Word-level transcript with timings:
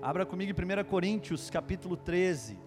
Abra 0.00 0.24
comigo 0.24 0.52
em 0.52 0.80
1 0.80 0.84
Coríntios, 0.84 1.50
capítulo 1.50 1.96
13, 1.96 2.58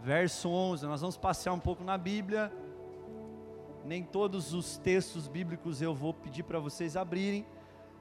verso 0.00 0.48
11. 0.48 0.86
Nós 0.86 1.00
vamos 1.00 1.16
passear 1.16 1.52
um 1.52 1.58
pouco 1.58 1.82
na 1.82 1.98
Bíblia. 1.98 2.52
Nem 3.84 4.02
todos 4.02 4.52
os 4.52 4.76
textos 4.78 5.28
bíblicos 5.28 5.82
eu 5.82 5.94
vou 5.94 6.14
pedir 6.14 6.42
para 6.42 6.58
vocês 6.58 6.96
abrirem, 6.96 7.46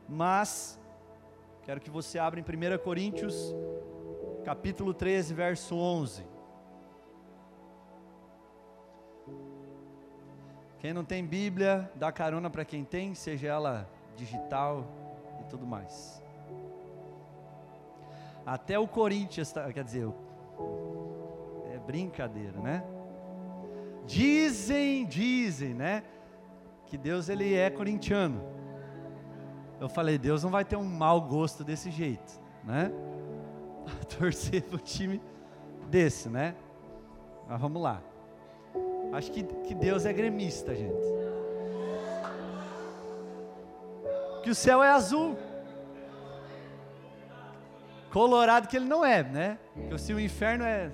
mas 0.07 0.79
quero 1.63 1.79
que 1.79 1.89
você 1.89 2.17
abra 2.17 2.39
em 2.39 2.43
1 2.43 2.77
Coríntios, 2.83 3.53
capítulo 4.43 4.93
13, 4.93 5.33
verso 5.33 5.75
11. 5.75 6.25
Quem 10.79 10.93
não 10.93 11.03
tem 11.03 11.25
Bíblia, 11.25 11.91
dá 11.95 12.11
carona 12.11 12.49
para 12.49 12.65
quem 12.65 12.83
tem, 12.83 13.15
seja 13.15 13.47
ela 13.47 13.89
digital 14.15 14.87
e 15.41 15.43
tudo 15.49 15.65
mais. 15.65 16.24
Até 18.45 18.77
o 18.77 18.87
Corinthians, 18.87 19.51
tá, 19.51 19.71
quer 19.73 19.83
dizer, 19.83 20.07
é 21.73 21.79
brincadeira, 21.79 22.59
né? 22.59 22.83
Dizem, 24.05 25.05
dizem, 25.05 25.73
né? 25.73 26.03
Que 26.85 26.97
Deus 26.97 27.27
ele 27.27 27.55
é 27.55 27.69
corintiano. 27.69 28.41
Eu 29.79 29.89
falei, 29.89 30.17
Deus 30.17 30.43
não 30.43 30.51
vai 30.51 30.63
ter 30.63 30.75
um 30.75 30.83
mau 30.83 31.19
gosto 31.19 31.63
desse 31.63 31.89
jeito, 31.89 32.39
né? 32.63 32.91
Torcer 34.19 34.63
pro 34.63 34.77
time 34.77 35.19
desse, 35.89 36.29
né? 36.29 36.55
Mas 37.47 37.59
vamos 37.59 37.81
lá. 37.81 38.01
Acho 39.11 39.31
que, 39.31 39.43
que 39.43 39.73
Deus 39.73 40.05
é 40.05 40.13
gremista, 40.13 40.75
gente. 40.75 41.05
Que 44.43 44.49
o 44.51 44.55
céu 44.55 44.83
é 44.83 44.91
azul. 44.91 45.35
Colorado 48.15 48.67
que 48.69 48.77
ele 48.77 48.85
não 48.85 49.03
é, 49.03 49.23
né? 49.23 49.59
Porque 49.73 49.97
se 49.97 50.13
o 50.13 50.19
inferno 50.21 50.63
é. 50.63 50.89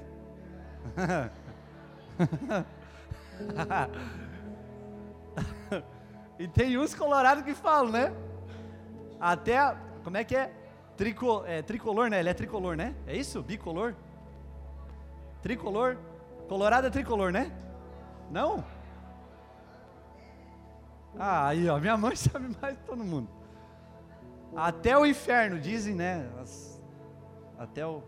e 6.40 6.48
tem 6.48 6.80
uns 6.80 6.96
colorados 6.96 7.44
que 7.44 7.54
falam, 7.54 7.92
né? 7.92 8.12
Até, 9.20 9.78
como 10.04 10.18
é 10.18 10.24
que 10.24 10.36
é? 10.36 10.52
Trico, 10.98 11.44
é? 11.46 11.62
Tricolor, 11.62 12.10
né? 12.10 12.22
Ele 12.22 12.30
é 12.30 12.34
tricolor, 12.34 12.76
né? 12.76 12.96
É 13.06 13.16
isso? 13.16 13.44
Bicolor? 13.44 13.94
Tricolor? 15.44 15.98
Colorado 16.50 16.88
é 16.88 16.90
tricolor, 16.90 17.32
né? 17.32 17.52
Não? 18.32 18.66
Ah, 21.20 21.50
aí 21.50 21.70
ó, 21.70 21.80
minha 21.80 21.98
mãe 21.98 22.16
sabe 22.18 22.50
mais 22.60 22.76
que 22.76 22.84
todo 22.84 23.04
mundo. 23.04 23.30
Até 24.56 24.98
o 24.98 25.06
inferno, 25.06 25.60
dizem, 25.60 25.94
né? 25.94 26.28
As, 26.42 26.71
até 27.62 27.86
o. 27.86 28.02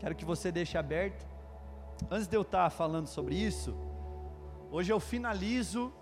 Quero 0.00 0.14
que 0.16 0.24
você 0.24 0.50
deixe 0.50 0.76
aberto. 0.76 1.24
Antes 2.10 2.26
de 2.26 2.36
eu 2.36 2.42
estar 2.42 2.68
falando 2.70 3.06
sobre 3.06 3.36
isso, 3.36 3.76
hoje 4.72 4.92
eu 4.92 4.98
finalizo 4.98 5.92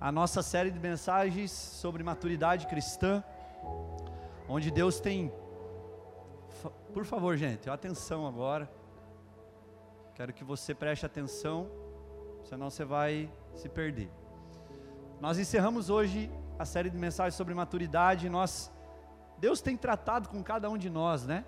a 0.00 0.10
nossa 0.10 0.42
série 0.42 0.70
de 0.70 0.80
mensagens 0.80 1.52
sobre 1.52 2.02
maturidade 2.02 2.66
cristã, 2.66 3.22
onde 4.48 4.70
Deus 4.70 4.98
tem. 4.98 5.32
Por 6.92 7.04
favor, 7.04 7.36
gente, 7.36 7.70
atenção 7.70 8.26
agora. 8.26 8.68
Quero 10.16 10.32
que 10.32 10.42
você 10.42 10.74
preste 10.74 11.06
atenção, 11.06 11.70
senão 12.42 12.68
você 12.68 12.84
vai 12.84 13.30
se 13.54 13.68
perder. 13.68 14.10
Nós 15.20 15.38
encerramos 15.38 15.88
hoje 15.88 16.28
a 16.58 16.64
série 16.64 16.90
de 16.90 16.98
mensagens 16.98 17.34
sobre 17.34 17.54
maturidade. 17.54 18.28
Nós 18.28 18.73
Deus 19.44 19.60
tem 19.60 19.76
tratado 19.76 20.30
com 20.30 20.42
cada 20.42 20.70
um 20.70 20.78
de 20.78 20.88
nós, 20.88 21.26
né? 21.26 21.44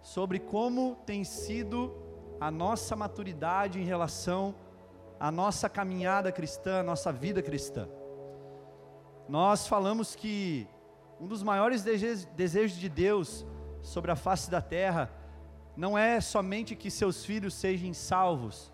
Sobre 0.00 0.38
como 0.38 0.96
tem 1.04 1.22
sido 1.22 1.94
a 2.40 2.50
nossa 2.50 2.96
maturidade 2.96 3.78
em 3.78 3.84
relação 3.84 4.54
à 5.18 5.30
nossa 5.30 5.68
caminhada 5.68 6.32
cristã, 6.32 6.80
à 6.80 6.82
nossa 6.82 7.12
vida 7.12 7.42
cristã. 7.42 7.86
Nós 9.28 9.66
falamos 9.66 10.16
que 10.16 10.66
um 11.20 11.26
dos 11.26 11.42
maiores 11.42 11.82
desejos 11.82 12.78
de 12.78 12.88
Deus 12.88 13.44
sobre 13.82 14.10
a 14.10 14.16
face 14.16 14.50
da 14.50 14.62
terra 14.62 15.10
não 15.76 15.98
é 15.98 16.22
somente 16.22 16.74
que 16.74 16.90
seus 16.90 17.22
filhos 17.22 17.52
sejam 17.52 17.92
salvos, 17.92 18.72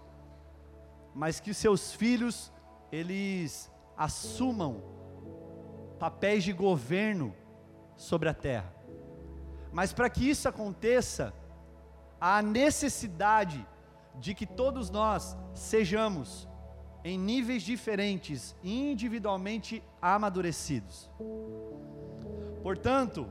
mas 1.12 1.40
que 1.40 1.52
seus 1.52 1.92
filhos 1.92 2.52
eles 2.92 3.68
assumam 3.96 4.84
papéis 5.98 6.44
de 6.44 6.52
governo 6.52 7.34
sobre 7.96 8.28
a 8.28 8.34
terra. 8.34 8.72
Mas 9.72 9.92
para 9.92 10.08
que 10.08 10.28
isso 10.28 10.48
aconteça, 10.48 11.32
há 12.20 12.40
necessidade 12.42 13.66
de 14.14 14.34
que 14.34 14.46
todos 14.46 14.90
nós 14.90 15.36
sejamos 15.54 16.48
em 17.04 17.18
níveis 17.18 17.62
diferentes, 17.62 18.56
individualmente 18.64 19.82
amadurecidos. 20.00 21.10
Portanto, 22.62 23.28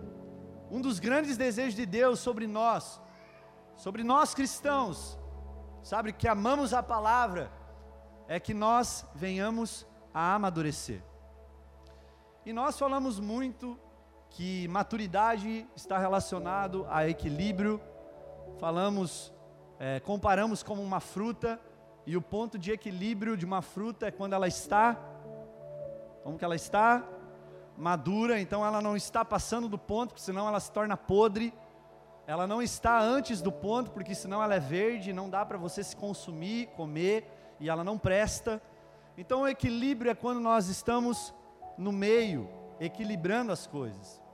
um 0.71 0.79
dos 0.79 0.99
grandes 0.99 1.35
desejos 1.35 1.75
de 1.75 1.85
Deus 1.85 2.19
sobre 2.19 2.47
nós, 2.47 3.01
sobre 3.75 4.03
nós 4.03 4.33
cristãos, 4.33 5.19
sabe, 5.83 6.13
que 6.13 6.27
amamos 6.27 6.73
a 6.73 6.81
palavra, 6.81 7.51
é 8.27 8.39
que 8.39 8.53
nós 8.53 9.05
venhamos 9.13 9.85
a 10.13 10.33
amadurecer. 10.35 11.03
E 12.45 12.53
nós 12.53 12.79
falamos 12.79 13.19
muito 13.19 13.77
que 14.35 14.67
maturidade 14.67 15.65
está 15.77 15.97
relacionado 15.97 16.85
a 16.89 17.07
equilíbrio. 17.07 17.79
Falamos, 18.59 19.33
é, 19.79 20.01
comparamos 20.01 20.61
como 20.61 20.83
uma 20.83 20.99
fruta 20.99 21.57
e 22.05 22.17
o 22.17 22.21
ponto 22.21 22.59
de 22.59 22.69
equilíbrio 22.69 23.37
de 23.37 23.45
uma 23.45 23.61
fruta 23.61 24.07
é 24.07 24.11
quando 24.11 24.33
ela 24.33 24.45
está, 24.45 24.99
como 26.21 26.37
que 26.37 26.43
ela 26.43 26.55
está? 26.55 27.01
Madura, 27.77 28.37
então 28.37 28.65
ela 28.65 28.81
não 28.81 28.97
está 28.97 29.23
passando 29.23 29.69
do 29.69 29.77
ponto, 29.77 30.09
porque 30.09 30.21
senão 30.21 30.49
ela 30.49 30.59
se 30.59 30.69
torna 30.69 30.97
podre. 30.97 31.53
Ela 32.27 32.45
não 32.45 32.61
está 32.61 32.99
antes 32.99 33.41
do 33.41 33.53
ponto, 33.53 33.91
porque 33.91 34.13
senão 34.13 34.43
ela 34.43 34.55
é 34.55 34.59
verde, 34.59 35.13
não 35.13 35.29
dá 35.29 35.45
para 35.45 35.57
você 35.57 35.81
se 35.81 35.95
consumir, 35.95 36.67
comer, 36.75 37.25
e 37.57 37.69
ela 37.69 37.85
não 37.85 37.97
presta. 37.97 38.61
Então 39.17 39.43
o 39.43 39.47
equilíbrio 39.47 40.11
é 40.11 40.15
quando 40.15 40.41
nós 40.41 40.67
estamos 40.67 41.33
no 41.77 41.93
meio, 41.93 42.49
equilibrando 42.81 43.53
as 43.53 43.65
coisas. 43.65 44.24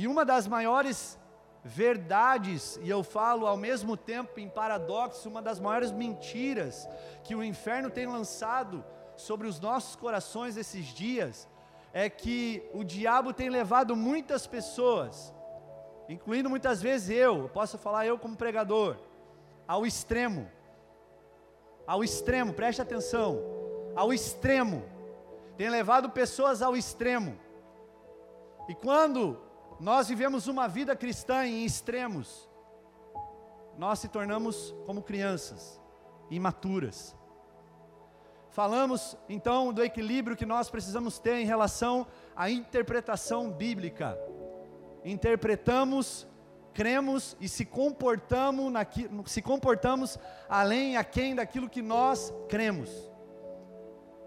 E 0.00 0.08
uma 0.08 0.24
das 0.24 0.48
maiores 0.48 1.18
verdades, 1.62 2.80
e 2.82 2.88
eu 2.88 3.02
falo 3.02 3.46
ao 3.46 3.54
mesmo 3.54 3.98
tempo 3.98 4.40
em 4.40 4.48
paradoxo, 4.48 5.28
uma 5.28 5.42
das 5.42 5.60
maiores 5.60 5.92
mentiras 5.92 6.88
que 7.22 7.34
o 7.34 7.44
inferno 7.44 7.90
tem 7.90 8.06
lançado 8.06 8.82
sobre 9.14 9.46
os 9.46 9.60
nossos 9.60 9.94
corações 9.94 10.56
esses 10.56 10.86
dias, 10.86 11.46
é 11.92 12.08
que 12.08 12.66
o 12.72 12.82
diabo 12.82 13.34
tem 13.34 13.50
levado 13.50 13.94
muitas 13.94 14.46
pessoas, 14.46 15.34
incluindo 16.08 16.48
muitas 16.48 16.80
vezes 16.80 17.10
eu, 17.10 17.50
posso 17.52 17.76
falar 17.76 18.06
eu 18.06 18.18
como 18.18 18.34
pregador, 18.34 18.96
ao 19.68 19.84
extremo, 19.84 20.50
ao 21.86 22.02
extremo, 22.02 22.54
preste 22.54 22.80
atenção, 22.80 23.38
ao 23.94 24.14
extremo, 24.14 24.82
tem 25.58 25.68
levado 25.68 26.08
pessoas 26.08 26.62
ao 26.62 26.74
extremo, 26.74 27.38
e 28.66 28.74
quando 28.74 29.49
nós 29.80 30.08
vivemos 30.08 30.46
uma 30.46 30.68
vida 30.68 30.94
cristã 30.94 31.46
em 31.46 31.64
extremos, 31.64 32.46
nós 33.78 33.98
se 33.98 34.08
tornamos 34.08 34.74
como 34.84 35.02
crianças, 35.02 35.80
imaturas. 36.30 37.16
Falamos 38.50 39.16
então 39.26 39.72
do 39.72 39.82
equilíbrio 39.82 40.36
que 40.36 40.44
nós 40.44 40.68
precisamos 40.68 41.18
ter 41.18 41.36
em 41.36 41.46
relação 41.46 42.06
à 42.36 42.50
interpretação 42.50 43.50
bíblica. 43.50 44.18
Interpretamos, 45.02 46.28
cremos 46.74 47.34
e 47.40 47.48
se 47.48 47.64
comportamos, 47.64 48.70
naqui, 48.70 49.08
se 49.24 49.40
comportamos 49.40 50.18
além 50.46 50.98
a 50.98 51.04
quem 51.04 51.34
daquilo 51.34 51.70
que 51.70 51.80
nós 51.80 52.34
cremos. 52.50 52.90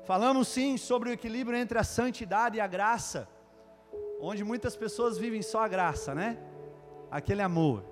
Falamos 0.04 0.48
sim 0.48 0.78
sobre 0.78 1.10
o 1.10 1.14
equilíbrio 1.14 1.58
entre 1.60 1.78
a 1.78 1.84
santidade 1.84 2.58
e 2.58 2.62
a 2.62 2.66
graça 2.66 3.30
onde 4.26 4.42
muitas 4.42 4.74
pessoas 4.74 5.18
vivem 5.18 5.42
só 5.42 5.66
a 5.66 5.68
graça, 5.68 6.16
né? 6.16 6.38
Aquele 7.12 7.42
amor. 7.42 7.84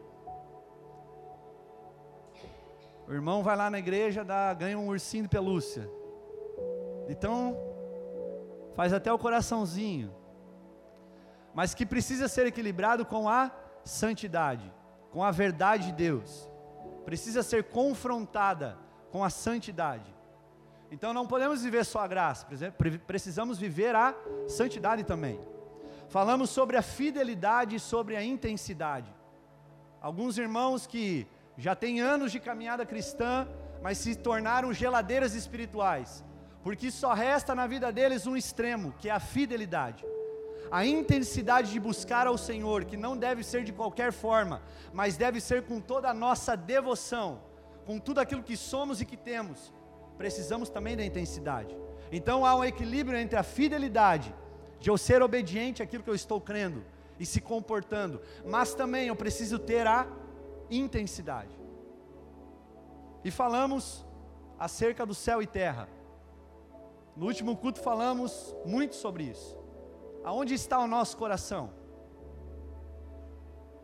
O 3.05 3.11
irmão 3.11 3.43
vai 3.43 3.57
lá 3.57 3.69
na 3.69 3.77
igreja, 3.77 4.23
dá, 4.23 4.53
ganha 4.53 4.79
um 4.79 4.87
ursinho 4.87 5.23
de 5.23 5.29
pelúcia. 5.29 5.89
Então, 7.09 7.57
faz 8.73 8.93
até 8.93 9.11
o 9.11 9.19
coraçãozinho. 9.19 10.15
Mas 11.53 11.73
que 11.73 11.85
precisa 11.85 12.29
ser 12.29 12.47
equilibrado 12.47 13.05
com 13.05 13.27
a 13.27 13.51
santidade, 13.83 14.71
com 15.11 15.21
a 15.21 15.31
verdade 15.31 15.87
de 15.87 15.91
Deus. 15.91 16.49
Precisa 17.03 17.43
ser 17.43 17.65
confrontada 17.65 18.77
com 19.11 19.21
a 19.21 19.29
santidade. 19.29 20.15
Então 20.89 21.13
não 21.13 21.27
podemos 21.27 21.61
viver 21.61 21.83
só 21.83 21.99
a 21.99 22.07
graça, 22.07 22.47
precisamos 23.05 23.57
viver 23.57 23.93
a 23.95 24.15
santidade 24.47 25.03
também. 25.03 25.37
Falamos 26.11 26.49
sobre 26.49 26.75
a 26.75 26.81
fidelidade 26.81 27.77
e 27.77 27.79
sobre 27.79 28.17
a 28.17 28.23
intensidade. 28.23 29.09
Alguns 30.01 30.37
irmãos 30.37 30.85
que 30.85 31.25
já 31.57 31.73
têm 31.73 32.01
anos 32.01 32.33
de 32.33 32.39
caminhada 32.39 32.85
cristã, 32.85 33.47
mas 33.81 33.97
se 33.97 34.13
tornaram 34.13 34.73
geladeiras 34.73 35.33
espirituais, 35.35 36.21
porque 36.63 36.91
só 36.91 37.13
resta 37.13 37.55
na 37.55 37.65
vida 37.65 37.93
deles 37.93 38.27
um 38.27 38.35
extremo, 38.35 38.93
que 38.99 39.07
é 39.07 39.11
a 39.13 39.21
fidelidade. 39.21 40.03
A 40.69 40.85
intensidade 40.85 41.71
de 41.71 41.79
buscar 41.79 42.27
ao 42.27 42.37
Senhor, 42.37 42.83
que 42.83 42.97
não 42.97 43.15
deve 43.15 43.41
ser 43.41 43.63
de 43.63 43.71
qualquer 43.71 44.11
forma, 44.11 44.61
mas 44.91 45.15
deve 45.15 45.39
ser 45.39 45.63
com 45.63 45.79
toda 45.79 46.09
a 46.09 46.13
nossa 46.13 46.57
devoção, 46.57 47.41
com 47.85 47.97
tudo 47.97 48.19
aquilo 48.19 48.43
que 48.43 48.57
somos 48.57 48.99
e 48.99 49.05
que 49.05 49.15
temos. 49.15 49.73
Precisamos 50.17 50.69
também 50.69 50.97
da 50.97 51.05
intensidade. 51.05 51.73
Então 52.11 52.45
há 52.45 52.53
um 52.53 52.65
equilíbrio 52.65 53.17
entre 53.17 53.37
a 53.39 53.43
fidelidade, 53.43 54.35
de 54.81 54.89
eu 54.89 54.97
ser 54.97 55.21
obediente 55.21 55.81
àquilo 55.81 56.03
que 56.03 56.09
eu 56.09 56.15
estou 56.15 56.41
crendo 56.41 56.83
e 57.19 57.25
se 57.25 57.39
comportando, 57.39 58.19
mas 58.43 58.73
também 58.73 59.07
eu 59.07 59.15
preciso 59.15 59.59
ter 59.59 59.85
a 59.87 60.07
intensidade. 60.69 61.55
E 63.23 63.29
falamos 63.29 64.03
acerca 64.57 65.05
do 65.05 65.13
céu 65.13 65.41
e 65.41 65.45
terra. 65.45 65.87
No 67.15 67.27
último 67.27 67.55
culto 67.55 67.79
falamos 67.79 68.55
muito 68.65 68.95
sobre 68.95 69.25
isso. 69.25 69.55
Aonde 70.23 70.55
está 70.55 70.79
o 70.79 70.87
nosso 70.87 71.15
coração? 71.15 71.71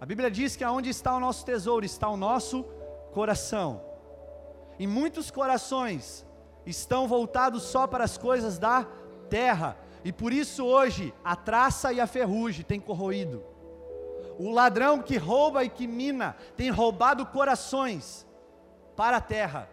A 0.02 0.06
Bíblia 0.06 0.32
diz 0.32 0.56
que 0.56 0.64
aonde 0.64 0.90
está 0.90 1.16
o 1.16 1.20
nosso 1.20 1.46
tesouro 1.46 1.86
está 1.86 2.10
o 2.10 2.18
nosso 2.18 2.64
coração. 3.14 3.82
E 4.80 4.88
muitos 4.88 5.30
corações 5.30 6.26
estão 6.66 7.08
voltados 7.08 7.64
só 7.64 7.86
para 7.86 8.04
as 8.04 8.18
coisas 8.18 8.58
da 8.58 8.88
terra, 9.30 9.78
e 10.07 10.12
por 10.13 10.31
isso 10.31 10.63
hoje 10.63 11.13
a 11.21 11.36
traça 11.36 11.92
e 11.92 12.00
a 12.00 12.07
ferrugem 12.07 12.63
têm 12.63 12.80
corroído. 12.80 13.44
O 14.39 14.51
ladrão 14.51 15.01
que 15.01 15.18
rouba 15.18 15.65
e 15.65 15.69
que 15.69 15.86
mina 15.86 16.33
tem 16.56 16.69
roubado 16.69 17.25
corações 17.25 18.25
para 18.95 19.18
a 19.18 19.21
terra. 19.21 19.69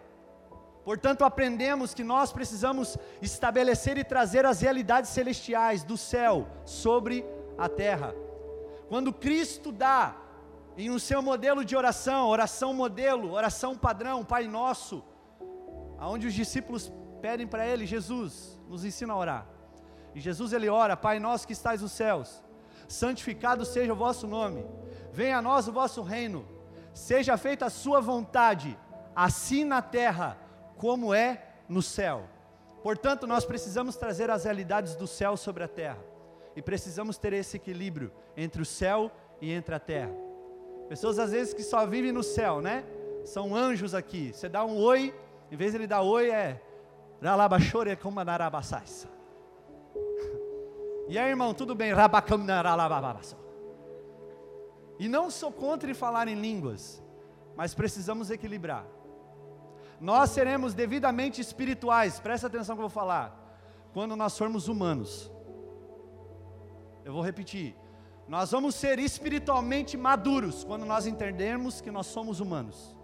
Portanto, 0.83 1.23
aprendemos 1.23 1.93
que 1.93 2.03
nós 2.03 2.33
precisamos 2.33 2.97
estabelecer 3.21 3.97
e 3.97 4.03
trazer 4.03 4.45
as 4.45 4.59
realidades 4.59 5.09
celestiais 5.11 5.85
do 5.85 5.95
céu 5.95 6.49
sobre 6.65 7.23
a 7.57 7.69
terra. 7.69 8.13
Quando 8.89 9.13
Cristo 9.13 9.71
dá 9.71 10.17
em 10.75 10.91
um 10.91 10.99
seu 10.99 11.21
modelo 11.21 11.63
de 11.63 11.77
oração, 11.77 12.27
oração 12.27 12.73
modelo, 12.73 13.31
oração 13.31 13.77
padrão, 13.77 14.25
Pai 14.25 14.49
Nosso, 14.49 15.01
aonde 15.97 16.27
os 16.27 16.33
discípulos 16.33 16.91
pedem 17.21 17.47
para 17.47 17.65
ele, 17.65 17.85
Jesus, 17.85 18.59
nos 18.67 18.83
ensina 18.83 19.13
a 19.13 19.17
orar. 19.17 19.54
E 20.15 20.21
Jesus 20.21 20.53
ele 20.53 20.69
ora, 20.69 20.95
Pai 20.95 21.19
nosso 21.19 21.45
que 21.45 21.51
estais 21.51 21.81
nos 21.81 21.91
céus, 21.91 22.41
santificado 22.87 23.65
seja 23.65 23.91
o 23.91 23.97
vosso 23.97 24.25
nome. 24.25 24.65
Venha 25.11 25.37
a 25.37 25.41
nós 25.41 25.67
o 25.67 25.73
vosso 25.73 26.01
reino. 26.01 26.47
Seja 26.93 27.37
feita 27.37 27.65
a 27.65 27.69
sua 27.69 27.99
vontade, 27.99 28.79
assim 29.13 29.65
na 29.65 29.81
terra 29.81 30.37
como 30.77 31.13
é 31.13 31.43
no 31.67 31.81
céu. 31.81 32.29
Portanto, 32.81 33.27
nós 33.27 33.43
precisamos 33.43 33.97
trazer 33.97 34.31
as 34.31 34.45
realidades 34.45 34.95
do 34.95 35.05
céu 35.05 35.35
sobre 35.35 35.63
a 35.63 35.67
terra. 35.67 35.99
E 36.55 36.61
precisamos 36.61 37.17
ter 37.17 37.33
esse 37.33 37.57
equilíbrio 37.57 38.13
entre 38.37 38.61
o 38.61 38.65
céu 38.65 39.11
e 39.41 39.51
entre 39.51 39.75
a 39.75 39.79
terra. 39.79 40.13
Pessoas 40.87 41.19
às 41.19 41.31
vezes 41.31 41.53
que 41.53 41.63
só 41.63 41.85
vivem 41.85 42.13
no 42.13 42.23
céu, 42.23 42.61
né? 42.61 42.85
São 43.25 43.53
anjos 43.53 43.93
aqui. 43.93 44.31
Você 44.31 44.47
dá 44.47 44.63
um 44.63 44.77
oi, 44.77 45.13
em 45.51 45.57
vez 45.57 45.71
de 45.71 45.79
ele 45.79 45.87
dar 45.87 46.03
oi, 46.03 46.29
é 46.29 46.61
Ralabachore 47.21 47.95
como 47.97 48.23
narabassais. 48.23 49.07
E 51.07 51.19
aí, 51.19 51.29
irmão, 51.29 51.53
tudo 51.53 51.75
bem? 51.75 51.91
E 54.97 55.07
não 55.07 55.29
sou 55.29 55.51
contra 55.51 55.93
falar 55.93 56.27
em 56.27 56.35
línguas, 56.35 57.03
mas 57.55 57.75
precisamos 57.75 58.31
equilibrar. 58.31 58.85
Nós 59.99 60.31
seremos 60.31 60.73
devidamente 60.73 61.39
espirituais, 61.39 62.19
presta 62.19 62.47
atenção 62.47 62.75
que 62.75 62.81
eu 62.81 62.89
vou 62.89 62.89
falar, 62.89 63.59
quando 63.93 64.15
nós 64.15 64.37
formos 64.37 64.67
humanos. 64.67 65.31
Eu 67.03 67.13
vou 67.13 67.21
repetir. 67.21 67.75
Nós 68.27 68.51
vamos 68.51 68.73
ser 68.73 68.97
espiritualmente 68.97 69.95
maduros 69.95 70.63
quando 70.63 70.85
nós 70.85 71.05
entendermos 71.05 71.79
que 71.79 71.91
nós 71.91 72.07
somos 72.07 72.39
humanos. 72.39 72.95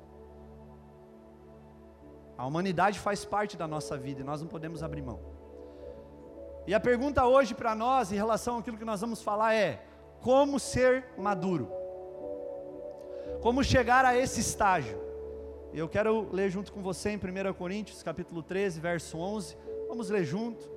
A 2.36 2.45
humanidade 2.48 3.00
faz 3.00 3.24
parte 3.24 3.56
da 3.56 3.68
nossa 3.68 3.95
vida 3.95 4.21
e 4.21 4.24
nós 4.24 4.42
não 4.42 4.48
podemos 4.48 4.81
abrir 4.81 5.03
mão. 5.03 5.30
E 6.67 6.73
a 6.73 6.79
pergunta 6.79 7.25
hoje 7.25 7.55
para 7.55 7.73
nós, 7.73 8.11
em 8.11 8.15
relação 8.15 8.59
àquilo 8.59 8.77
que 8.77 8.85
nós 8.85 9.01
vamos 9.01 9.21
falar, 9.21 9.53
é: 9.55 9.81
como 10.21 10.59
ser 10.59 11.05
maduro? 11.17 11.71
Como 13.41 13.63
chegar 13.63 14.05
a 14.05 14.15
esse 14.15 14.39
estágio? 14.39 14.99
Eu 15.73 15.89
quero 15.89 16.27
ler 16.31 16.49
junto 16.49 16.71
com 16.71 16.81
você 16.81 17.09
em 17.09 17.17
1 17.17 17.53
Coríntios, 17.53 18.03
capítulo 18.03 18.43
13, 18.43 18.79
verso 18.79 19.17
11. 19.17 19.57
Vamos 19.87 20.09
ler 20.09 20.23
junto. 20.23 20.69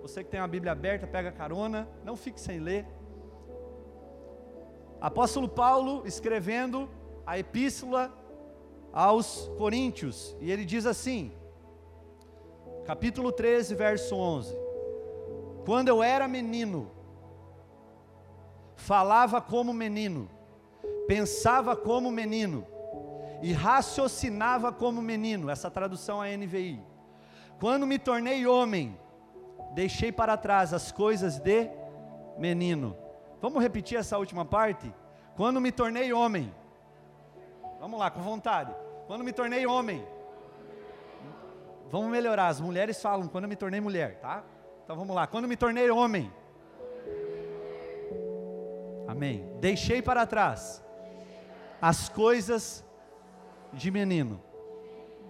Você 0.00 0.24
que 0.24 0.30
tem 0.30 0.40
a 0.40 0.46
Bíblia 0.46 0.72
aberta, 0.72 1.06
pega 1.06 1.30
carona, 1.30 1.88
não 2.04 2.16
fique 2.16 2.40
sem 2.40 2.60
ler. 2.60 2.86
Apóstolo 5.00 5.48
Paulo 5.48 6.06
escrevendo 6.06 6.88
a 7.26 7.38
epístola 7.38 8.12
aos 8.92 9.50
Coríntios, 9.58 10.34
e 10.40 10.50
ele 10.50 10.64
diz 10.64 10.86
assim, 10.86 11.30
capítulo 12.86 13.30
13, 13.30 13.74
verso 13.74 14.16
11: 14.16 14.67
Quando 15.68 15.88
eu 15.88 16.02
era 16.02 16.26
menino, 16.26 16.90
falava 18.74 19.38
como 19.38 19.74
menino, 19.74 20.26
pensava 21.06 21.76
como 21.76 22.10
menino, 22.10 22.66
e 23.42 23.52
raciocinava 23.52 24.72
como 24.72 25.02
menino, 25.02 25.50
essa 25.50 25.70
tradução 25.70 26.24
é 26.24 26.34
NVI. 26.34 26.82
Quando 27.60 27.86
me 27.86 27.98
tornei 27.98 28.46
homem, 28.46 28.98
deixei 29.74 30.10
para 30.10 30.38
trás 30.38 30.72
as 30.72 30.90
coisas 30.90 31.38
de 31.38 31.68
menino. 32.38 32.96
Vamos 33.38 33.62
repetir 33.62 33.98
essa 33.98 34.16
última 34.16 34.46
parte? 34.46 34.90
Quando 35.36 35.60
me 35.60 35.70
tornei 35.70 36.14
homem, 36.14 36.50
Vamos 37.78 38.00
lá, 38.00 38.10
com 38.10 38.22
vontade. 38.22 38.74
Quando 39.06 39.22
me 39.22 39.34
tornei 39.34 39.66
homem. 39.66 40.02
Vamos 41.90 42.10
melhorar. 42.10 42.48
As 42.48 42.58
mulheres 42.58 43.02
falam 43.02 43.28
quando 43.28 43.46
me 43.46 43.54
tornei 43.54 43.82
mulher, 43.82 44.18
tá? 44.18 44.42
Então 44.88 44.96
vamos 44.96 45.14
lá. 45.14 45.26
Quando 45.26 45.46
me 45.46 45.54
tornei 45.54 45.90
homem. 45.90 46.32
Amém. 49.06 49.46
Deixei 49.60 50.00
para 50.00 50.26
trás 50.26 50.82
as 51.78 52.08
coisas 52.08 52.82
de 53.70 53.90
menino. 53.90 54.42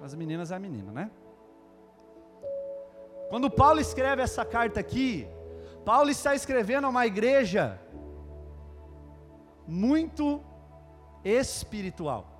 As 0.00 0.14
meninas 0.14 0.52
é 0.52 0.54
a 0.54 0.60
menina, 0.60 0.92
né? 0.92 1.10
Quando 3.30 3.50
Paulo 3.50 3.80
escreve 3.80 4.22
essa 4.22 4.44
carta 4.44 4.78
aqui, 4.78 5.26
Paulo 5.84 6.08
está 6.08 6.36
escrevendo 6.36 6.84
a 6.84 6.90
uma 6.90 7.04
igreja 7.04 7.80
muito 9.66 10.40
espiritual. 11.24 12.30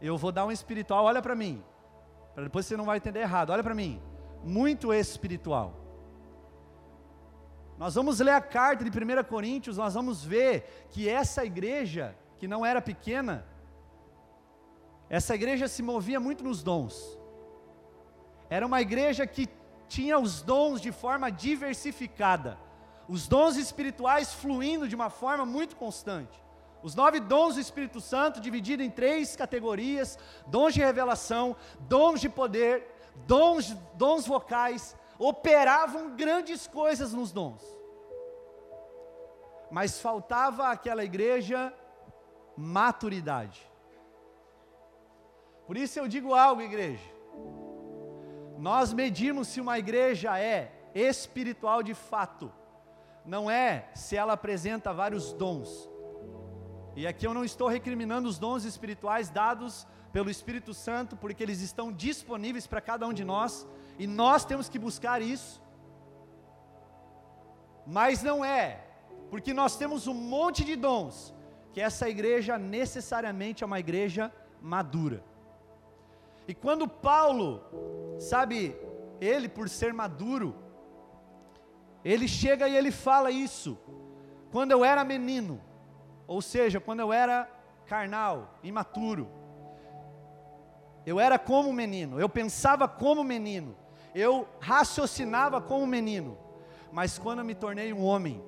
Eu 0.00 0.16
vou 0.16 0.32
dar 0.32 0.46
um 0.46 0.50
espiritual, 0.50 1.04
olha 1.04 1.20
para 1.20 1.34
mim. 1.34 1.62
Para 2.34 2.44
depois 2.44 2.64
você 2.64 2.78
não 2.78 2.86
vai 2.86 2.96
entender 2.96 3.20
errado. 3.20 3.50
Olha 3.50 3.62
para 3.62 3.74
mim. 3.74 4.00
Muito 4.42 4.90
espiritual. 4.90 5.83
Nós 7.78 7.94
vamos 7.94 8.20
ler 8.20 8.32
a 8.32 8.40
carta 8.40 8.84
de 8.84 8.90
1 8.90 9.24
Coríntios, 9.24 9.76
nós 9.76 9.94
vamos 9.94 10.24
ver 10.24 10.86
que 10.90 11.08
essa 11.08 11.44
igreja, 11.44 12.16
que 12.38 12.46
não 12.46 12.64
era 12.64 12.80
pequena, 12.80 13.44
essa 15.08 15.34
igreja 15.34 15.66
se 15.68 15.82
movia 15.82 16.20
muito 16.20 16.44
nos 16.44 16.62
dons. 16.62 17.18
Era 18.48 18.66
uma 18.66 18.80
igreja 18.80 19.26
que 19.26 19.48
tinha 19.88 20.18
os 20.18 20.40
dons 20.40 20.80
de 20.80 20.92
forma 20.92 21.30
diversificada, 21.30 22.58
os 23.08 23.26
dons 23.26 23.56
espirituais 23.56 24.32
fluindo 24.32 24.88
de 24.88 24.94
uma 24.94 25.10
forma 25.10 25.44
muito 25.44 25.76
constante. 25.76 26.42
Os 26.82 26.94
nove 26.94 27.18
dons 27.18 27.54
do 27.54 27.60
Espírito 27.60 28.00
Santo, 28.00 28.40
divididos 28.40 28.84
em 28.84 28.90
três 28.90 29.34
categorias: 29.34 30.18
dons 30.46 30.74
de 30.74 30.80
revelação, 30.80 31.56
dons 31.80 32.20
de 32.20 32.28
poder, 32.28 32.86
dons, 33.26 33.74
dons 33.94 34.26
vocais, 34.26 34.94
operavam 35.18 36.16
grandes 36.16 36.66
coisas 36.66 37.12
nos 37.12 37.32
dons. 37.32 37.62
Mas 39.70 40.00
faltava 40.00 40.68
àquela 40.68 41.04
igreja 41.04 41.72
maturidade. 42.56 43.60
Por 45.66 45.76
isso 45.76 45.98
eu 45.98 46.06
digo 46.06 46.34
algo, 46.34 46.62
igreja. 46.62 47.12
Nós 48.58 48.92
medimos 48.92 49.48
se 49.48 49.60
uma 49.60 49.78
igreja 49.78 50.38
é 50.38 50.90
espiritual 50.94 51.82
de 51.82 51.94
fato, 51.94 52.52
não 53.24 53.50
é 53.50 53.88
se 53.94 54.16
ela 54.16 54.34
apresenta 54.34 54.92
vários 54.92 55.32
dons 55.32 55.88
e 56.96 57.08
aqui 57.08 57.26
eu 57.26 57.34
não 57.34 57.44
estou 57.44 57.66
recriminando 57.66 58.28
os 58.28 58.38
dons 58.38 58.64
espirituais 58.64 59.28
dados 59.28 59.84
pelo 60.12 60.30
Espírito 60.30 60.72
Santo, 60.72 61.16
porque 61.16 61.42
eles 61.42 61.60
estão 61.60 61.92
disponíveis 61.92 62.68
para 62.68 62.80
cada 62.80 63.04
um 63.04 63.12
de 63.12 63.24
nós, 63.24 63.66
e 63.98 64.06
nós 64.06 64.44
temos 64.44 64.68
que 64.68 64.78
buscar 64.78 65.22
isso. 65.22 65.62
Mas 67.86 68.22
não 68.22 68.44
é 68.44 68.84
porque 69.30 69.52
nós 69.52 69.76
temos 69.76 70.06
um 70.06 70.14
monte 70.14 70.64
de 70.64 70.76
dons, 70.76 71.34
que 71.72 71.80
essa 71.80 72.08
igreja 72.08 72.56
necessariamente 72.56 73.64
é 73.64 73.66
uma 73.66 73.80
igreja 73.80 74.32
madura. 74.62 75.24
E 76.46 76.54
quando 76.54 76.86
Paulo, 76.86 77.60
sabe, 78.20 78.76
ele 79.20 79.48
por 79.48 79.68
ser 79.68 79.92
maduro, 79.92 80.54
ele 82.04 82.28
chega 82.28 82.68
e 82.68 82.76
ele 82.76 82.92
fala 82.92 83.30
isso. 83.30 83.76
Quando 84.52 84.70
eu 84.70 84.84
era 84.84 85.02
menino, 85.04 85.60
ou 86.28 86.40
seja, 86.40 86.78
quando 86.78 87.00
eu 87.00 87.12
era 87.12 87.50
carnal, 87.86 88.58
imaturo, 88.62 89.28
eu 91.04 91.18
era 91.18 91.38
como 91.38 91.72
menino, 91.72 92.20
eu 92.20 92.28
pensava 92.28 92.86
como 92.86 93.24
menino, 93.24 93.74
eu 94.14 94.48
raciocinava 94.60 95.60
como 95.60 95.86
menino, 95.86 96.38
mas 96.92 97.18
quando 97.18 97.40
eu 97.40 97.44
me 97.44 97.54
tornei 97.54 97.92
um 97.92 98.04
homem, 98.04 98.42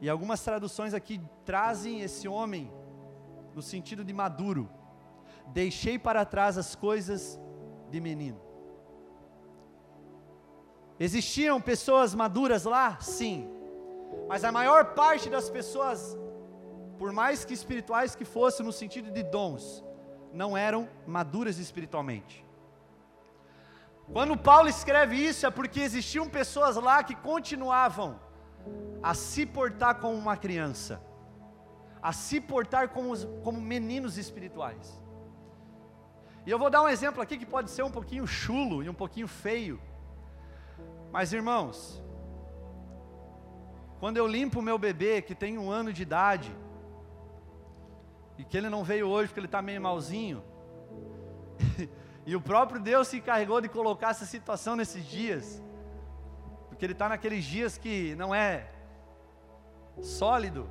e 0.00 0.08
algumas 0.10 0.42
traduções 0.42 0.92
aqui 0.92 1.20
trazem 1.44 2.00
esse 2.00 2.28
homem 2.28 2.70
no 3.54 3.62
sentido 3.62 4.04
de 4.04 4.12
maduro, 4.12 4.68
deixei 5.46 5.98
para 5.98 6.24
trás 6.24 6.58
as 6.58 6.74
coisas 6.74 7.40
de 7.90 8.00
menino. 8.00 8.40
Existiam 10.98 11.60
pessoas 11.60 12.14
maduras 12.14 12.64
lá? 12.64 12.98
Sim. 13.00 13.50
Mas 14.28 14.44
a 14.44 14.52
maior 14.52 14.94
parte 14.94 15.28
das 15.28 15.48
pessoas, 15.50 16.16
por 16.98 17.12
mais 17.12 17.44
que 17.44 17.54
espirituais 17.54 18.14
que 18.14 18.24
fossem 18.24 18.64
no 18.64 18.72
sentido 18.72 19.10
de 19.10 19.22
dons, 19.22 19.84
não 20.32 20.56
eram 20.56 20.88
maduras 21.06 21.58
espiritualmente. 21.58 22.45
Quando 24.12 24.36
Paulo 24.36 24.68
escreve 24.68 25.16
isso 25.16 25.46
é 25.46 25.50
porque 25.50 25.80
existiam 25.80 26.28
pessoas 26.28 26.76
lá 26.76 27.02
que 27.02 27.14
continuavam 27.14 28.18
a 29.02 29.14
se 29.14 29.44
portar 29.44 29.96
como 29.96 30.14
uma 30.14 30.36
criança, 30.36 31.02
a 32.00 32.12
se 32.12 32.40
portar 32.40 32.88
como, 32.90 33.16
como 33.42 33.60
meninos 33.60 34.16
espirituais. 34.16 35.02
E 36.46 36.50
eu 36.50 36.58
vou 36.58 36.70
dar 36.70 36.82
um 36.82 36.88
exemplo 36.88 37.20
aqui 37.20 37.36
que 37.36 37.46
pode 37.46 37.70
ser 37.70 37.82
um 37.82 37.90
pouquinho 37.90 38.26
chulo 38.26 38.82
e 38.82 38.88
um 38.88 38.94
pouquinho 38.94 39.26
feio. 39.26 39.80
Mas 41.10 41.32
irmãos, 41.32 42.02
quando 43.98 44.16
eu 44.16 44.26
limpo 44.26 44.60
o 44.60 44.62
meu 44.62 44.78
bebê 44.78 45.20
que 45.20 45.34
tem 45.34 45.58
um 45.58 45.70
ano 45.70 45.92
de 45.92 46.02
idade, 46.02 46.54
e 48.38 48.44
que 48.44 48.56
ele 48.56 48.68
não 48.68 48.84
veio 48.84 49.08
hoje 49.08 49.28
porque 49.28 49.40
ele 49.40 49.46
está 49.46 49.60
meio 49.60 49.80
malzinho, 49.80 50.44
e 52.26 52.34
o 52.34 52.40
próprio 52.40 52.80
Deus 52.80 53.06
se 53.06 53.18
encarregou 53.18 53.60
de 53.60 53.68
colocar 53.68 54.10
essa 54.10 54.26
situação 54.26 54.74
nesses 54.74 55.06
dias, 55.06 55.62
porque 56.68 56.84
ele 56.84 56.92
está 56.92 57.08
naqueles 57.08 57.44
dias 57.44 57.78
que 57.78 58.16
não 58.16 58.34
é 58.34 58.68
sólido, 60.02 60.68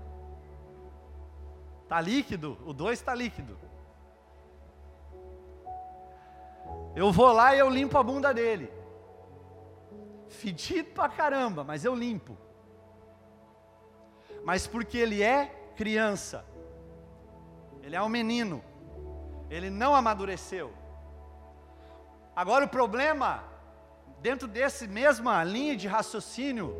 está 1.83 2.01
líquido, 2.01 2.57
o 2.65 2.73
dois 2.73 2.99
está 2.99 3.15
líquido. 3.15 3.57
Eu 6.93 7.09
vou 7.09 7.31
lá 7.31 7.55
e 7.55 7.59
eu 7.59 7.69
limpo 7.69 7.97
a 7.97 8.03
bunda 8.03 8.33
dele. 8.33 8.69
Fedido 10.27 10.89
pra 10.89 11.07
caramba, 11.07 11.63
mas 11.63 11.85
eu 11.85 11.95
limpo. 11.95 12.37
Mas 14.43 14.67
porque 14.67 14.97
ele 14.97 15.23
é 15.23 15.45
criança, 15.77 16.45
ele 17.81 17.95
é 17.95 18.01
um 18.01 18.09
menino, 18.09 18.61
ele 19.49 19.69
não 19.69 19.95
amadureceu. 19.95 20.84
Agora 22.35 22.65
o 22.65 22.67
problema, 22.67 23.43
dentro 24.19 24.47
desse 24.47 24.87
mesma 24.87 25.43
linha 25.43 25.77
de 25.77 25.87
raciocínio, 25.87 26.75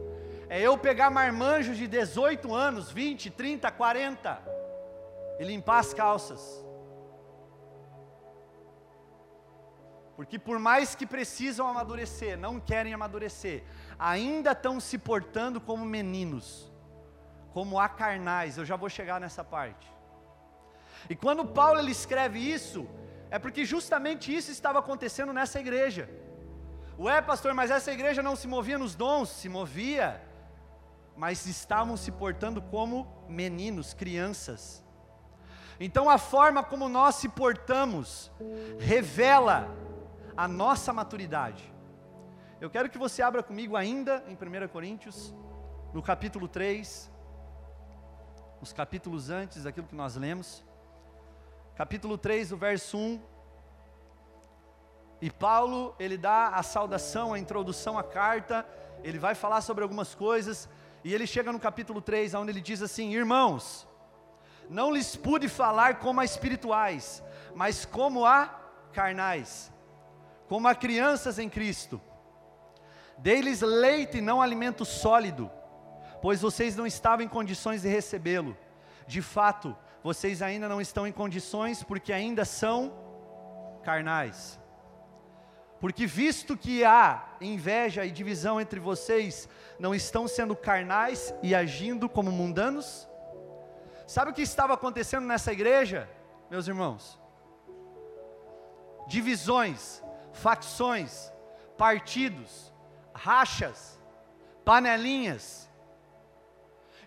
é 0.49 0.59
eu 0.61 0.77
pegar 0.77 1.09
marmanjos 1.09 1.77
de 1.77 1.87
18 1.87 2.53
anos, 2.53 2.91
20, 2.91 3.31
30, 3.31 3.71
40 3.71 4.41
e 5.39 5.43
limpar 5.45 5.79
as 5.79 5.93
calças. 5.93 6.63
Porque 10.15 10.37
por 10.39 10.59
mais 10.59 10.95
que 10.95 11.05
precisam 11.05 11.67
amadurecer, 11.67 12.37
não 12.37 12.59
querem 12.59 12.93
amadurecer, 12.93 13.63
ainda 13.97 14.51
estão 14.51 14.79
se 14.79 14.97
portando 14.97 15.59
como 15.59 15.85
meninos, 15.85 16.71
como 17.53 17.79
acarnais. 17.79 18.57
Eu 18.57 18.65
já 18.65 18.75
vou 18.75 18.89
chegar 18.89 19.19
nessa 19.19 19.43
parte. 19.43 19.87
E 21.09 21.15
quando 21.15 21.45
Paulo 21.45 21.79
ele 21.79 21.91
escreve 21.91 22.39
isso, 22.39 22.87
é 23.29 23.39
porque 23.39 23.65
justamente 23.65 24.35
isso 24.35 24.51
estava 24.51 24.79
acontecendo 24.79 25.33
nessa 25.33 25.59
igreja. 25.59 26.09
Ué, 26.97 27.21
pastor, 27.21 27.53
mas 27.53 27.71
essa 27.71 27.91
igreja 27.91 28.23
não 28.23 28.35
se 28.35 28.47
movia 28.47 28.77
nos 28.77 28.95
dons? 28.95 29.29
Se 29.29 29.49
movia, 29.49 30.21
mas 31.15 31.45
estavam 31.45 31.97
se 31.97 32.11
portando 32.11 32.61
como 32.61 33.07
meninos, 33.27 33.93
crianças. 33.93 34.83
Então 35.79 36.09
a 36.09 36.17
forma 36.17 36.63
como 36.63 36.87
nós 36.87 37.15
se 37.15 37.27
portamos 37.27 38.31
revela 38.79 39.69
a 40.37 40.47
nossa 40.47 40.93
maturidade. 40.93 41.73
Eu 42.61 42.69
quero 42.69 42.89
que 42.89 42.97
você 42.97 43.21
abra 43.21 43.43
comigo 43.43 43.75
ainda 43.75 44.23
em 44.27 44.33
1 44.33 44.67
Coríntios, 44.69 45.35
no 45.93 46.01
capítulo 46.01 46.47
3, 46.47 47.11
os 48.61 48.71
capítulos 48.71 49.29
antes 49.29 49.63
daquilo 49.63 49.87
que 49.87 49.95
nós 49.95 50.15
lemos. 50.15 50.65
Capítulo 51.75 52.17
3, 52.17 52.53
o 52.53 52.57
verso 52.57 52.97
1. 52.97 53.21
E 55.21 55.29
Paulo, 55.29 55.93
ele 55.99 56.17
dá 56.17 56.47
a 56.47 56.63
saudação, 56.63 57.33
a 57.33 57.39
introdução 57.39 57.97
à 57.97 58.03
carta, 58.03 58.65
ele 59.03 59.19
vai 59.19 59.35
falar 59.35 59.59
sobre 59.59 59.83
algumas 59.83 60.15
coisas, 60.15 60.69
e 61.03 61.13
ele 61.13 61.27
chega 61.27 61.51
no 61.51 61.59
capítulo 61.59 61.99
3, 61.99 62.33
onde 62.33 62.51
ele 62.51 62.61
diz 62.61 62.81
assim: 62.81 63.13
Irmãos, 63.13 63.85
não 64.69 64.89
lhes 64.89 65.17
pude 65.17 65.49
falar 65.49 65.99
como 65.99 66.21
a 66.21 66.23
espirituais, 66.23 67.21
mas 67.53 67.83
como 67.83 68.25
a 68.25 68.45
carnais, 68.93 69.69
como 70.47 70.69
a 70.69 70.75
crianças 70.75 71.39
em 71.39 71.49
Cristo. 71.49 72.01
Dei-lhes 73.17 73.59
leite 73.59 74.19
e 74.19 74.21
não 74.21 74.41
alimento 74.41 74.85
sólido, 74.85 75.51
pois 76.21 76.41
vocês 76.41 76.73
não 76.73 76.87
estavam 76.87 77.25
em 77.25 77.29
condições 77.29 77.81
de 77.81 77.89
recebê-lo. 77.89 78.57
De 79.05 79.21
fato, 79.21 79.75
vocês 80.05 80.43
ainda 80.43 80.69
não 80.69 80.79
estão 80.79 81.07
em 81.07 81.11
condições 81.11 81.81
porque 81.81 82.13
ainda 82.13 82.45
são 82.45 82.93
carnais. 83.83 84.59
Porque 85.79 86.05
visto 86.05 86.55
que 86.55 86.83
há 86.85 87.27
inveja 87.41 88.05
e 88.05 88.11
divisão 88.11 88.61
entre 88.61 88.79
vocês, 88.79 89.49
não 89.79 89.95
estão 89.95 90.27
sendo 90.27 90.55
carnais 90.55 91.33
e 91.41 91.55
agindo 91.55 92.07
como 92.07 92.31
mundanos? 92.31 93.09
Sabe 94.05 94.29
o 94.29 94.33
que 94.35 94.43
estava 94.43 94.75
acontecendo 94.75 95.25
nessa 95.25 95.51
igreja, 95.51 96.07
meus 96.51 96.67
irmãos? 96.67 97.19
Divisões, 99.07 100.03
facções, 100.33 101.33
partidos, 101.79 102.71
rachas, 103.11 103.99
panelinhas. 104.63 105.67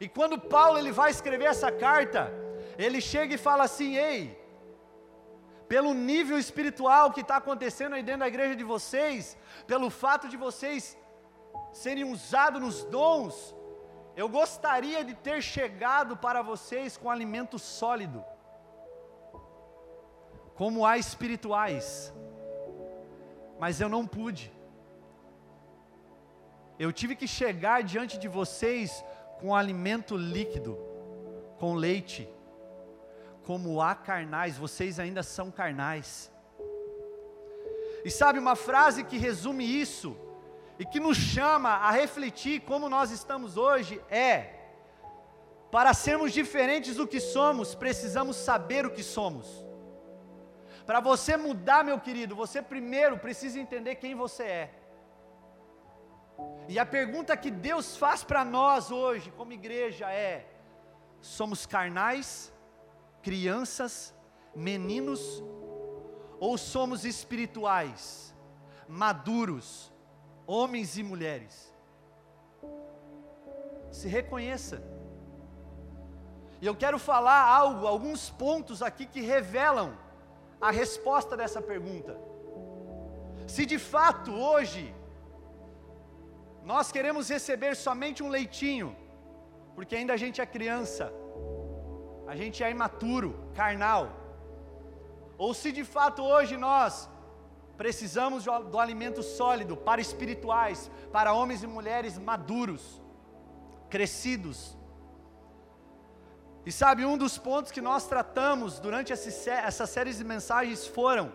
E 0.00 0.08
quando 0.08 0.36
Paulo 0.36 0.78
ele 0.80 0.90
vai 0.90 1.12
escrever 1.12 1.44
essa 1.44 1.70
carta, 1.70 2.47
ele 2.86 3.00
chega 3.00 3.34
e 3.34 3.44
fala 3.48 3.64
assim: 3.64 3.96
"Ei, 3.96 4.20
pelo 5.68 5.92
nível 5.92 6.38
espiritual 6.38 7.12
que 7.12 7.20
está 7.20 7.36
acontecendo 7.36 7.94
aí 7.94 8.02
dentro 8.02 8.20
da 8.20 8.28
igreja 8.28 8.56
de 8.56 8.64
vocês, 8.64 9.36
pelo 9.66 9.90
fato 9.90 10.26
de 10.32 10.36
vocês 10.36 10.96
serem 11.72 12.04
usados 12.04 12.60
nos 12.60 12.84
dons, 12.84 13.54
eu 14.16 14.28
gostaria 14.28 15.04
de 15.04 15.14
ter 15.14 15.42
chegado 15.42 16.16
para 16.16 16.40
vocês 16.42 16.96
com 16.96 17.10
alimento 17.10 17.58
sólido, 17.58 18.24
como 20.54 20.86
há 20.86 20.96
espirituais, 20.98 22.12
mas 23.60 23.80
eu 23.80 23.88
não 23.88 24.06
pude. 24.06 24.52
Eu 26.78 26.92
tive 26.92 27.14
que 27.14 27.28
chegar 27.28 27.82
diante 27.82 28.18
de 28.18 28.28
vocês 28.28 29.04
com 29.40 29.54
alimento 29.54 30.16
líquido, 30.16 30.78
com 31.58 31.74
leite, 31.74 32.28
como 33.48 33.80
há 33.80 33.94
carnais, 33.94 34.58
vocês 34.58 35.00
ainda 35.00 35.22
são 35.22 35.50
carnais. 35.50 36.30
E 38.04 38.10
sabe 38.10 38.38
uma 38.38 38.54
frase 38.54 39.02
que 39.02 39.16
resume 39.16 39.64
isso, 39.64 40.14
e 40.78 40.84
que 40.84 41.00
nos 41.00 41.16
chama 41.16 41.70
a 41.70 41.90
refletir 41.90 42.60
como 42.60 42.90
nós 42.90 43.10
estamos 43.10 43.56
hoje 43.56 44.02
é: 44.10 44.34
para 45.70 45.94
sermos 45.94 46.30
diferentes 46.34 46.96
do 46.96 47.06
que 47.08 47.20
somos, 47.20 47.74
precisamos 47.74 48.36
saber 48.36 48.84
o 48.84 48.90
que 48.90 49.02
somos. 49.02 49.64
Para 50.84 51.00
você 51.00 51.34
mudar, 51.38 51.82
meu 51.82 51.98
querido, 51.98 52.36
você 52.36 52.60
primeiro 52.60 53.16
precisa 53.16 53.58
entender 53.58 53.94
quem 53.94 54.14
você 54.14 54.42
é. 54.42 54.70
E 56.68 56.78
a 56.78 56.84
pergunta 56.84 57.34
que 57.34 57.50
Deus 57.50 57.96
faz 57.96 58.22
para 58.22 58.44
nós 58.44 58.90
hoje, 58.90 59.32
como 59.38 59.54
igreja, 59.54 60.12
é: 60.12 60.46
somos 61.22 61.64
carnais, 61.64 62.52
crianças, 63.22 64.14
meninos, 64.54 65.42
ou 66.40 66.56
somos 66.56 67.04
espirituais, 67.04 68.34
maduros, 68.88 69.92
homens 70.46 70.96
e 70.96 71.02
mulheres? 71.02 71.68
se 73.90 74.08
reconheça. 74.08 74.82
E 76.60 76.66
eu 76.66 76.74
quero 76.74 76.98
falar 76.98 77.42
algo, 77.44 77.86
alguns 77.86 78.30
pontos 78.30 78.82
aqui 78.82 79.06
que 79.06 79.20
revelam 79.20 79.96
a 80.60 80.70
resposta 80.70 81.36
dessa 81.36 81.62
pergunta. 81.62 82.18
Se 83.46 83.64
de 83.64 83.78
fato 83.78 84.32
hoje 84.32 84.94
nós 86.64 86.90
queremos 86.92 87.28
receber 87.28 87.74
somente 87.76 88.22
um 88.22 88.28
leitinho, 88.28 88.94
porque 89.74 89.94
ainda 89.96 90.12
a 90.12 90.16
gente 90.16 90.40
é 90.40 90.46
criança, 90.46 91.12
a 92.28 92.36
gente 92.36 92.62
é 92.62 92.70
imaturo, 92.70 93.34
carnal, 93.54 94.10
ou 95.38 95.54
se 95.54 95.72
de 95.72 95.82
fato 95.82 96.22
hoje 96.22 96.58
nós 96.58 97.08
precisamos 97.78 98.44
do 98.44 98.78
alimento 98.78 99.22
sólido 99.22 99.74
para 99.74 99.98
espirituais, 99.98 100.90
para 101.10 101.32
homens 101.32 101.62
e 101.62 101.66
mulheres 101.66 102.18
maduros, 102.18 103.00
crescidos. 103.88 104.76
E 106.66 106.70
sabe, 106.70 107.06
um 107.06 107.16
dos 107.16 107.38
pontos 107.38 107.72
que 107.72 107.80
nós 107.80 108.06
tratamos 108.06 108.78
durante 108.78 109.10
essas 109.10 109.88
séries 109.88 110.18
de 110.18 110.24
mensagens 110.24 110.86
foram 110.86 111.32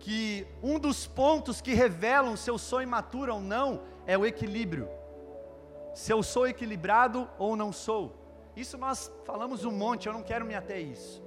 que 0.00 0.44
um 0.60 0.80
dos 0.80 1.06
pontos 1.06 1.60
que 1.60 1.74
revelam 1.74 2.34
se 2.34 2.50
eu 2.50 2.58
sou 2.58 2.82
imaturo 2.82 3.34
ou 3.34 3.40
não 3.40 3.82
é 4.04 4.18
o 4.18 4.26
equilíbrio. 4.26 4.88
Se 5.94 6.12
eu 6.12 6.24
sou 6.24 6.44
equilibrado 6.44 7.30
ou 7.38 7.54
não 7.54 7.72
sou. 7.72 8.25
Isso 8.56 8.78
nós 8.78 9.12
falamos 9.24 9.64
um 9.66 9.70
monte, 9.70 10.06
eu 10.06 10.14
não 10.14 10.22
quero 10.22 10.46
me 10.46 10.54
ater 10.54 10.76
a 10.76 10.80
isso. 10.80 11.22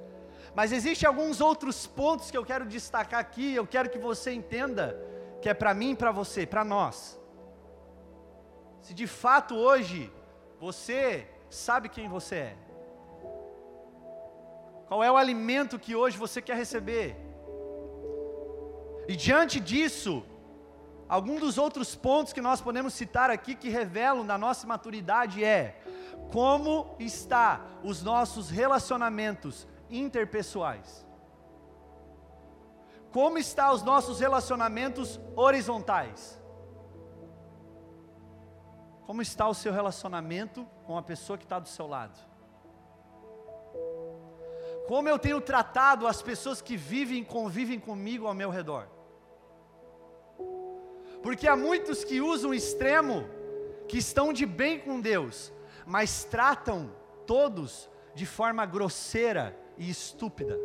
Mas 0.56 0.72
existem 0.72 1.08
alguns 1.08 1.40
outros 1.40 1.86
pontos 1.86 2.32
que 2.32 2.38
eu 2.38 2.44
quero 2.44 2.66
destacar 2.66 3.20
aqui, 3.20 3.54
eu 3.54 3.68
quero 3.68 3.90
que 3.90 4.00
você 4.00 4.32
entenda 4.34 5.00
que 5.42 5.48
é 5.48 5.54
para 5.54 5.74
mim, 5.74 5.96
para 5.96 6.12
você, 6.12 6.46
para 6.46 6.66
nós. 6.66 7.20
Se 8.82 8.94
de 8.94 9.06
fato 9.06 9.56
hoje 9.56 10.12
você 10.60 11.28
sabe 11.50 11.88
quem 11.88 12.10
você 12.10 12.36
é. 12.36 12.58
Qual 14.88 15.04
é 15.04 15.12
o 15.12 15.18
alimento 15.18 15.78
que 15.78 15.96
hoje 15.96 16.18
você 16.18 16.42
quer 16.42 16.58
receber? 16.58 17.16
E 19.08 19.16
diante 19.16 19.60
disso, 19.60 20.24
algum 21.08 21.40
dos 21.40 21.60
outros 21.60 21.96
pontos 21.96 22.34
que 22.34 22.42
nós 22.42 22.60
podemos 22.60 22.94
citar 22.94 23.30
aqui 23.30 23.54
que 23.54 23.70
revelam 23.70 24.26
da 24.26 24.38
nossa 24.38 24.66
maturidade 24.66 25.44
é 25.44 25.80
como 26.32 26.96
está 27.00 27.66
os 27.84 28.04
nossos 28.04 28.50
relacionamentos 28.50 29.68
interpessoais? 29.90 31.06
Como 33.12 33.38
está 33.38 33.72
os 33.72 33.82
nossos 33.82 34.20
relacionamentos 34.20 35.20
horizontais? 35.36 36.40
Como 39.06 39.22
está 39.24 39.48
o 39.48 39.56
seu 39.56 39.74
relacionamento 39.74 40.68
com 40.86 40.96
a 40.96 41.02
pessoa 41.02 41.38
que 41.38 41.44
está 41.44 41.58
do 41.58 41.68
seu 41.68 41.88
lado? 41.88 42.18
Como 44.88 45.10
eu 45.10 45.18
tenho 45.18 45.42
tratado 45.42 46.06
as 46.06 46.22
pessoas 46.22 46.62
que 46.62 46.78
vivem 46.78 47.20
e 47.20 47.26
convivem 47.26 47.80
comigo 47.80 48.28
ao 48.28 48.34
meu 48.34 48.52
redor? 48.52 48.88
Porque 51.24 51.48
há 51.48 51.56
muitos 51.56 52.04
que 52.04 52.22
usam 52.22 52.54
extremo, 52.54 53.28
que 53.88 53.98
estão 53.98 54.32
de 54.32 54.46
bem 54.46 54.80
com 54.80 55.02
Deus, 55.02 55.52
mas 55.90 56.24
tratam 56.24 56.92
todos 57.26 57.90
de 58.14 58.24
forma 58.24 58.64
grosseira 58.64 59.60
e 59.76 59.90
estúpida. 59.90 60.56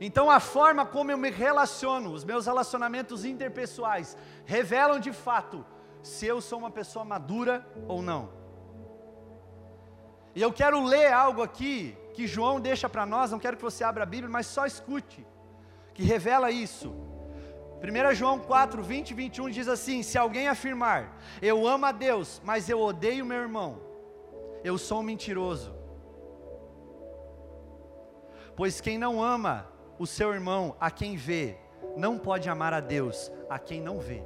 Então 0.00 0.30
a 0.30 0.40
forma 0.40 0.86
como 0.86 1.10
eu 1.10 1.18
me 1.18 1.30
relaciono, 1.30 2.12
os 2.12 2.24
meus 2.24 2.46
relacionamentos 2.46 3.26
interpessoais, 3.26 4.16
revelam 4.46 4.98
de 4.98 5.12
fato 5.12 5.66
se 6.02 6.26
eu 6.26 6.40
sou 6.40 6.58
uma 6.58 6.70
pessoa 6.70 7.04
madura 7.04 7.66
ou 7.86 8.00
não. 8.00 8.30
E 10.34 10.40
eu 10.40 10.50
quero 10.50 10.82
ler 10.82 11.12
algo 11.12 11.42
aqui 11.42 11.94
que 12.14 12.26
João 12.26 12.58
deixa 12.58 12.88
para 12.88 13.04
nós, 13.04 13.30
não 13.30 13.38
quero 13.38 13.58
que 13.58 13.62
você 13.62 13.84
abra 13.84 14.04
a 14.04 14.06
Bíblia, 14.06 14.30
mas 14.30 14.46
só 14.46 14.64
escute, 14.64 15.26
que 15.92 16.02
revela 16.02 16.50
isso. 16.50 16.94
1 17.84 18.14
João 18.14 18.38
4, 18.38 18.82
20 18.82 19.10
e 19.10 19.14
21 19.14 19.50
diz 19.50 19.68
assim: 19.68 20.02
Se 20.02 20.16
alguém 20.16 20.48
afirmar, 20.48 21.20
eu 21.42 21.66
amo 21.66 21.84
a 21.84 21.92
Deus, 21.92 22.40
mas 22.42 22.68
eu 22.68 22.80
odeio 22.80 23.26
meu 23.26 23.36
irmão, 23.36 23.78
eu 24.62 24.78
sou 24.78 25.00
um 25.00 25.02
mentiroso. 25.02 25.74
Pois 28.56 28.80
quem 28.80 28.96
não 28.96 29.22
ama 29.22 29.68
o 29.98 30.06
seu 30.06 30.32
irmão, 30.32 30.74
a 30.80 30.90
quem 30.90 31.16
vê, 31.16 31.58
não 31.94 32.18
pode 32.18 32.48
amar 32.48 32.72
a 32.72 32.80
Deus, 32.80 33.30
a 33.50 33.58
quem 33.58 33.82
não 33.82 33.98
vê. 33.98 34.22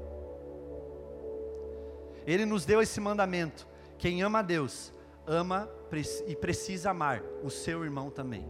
Ele 2.24 2.46
nos 2.46 2.64
deu 2.64 2.80
esse 2.80 3.00
mandamento: 3.00 3.66
quem 3.98 4.22
ama 4.22 4.38
a 4.38 4.42
Deus, 4.42 4.92
ama 5.26 5.68
e 6.26 6.36
precisa 6.36 6.90
amar 6.90 7.22
o 7.42 7.50
seu 7.50 7.82
irmão 7.82 8.08
também. 8.08 8.48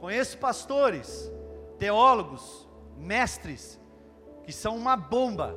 Conheço 0.00 0.38
pastores 0.38 1.30
teólogos, 1.84 2.66
mestres, 2.96 3.78
que 4.42 4.50
são 4.50 4.74
uma 4.74 4.96
bomba 4.96 5.54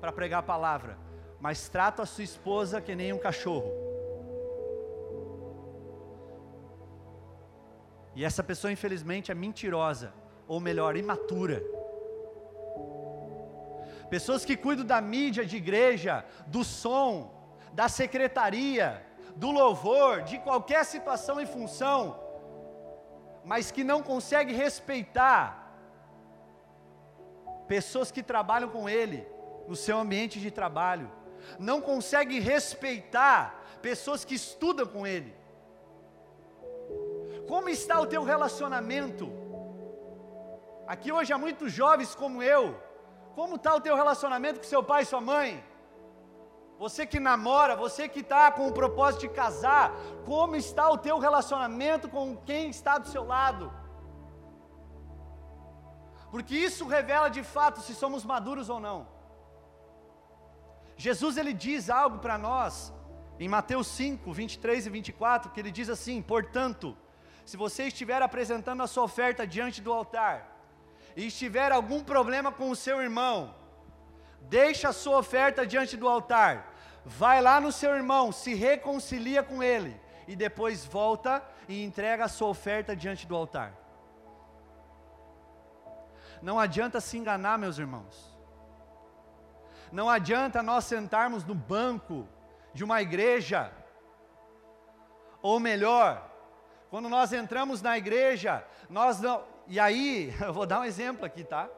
para 0.00 0.10
pregar 0.10 0.40
a 0.40 0.42
palavra, 0.42 0.98
mas 1.40 1.68
tratam 1.68 2.02
a 2.02 2.06
sua 2.06 2.24
esposa 2.24 2.80
que 2.80 2.92
nem 2.92 3.12
um 3.12 3.18
cachorro. 3.18 3.70
E 8.16 8.24
essa 8.24 8.42
pessoa, 8.42 8.72
infelizmente, 8.72 9.30
é 9.30 9.34
mentirosa, 9.34 10.12
ou 10.48 10.58
melhor, 10.58 10.96
imatura. 10.96 11.62
Pessoas 14.08 14.44
que 14.44 14.56
cuidam 14.56 14.84
da 14.84 15.00
mídia 15.00 15.46
de 15.46 15.56
igreja, 15.56 16.24
do 16.48 16.64
som, 16.64 17.32
da 17.72 17.88
secretaria, 17.88 19.06
do 19.36 19.52
louvor, 19.52 20.22
de 20.22 20.36
qualquer 20.40 20.84
situação 20.84 21.40
e 21.40 21.46
função, 21.46 22.20
mas 23.44 23.70
que 23.70 23.84
não 23.84 24.02
consegue 24.02 24.52
respeitar 24.52 25.59
pessoas 27.70 28.10
que 28.10 28.20
trabalham 28.20 28.68
com 28.68 28.88
ele 28.88 29.24
no 29.68 29.76
seu 29.76 29.96
ambiente 29.96 30.40
de 30.40 30.50
trabalho, 30.50 31.08
não 31.56 31.80
consegue 31.80 32.40
respeitar 32.40 33.40
pessoas 33.80 34.24
que 34.24 34.34
estudam 34.34 34.86
com 34.94 35.06
ele. 35.06 35.32
Como 37.46 37.68
está 37.68 38.00
o 38.00 38.06
teu 38.06 38.24
relacionamento? 38.24 39.30
Aqui 40.84 41.12
hoje 41.12 41.32
há 41.32 41.38
muitos 41.38 41.72
jovens 41.72 42.12
como 42.12 42.42
eu. 42.42 42.76
Como 43.36 43.54
está 43.54 43.72
o 43.76 43.80
teu 43.80 43.94
relacionamento 43.94 44.58
com 44.58 44.66
seu 44.66 44.82
pai 44.82 45.02
e 45.04 45.06
sua 45.06 45.20
mãe? 45.20 45.64
Você 46.76 47.06
que 47.06 47.20
namora, 47.20 47.76
você 47.76 48.08
que 48.08 48.18
está 48.18 48.50
com 48.50 48.66
o 48.66 48.72
propósito 48.72 49.20
de 49.20 49.28
casar, 49.28 49.94
como 50.26 50.56
está 50.56 50.90
o 50.90 50.98
teu 50.98 51.20
relacionamento 51.20 52.08
com 52.08 52.36
quem 52.36 52.68
está 52.68 52.98
do 52.98 53.06
seu 53.06 53.24
lado? 53.24 53.72
Porque 56.30 56.54
isso 56.56 56.86
revela 56.86 57.28
de 57.28 57.42
fato 57.42 57.80
se 57.80 57.94
somos 57.94 58.24
maduros 58.24 58.68
ou 58.68 58.80
não. 58.80 59.08
Jesus 60.96 61.36
ele 61.36 61.52
diz 61.52 61.90
algo 61.90 62.18
para 62.18 62.36
nós 62.38 62.92
em 63.38 63.48
Mateus 63.48 63.86
5, 63.88 64.32
23 64.32 64.86
e 64.86 64.90
24, 64.90 65.50
que 65.50 65.60
ele 65.60 65.70
diz 65.70 65.88
assim: 65.88 66.20
"Portanto, 66.20 66.96
se 67.44 67.56
você 67.56 67.84
estiver 67.84 68.22
apresentando 68.22 68.82
a 68.82 68.86
sua 68.86 69.04
oferta 69.04 69.46
diante 69.46 69.80
do 69.80 69.92
altar 69.92 70.36
e 71.16 71.26
estiver 71.26 71.72
algum 71.72 72.04
problema 72.04 72.52
com 72.52 72.70
o 72.70 72.76
seu 72.76 73.00
irmão, 73.00 73.54
deixa 74.42 74.90
a 74.90 74.92
sua 74.92 75.18
oferta 75.18 75.66
diante 75.66 75.96
do 75.96 76.08
altar 76.08 76.70
vai 77.04 77.40
lá 77.40 77.60
no 77.60 77.72
seu 77.72 77.94
irmão, 77.94 78.32
se 78.32 78.54
reconcilia 78.54 79.42
com 79.42 79.62
ele 79.62 79.98
e 80.28 80.36
depois 80.36 80.84
volta 80.84 81.42
e 81.68 81.82
entrega 81.82 82.24
a 82.24 82.28
sua 82.28 82.48
oferta 82.48 82.94
diante 82.94 83.26
do 83.26 83.36
altar. 83.36 83.74
Não 86.42 86.58
adianta 86.58 87.00
se 87.00 87.18
enganar, 87.18 87.58
meus 87.58 87.78
irmãos. 87.78 88.30
Não 89.92 90.08
adianta 90.08 90.62
nós 90.62 90.84
sentarmos 90.84 91.44
no 91.44 91.54
banco 91.54 92.26
de 92.72 92.84
uma 92.84 93.02
igreja, 93.02 93.72
ou 95.42 95.58
melhor, 95.58 96.30
quando 96.90 97.08
nós 97.08 97.32
entramos 97.32 97.82
na 97.82 97.98
igreja, 97.98 98.64
nós 98.88 99.20
não. 99.20 99.44
E 99.66 99.78
aí, 99.78 100.34
eu 100.40 100.52
vou 100.52 100.66
dar 100.66 100.80
um 100.80 100.84
exemplo 100.84 101.24
aqui, 101.24 101.44
tá? 101.44 101.68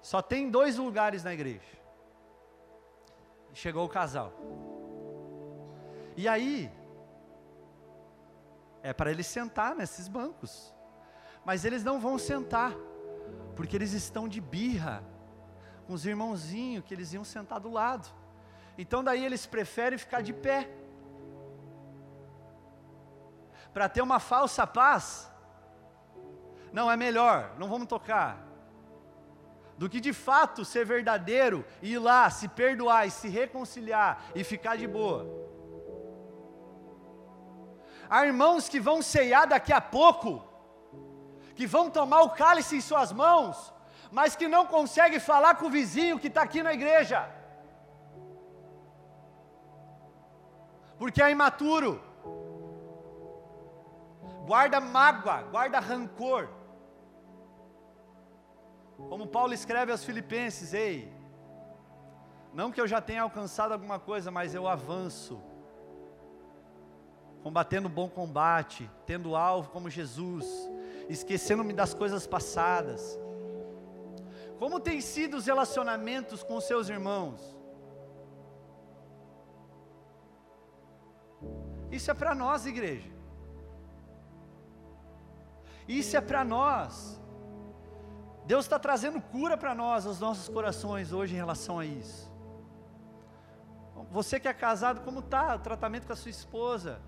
Só 0.00 0.22
tem 0.22 0.50
dois 0.50 0.76
lugares 0.76 1.22
na 1.22 1.34
igreja. 1.34 1.78
Chegou 3.52 3.84
o 3.84 3.88
casal. 3.88 4.32
E 6.16 6.26
aí, 6.26 6.70
é 8.82 8.92
para 8.92 9.10
eles 9.10 9.26
sentar 9.26 9.74
nesses 9.74 10.08
bancos. 10.08 10.74
Mas 11.48 11.64
eles 11.64 11.82
não 11.82 11.98
vão 11.98 12.18
sentar, 12.18 12.74
porque 13.56 13.74
eles 13.74 13.94
estão 13.94 14.28
de 14.28 14.38
birra 14.38 15.02
com 15.86 15.94
os 15.94 16.04
irmãozinhos 16.04 16.84
que 16.84 16.92
eles 16.92 17.14
iam 17.14 17.24
sentar 17.24 17.58
do 17.58 17.70
lado. 17.70 18.06
Então 18.76 19.02
daí 19.02 19.24
eles 19.24 19.46
preferem 19.46 19.98
ficar 19.98 20.20
de 20.20 20.34
pé. 20.34 20.68
Para 23.72 23.88
ter 23.88 24.02
uma 24.02 24.20
falsa 24.20 24.66
paz. 24.66 25.32
Não, 26.70 26.90
é 26.90 26.98
melhor, 26.98 27.54
não 27.58 27.66
vamos 27.66 27.88
tocar 27.88 28.46
do 29.78 29.88
que 29.88 30.00
de 30.00 30.12
fato 30.12 30.66
ser 30.66 30.84
verdadeiro 30.84 31.64
e 31.80 31.92
ir 31.92 31.98
lá, 31.98 32.28
se 32.28 32.46
perdoar 32.48 33.06
e 33.06 33.10
se 33.10 33.28
reconciliar 33.28 34.22
e 34.34 34.44
ficar 34.44 34.76
de 34.76 34.86
boa. 34.86 35.24
Há 38.10 38.26
irmãos 38.26 38.68
que 38.68 38.78
vão 38.78 39.00
ceiar 39.00 39.46
daqui 39.48 39.72
a 39.72 39.80
pouco, 39.80 40.47
que 41.58 41.66
vão 41.66 41.90
tomar 41.90 42.20
o 42.22 42.30
cálice 42.30 42.76
em 42.76 42.80
suas 42.80 43.10
mãos, 43.10 43.74
mas 44.12 44.36
que 44.36 44.46
não 44.46 44.64
conseguem 44.64 45.18
falar 45.18 45.56
com 45.56 45.66
o 45.66 45.70
vizinho 45.78 46.16
que 46.16 46.28
está 46.28 46.42
aqui 46.42 46.62
na 46.62 46.72
igreja, 46.72 47.28
porque 51.00 51.20
é 51.20 51.32
imaturo, 51.32 52.00
guarda 54.46 54.80
mágoa, 54.80 55.42
guarda 55.54 55.80
rancor. 55.80 56.48
Como 59.08 59.26
Paulo 59.26 59.52
escreve 59.52 59.90
aos 59.90 60.04
Filipenses: 60.04 60.72
Ei, 60.72 61.12
não 62.54 62.70
que 62.70 62.80
eu 62.80 62.86
já 62.86 63.00
tenha 63.00 63.22
alcançado 63.22 63.72
alguma 63.72 63.98
coisa, 63.98 64.30
mas 64.30 64.54
eu 64.54 64.68
avanço, 64.68 65.42
combatendo 67.42 67.88
o 67.88 67.96
bom 68.00 68.08
combate, 68.08 68.88
tendo 69.04 69.34
alvo 69.34 69.70
como 69.70 69.90
Jesus, 69.90 70.46
esquecendo-me 71.08 71.72
das 71.72 71.94
coisas 71.94 72.26
passadas. 72.26 73.18
Como 74.58 74.80
têm 74.80 75.00
sido 75.00 75.36
os 75.36 75.46
relacionamentos 75.46 76.42
com 76.42 76.56
os 76.56 76.64
seus 76.64 76.88
irmãos? 76.88 77.56
Isso 81.90 82.10
é 82.10 82.14
para 82.14 82.34
nós, 82.34 82.66
igreja. 82.66 83.10
Isso 85.86 86.16
é 86.16 86.20
para 86.20 86.44
nós. 86.44 87.18
Deus 88.44 88.64
está 88.64 88.78
trazendo 88.78 89.20
cura 89.20 89.56
para 89.56 89.74
nós, 89.74 90.06
aos 90.06 90.20
nossos 90.20 90.48
corações 90.48 91.12
hoje 91.12 91.34
em 91.34 91.36
relação 91.36 91.78
a 91.78 91.86
isso. 91.86 92.30
Você 94.10 94.40
que 94.40 94.48
é 94.48 94.54
casado, 94.54 95.02
como 95.02 95.20
está 95.20 95.54
o 95.54 95.58
tratamento 95.58 96.06
com 96.06 96.12
a 96.12 96.16
sua 96.16 96.30
esposa? 96.30 97.00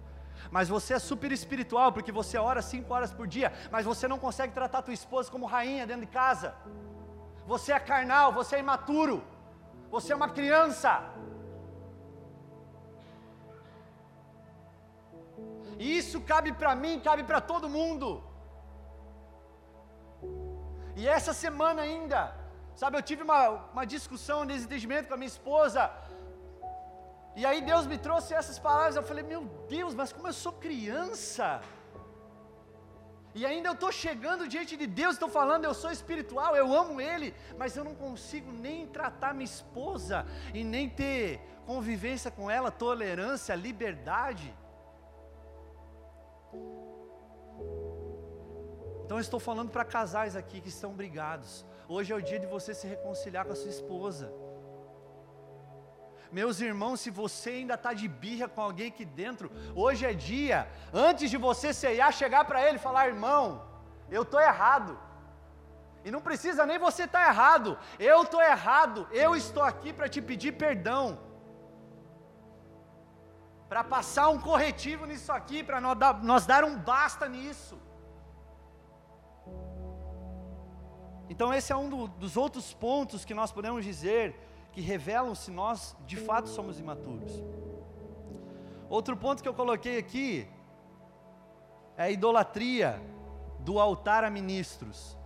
Mas 0.50 0.68
você 0.68 0.94
é 0.94 0.98
super 0.98 1.30
espiritual, 1.32 1.92
porque 1.92 2.12
você 2.20 2.36
ora 2.38 2.62
cinco 2.62 2.92
horas 2.94 3.12
por 3.12 3.26
dia, 3.26 3.52
mas 3.70 3.84
você 3.84 4.06
não 4.08 4.18
consegue 4.18 4.52
tratar 4.52 4.82
tua 4.82 4.94
esposa 4.94 5.30
como 5.30 5.46
rainha 5.46 5.86
dentro 5.86 6.06
de 6.06 6.12
casa. 6.12 6.54
Você 7.46 7.72
é 7.72 7.80
carnal, 7.80 8.32
você 8.32 8.56
é 8.56 8.60
imaturo, 8.60 9.22
você 9.90 10.12
é 10.12 10.16
uma 10.16 10.30
criança. 10.38 10.90
E 15.82 15.96
isso 16.00 16.18
cabe 16.32 16.50
para 16.52 16.72
mim, 16.82 17.00
cabe 17.08 17.22
para 17.24 17.40
todo 17.40 17.74
mundo. 17.78 18.08
E 21.00 21.08
essa 21.08 21.32
semana 21.32 21.80
ainda, 21.82 22.20
sabe, 22.80 22.98
eu 22.98 23.02
tive 23.10 23.22
uma, 23.22 23.40
uma 23.74 23.84
discussão, 23.86 24.42
um 24.42 24.50
desentendimento 24.54 25.08
com 25.08 25.14
a 25.14 25.16
minha 25.16 25.34
esposa. 25.36 25.90
E 27.36 27.46
aí 27.46 27.60
Deus 27.60 27.86
me 27.86 27.98
trouxe 27.98 28.34
essas 28.34 28.58
palavras. 28.58 28.96
Eu 28.96 29.02
falei, 29.02 29.24
meu 29.24 29.44
Deus, 29.68 29.94
mas 29.94 30.12
como 30.12 30.28
eu 30.28 30.32
sou 30.32 30.52
criança. 30.52 31.60
E 33.34 33.46
ainda 33.46 33.68
eu 33.68 33.74
estou 33.74 33.92
chegando 33.92 34.48
diante 34.48 34.76
de 34.76 34.86
Deus, 34.86 35.14
estou 35.14 35.28
falando, 35.28 35.64
eu 35.64 35.72
sou 35.72 35.90
espiritual, 35.92 36.56
eu 36.56 36.74
amo 36.74 37.00
Ele, 37.00 37.32
mas 37.56 37.76
eu 37.76 37.84
não 37.84 37.94
consigo 37.94 38.50
nem 38.50 38.88
tratar 38.88 39.32
minha 39.32 39.44
esposa 39.44 40.26
e 40.52 40.64
nem 40.64 40.88
ter 40.88 41.40
convivência 41.64 42.30
com 42.30 42.50
ela, 42.50 42.72
tolerância, 42.72 43.54
liberdade. 43.54 44.52
Então 49.04 49.16
eu 49.16 49.20
estou 49.20 49.38
falando 49.38 49.70
para 49.70 49.84
casais 49.84 50.34
aqui 50.34 50.60
que 50.60 50.68
estão 50.68 50.92
brigados. 50.92 51.64
Hoje 51.88 52.12
é 52.12 52.16
o 52.16 52.22
dia 52.22 52.38
de 52.38 52.46
você 52.46 52.74
se 52.74 52.86
reconciliar 52.86 53.44
com 53.44 53.52
a 53.52 53.56
sua 53.56 53.70
esposa. 53.70 54.32
Meus 56.32 56.60
irmãos, 56.60 57.00
se 57.00 57.10
você 57.10 57.50
ainda 57.50 57.74
está 57.74 57.92
de 57.92 58.06
birra 58.06 58.48
com 58.48 58.60
alguém 58.60 58.88
aqui 58.88 59.04
dentro, 59.04 59.50
hoje 59.74 60.06
é 60.06 60.12
dia, 60.12 60.68
antes 60.92 61.28
de 61.28 61.36
você 61.36 61.72
ceiar, 61.72 62.12
chegar 62.12 62.44
para 62.44 62.66
ele 62.66 62.76
e 62.76 62.86
falar: 62.86 63.08
irmão, 63.08 63.66
eu 64.10 64.22
estou 64.22 64.40
errado. 64.40 64.98
E 66.04 66.10
não 66.10 66.20
precisa 66.20 66.64
nem 66.64 66.78
você 66.78 67.04
estar 67.04 67.24
tá 67.24 67.28
errado, 67.28 67.78
eu 67.98 68.22
estou 68.22 68.40
errado, 68.40 69.08
eu 69.10 69.34
estou 69.34 69.62
aqui 69.62 69.92
para 69.92 70.08
te 70.08 70.22
pedir 70.22 70.52
perdão. 70.52 71.18
Para 73.68 73.84
passar 73.84 74.28
um 74.28 74.40
corretivo 74.40 75.06
nisso 75.06 75.30
aqui, 75.32 75.62
para 75.62 75.80
nós, 75.80 75.96
nós 76.22 76.46
dar 76.46 76.64
um 76.64 76.76
basta 76.76 77.28
nisso. 77.28 77.78
Então, 81.28 81.54
esse 81.54 81.72
é 81.72 81.76
um 81.76 81.88
do, 81.88 82.08
dos 82.08 82.36
outros 82.36 82.72
pontos 82.74 83.24
que 83.24 83.34
nós 83.34 83.52
podemos 83.52 83.84
dizer 83.84 84.34
que 84.72 84.80
revelam 84.80 85.34
se 85.34 85.50
nós 85.50 85.96
de 86.06 86.16
fato 86.16 86.48
somos 86.48 86.78
imaturos. 86.78 87.32
Outro 88.88 89.16
ponto 89.16 89.42
que 89.42 89.48
eu 89.48 89.54
coloquei 89.54 89.98
aqui 89.98 90.48
é 91.96 92.04
a 92.04 92.10
idolatria 92.10 93.00
do 93.60 93.78
altar 93.78 94.24
a 94.24 94.30
ministros. 94.30 95.16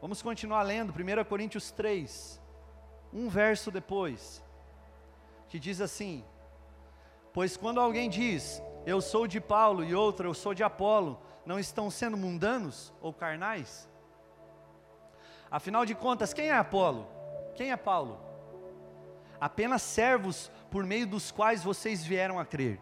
Vamos 0.00 0.22
continuar 0.22 0.62
lendo 0.62 0.92
1 0.92 1.24
Coríntios 1.24 1.70
3, 1.70 2.40
um 3.12 3.28
verso 3.28 3.70
depois, 3.70 4.42
que 5.48 5.58
diz 5.58 5.80
assim: 5.80 6.24
Pois 7.32 7.56
quando 7.56 7.80
alguém 7.80 8.08
diz, 8.08 8.62
eu 8.84 9.00
sou 9.00 9.26
de 9.26 9.40
Paulo, 9.40 9.84
e 9.84 9.94
outro, 9.94 10.28
eu 10.28 10.34
sou 10.34 10.54
de 10.54 10.62
Apolo, 10.62 11.20
não 11.44 11.58
estão 11.58 11.90
sendo 11.90 12.16
mundanos 12.16 12.92
ou 13.00 13.12
carnais? 13.12 13.88
Afinal 15.50 15.84
de 15.84 15.94
contas, 15.94 16.32
quem 16.32 16.48
é 16.48 16.54
Apolo? 16.54 17.15
Quem 17.56 17.72
é 17.72 17.76
Paulo? 17.76 18.20
Apenas 19.40 19.82
servos 19.82 20.50
por 20.70 20.84
meio 20.84 21.06
dos 21.06 21.30
quais 21.30 21.64
vocês 21.64 22.04
vieram 22.04 22.38
a 22.38 22.44
crer, 22.44 22.78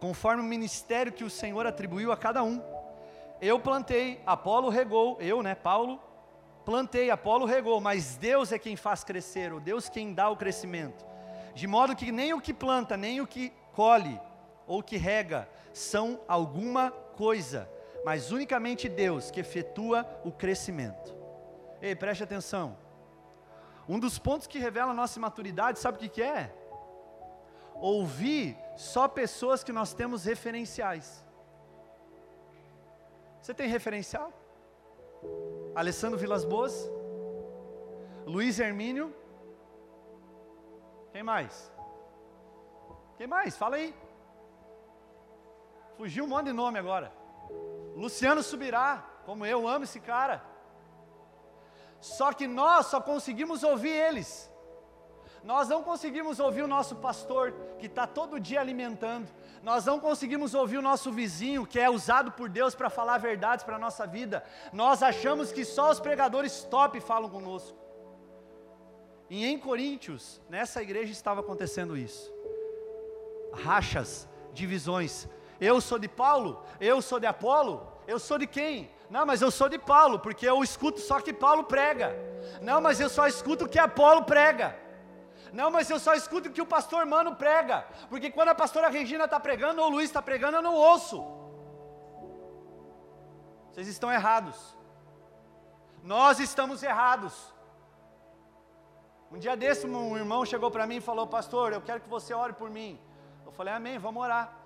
conforme 0.00 0.42
o 0.42 0.46
ministério 0.46 1.12
que 1.12 1.24
o 1.24 1.30
Senhor 1.30 1.66
atribuiu 1.66 2.10
a 2.10 2.16
cada 2.16 2.42
um. 2.42 2.60
Eu 3.40 3.60
plantei, 3.60 4.20
Apolo 4.26 4.68
regou, 4.68 5.16
eu, 5.20 5.42
né, 5.42 5.54
Paulo, 5.54 6.00
plantei, 6.64 7.10
Apolo 7.10 7.46
regou, 7.46 7.80
mas 7.80 8.16
Deus 8.16 8.50
é 8.50 8.58
quem 8.58 8.76
faz 8.76 9.04
crescer, 9.04 9.52
o 9.52 9.60
Deus 9.60 9.88
quem 9.88 10.12
dá 10.12 10.28
o 10.28 10.36
crescimento. 10.36 11.06
De 11.54 11.66
modo 11.66 11.94
que 11.94 12.10
nem 12.10 12.34
o 12.34 12.40
que 12.40 12.52
planta, 12.52 12.96
nem 12.96 13.20
o 13.20 13.26
que 13.26 13.52
colhe 13.72 14.20
ou 14.66 14.82
que 14.82 14.96
rega 14.96 15.48
são 15.72 16.20
alguma 16.26 16.90
coisa, 16.90 17.70
mas 18.04 18.32
unicamente 18.32 18.88
Deus 18.88 19.30
que 19.30 19.40
efetua 19.40 20.04
o 20.24 20.32
crescimento. 20.32 21.14
Ei, 21.80 21.94
preste 21.94 22.24
atenção. 22.24 22.76
Um 23.88 23.98
dos 23.98 24.18
pontos 24.18 24.46
que 24.46 24.58
revela 24.58 24.90
a 24.90 24.94
nossa 24.94 25.20
maturidade, 25.20 25.78
sabe 25.78 25.96
o 25.96 26.00
que, 26.00 26.08
que 26.08 26.22
é? 26.22 26.52
Ouvir 27.74 28.56
só 28.76 29.06
pessoas 29.06 29.62
que 29.62 29.72
nós 29.72 29.92
temos 29.92 30.24
referenciais. 30.24 31.24
Você 33.40 33.54
tem 33.54 33.68
referencial? 33.68 34.32
Alessandro 35.74 36.18
Vilas 36.18 36.44
Boas? 36.44 36.74
Luiz 38.26 38.58
Hermínio? 38.58 39.14
Quem 41.12 41.22
mais? 41.22 41.70
Quem 43.16 43.26
mais? 43.26 43.56
Fala 43.56 43.76
aí. 43.76 43.94
Fugiu 45.96 46.24
um 46.24 46.28
monte 46.28 46.46
de 46.46 46.52
nome 46.52 46.78
agora. 46.78 47.12
Luciano 47.94 48.42
Subirá, 48.42 49.06
como 49.24 49.46
eu 49.46 49.66
amo 49.66 49.84
esse 49.84 50.00
cara. 50.00 50.44
Só 52.00 52.32
que 52.32 52.46
nós 52.46 52.86
só 52.86 53.00
conseguimos 53.00 53.62
ouvir 53.62 53.90
eles. 53.90 54.50
Nós 55.42 55.68
não 55.68 55.82
conseguimos 55.82 56.40
ouvir 56.40 56.62
o 56.62 56.68
nosso 56.68 56.96
pastor, 56.96 57.52
que 57.78 57.86
está 57.86 58.04
todo 58.04 58.40
dia 58.40 58.60
alimentando. 58.60 59.28
Nós 59.62 59.84
não 59.84 60.00
conseguimos 60.00 60.54
ouvir 60.54 60.78
o 60.78 60.82
nosso 60.82 61.12
vizinho, 61.12 61.66
que 61.66 61.78
é 61.78 61.88
usado 61.88 62.32
por 62.32 62.48
Deus 62.48 62.74
para 62.74 62.90
falar 62.90 63.18
verdades 63.18 63.64
para 63.64 63.76
a 63.76 63.78
nossa 63.78 64.06
vida. 64.06 64.44
Nós 64.72 65.04
achamos 65.04 65.52
que 65.52 65.64
só 65.64 65.90
os 65.90 66.00
pregadores 66.00 66.64
top 66.64 67.00
falam 67.00 67.30
conosco. 67.30 67.78
E 69.30 69.44
em 69.44 69.58
Coríntios, 69.58 70.40
nessa 70.48 70.82
igreja 70.82 71.12
estava 71.12 71.40
acontecendo 71.40 71.96
isso. 71.96 72.32
Rachas, 73.52 74.28
divisões. 74.52 75.28
Eu 75.60 75.80
sou 75.80 75.98
de 75.98 76.08
Paulo, 76.08 76.62
eu 76.80 77.00
sou 77.00 77.18
de 77.18 77.26
Apolo, 77.26 77.86
eu 78.06 78.18
sou 78.18 78.36
de 78.36 78.46
quem? 78.46 78.90
Não, 79.08 79.24
mas 79.24 79.40
eu 79.40 79.50
sou 79.50 79.68
de 79.68 79.78
Paulo, 79.78 80.18
porque 80.18 80.48
eu 80.48 80.62
escuto 80.62 81.00
só 81.00 81.20
que 81.20 81.32
Paulo 81.32 81.64
prega. 81.64 82.16
Não, 82.60 82.80
mas 82.80 82.98
eu 83.00 83.08
só 83.08 83.26
escuto 83.26 83.64
o 83.64 83.68
que 83.68 83.78
Apolo 83.78 84.24
prega. 84.24 84.76
Não, 85.52 85.70
mas 85.70 85.88
eu 85.88 85.98
só 85.98 86.14
escuto 86.14 86.48
o 86.48 86.52
que 86.52 86.60
o 86.60 86.66
pastor 86.66 87.06
Mano 87.06 87.36
prega. 87.36 87.86
Porque 88.08 88.30
quando 88.30 88.48
a 88.48 88.54
pastora 88.54 88.88
Regina 88.88 89.24
está 89.24 89.38
pregando 89.38 89.80
ou 89.80 89.88
o 89.88 89.90
Luiz 89.90 90.06
está 90.06 90.20
pregando, 90.20 90.56
eu 90.56 90.62
não 90.62 90.74
ouço. 90.74 91.24
Vocês 93.70 93.88
estão 93.88 94.10
errados. 94.10 94.76
Nós 96.02 96.40
estamos 96.40 96.82
errados. 96.82 97.54
Um 99.30 99.38
dia 99.38 99.56
desse, 99.56 99.86
um 99.86 100.16
irmão 100.16 100.44
chegou 100.44 100.70
para 100.70 100.86
mim 100.86 100.96
e 100.96 101.00
falou: 101.00 101.26
Pastor, 101.26 101.72
eu 101.72 101.80
quero 101.80 102.00
que 102.00 102.08
você 102.08 102.32
ore 102.34 102.52
por 102.52 102.70
mim. 102.70 103.00
Eu 103.44 103.52
falei: 103.52 103.74
Amém, 103.74 103.98
vamos 103.98 104.22
orar. 104.22 104.65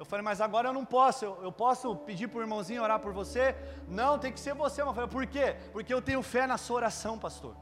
Eu 0.00 0.06
falei, 0.06 0.24
mas 0.24 0.40
agora 0.40 0.66
eu 0.70 0.72
não 0.72 0.82
posso, 0.82 1.26
eu, 1.26 1.32
eu 1.42 1.52
posso 1.52 1.94
pedir 1.94 2.26
para 2.26 2.38
o 2.38 2.40
irmãozinho 2.40 2.82
orar 2.82 2.98
por 3.00 3.12
você? 3.12 3.54
Não, 3.86 4.18
tem 4.18 4.32
que 4.32 4.40
ser 4.40 4.54
você. 4.54 4.80
Eu 4.80 4.94
falei, 4.94 5.10
por 5.10 5.26
quê? 5.26 5.56
Porque 5.74 5.92
eu 5.92 6.00
tenho 6.00 6.22
fé 6.22 6.46
na 6.46 6.56
sua 6.56 6.76
oração, 6.76 7.18
pastor. 7.18 7.54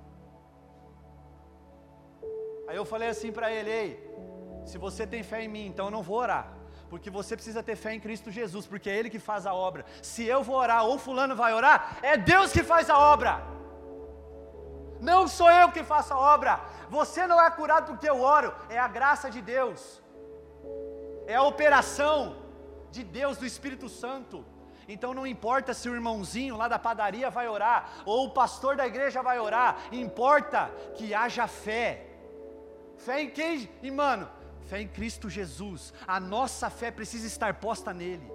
Aí 2.68 2.77
eu 2.77 2.85
falei 2.85 3.09
assim 3.09 3.33
para 3.33 3.51
ele, 3.51 3.70
ei, 3.81 3.90
se 4.64 4.79
você 4.79 5.05
tem 5.05 5.24
fé 5.24 5.42
em 5.42 5.48
mim, 5.48 5.66
então 5.66 5.87
eu 5.87 5.90
não 5.90 6.01
vou 6.01 6.18
orar. 6.18 6.46
Porque 6.88 7.11
você 7.11 7.35
precisa 7.35 7.61
ter 7.61 7.74
fé 7.74 7.92
em 7.94 7.98
Cristo 7.98 8.31
Jesus, 8.31 8.68
porque 8.68 8.88
é 8.88 8.96
Ele 8.96 9.11
que 9.11 9.18
faz 9.18 9.44
a 9.44 9.53
obra. 9.53 9.85
Se 10.01 10.24
eu 10.24 10.40
vou 10.44 10.55
orar 10.55 10.85
ou 10.85 10.96
fulano 10.96 11.35
vai 11.35 11.53
orar, 11.53 11.98
é 12.03 12.16
Deus 12.16 12.53
que 12.53 12.62
faz 12.62 12.88
a 12.88 12.96
obra. 12.96 13.42
Não 15.01 15.27
sou 15.27 15.51
eu 15.51 15.72
que 15.72 15.83
faço 15.83 16.14
a 16.14 16.18
obra. 16.35 16.61
Você 16.88 17.27
não 17.27 17.42
é 17.42 17.51
curado 17.51 17.87
porque 17.88 18.09
eu 18.09 18.20
oro, 18.20 18.55
é 18.68 18.79
a 18.79 18.87
graça 18.87 19.29
de 19.29 19.42
Deus. 19.42 20.01
É 21.28 21.34
a 21.34 21.42
operação 21.42 22.36
de 22.90 23.04
Deus, 23.04 23.36
do 23.36 23.44
Espírito 23.44 23.86
Santo. 23.86 24.42
Então 24.88 25.12
não 25.12 25.26
importa 25.26 25.74
se 25.74 25.86
o 25.86 25.94
irmãozinho 25.94 26.56
lá 26.56 26.66
da 26.68 26.78
padaria 26.78 27.28
vai 27.28 27.46
orar, 27.46 28.02
ou 28.06 28.24
o 28.24 28.30
pastor 28.30 28.74
da 28.74 28.86
igreja 28.86 29.22
vai 29.22 29.38
orar, 29.38 29.76
importa 29.92 30.70
que 30.96 31.12
haja 31.12 31.46
fé. 31.46 32.06
Fé 32.96 33.20
em 33.20 33.30
quem? 33.30 33.68
E 33.82 33.90
mano, 33.90 34.26
fé 34.62 34.80
em 34.80 34.88
Cristo 34.88 35.28
Jesus. 35.28 35.92
A 36.06 36.18
nossa 36.18 36.70
fé 36.70 36.90
precisa 36.90 37.26
estar 37.26 37.52
posta 37.60 37.92
nele. 37.92 38.32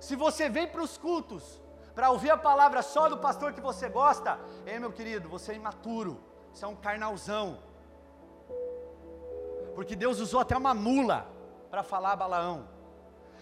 Se 0.00 0.16
você 0.16 0.48
vem 0.48 0.66
para 0.66 0.82
os 0.82 0.98
cultos 0.98 1.62
para 1.94 2.10
ouvir 2.10 2.30
a 2.30 2.36
palavra 2.36 2.82
só 2.82 3.08
do 3.08 3.18
pastor 3.18 3.52
que 3.52 3.60
você 3.60 3.88
gosta, 3.88 4.38
ei 4.66 4.80
meu 4.80 4.92
querido, 4.92 5.28
você 5.28 5.52
é 5.52 5.54
imaturo, 5.54 6.20
você 6.52 6.64
é 6.64 6.68
um 6.68 6.74
carnalzão. 6.74 7.58
Porque 9.76 9.94
Deus 9.94 10.20
usou 10.20 10.40
até 10.40 10.56
uma 10.56 10.72
mula 10.72 11.30
para 11.70 11.82
falar 11.82 12.12
a 12.12 12.16
Balaão. 12.16 12.66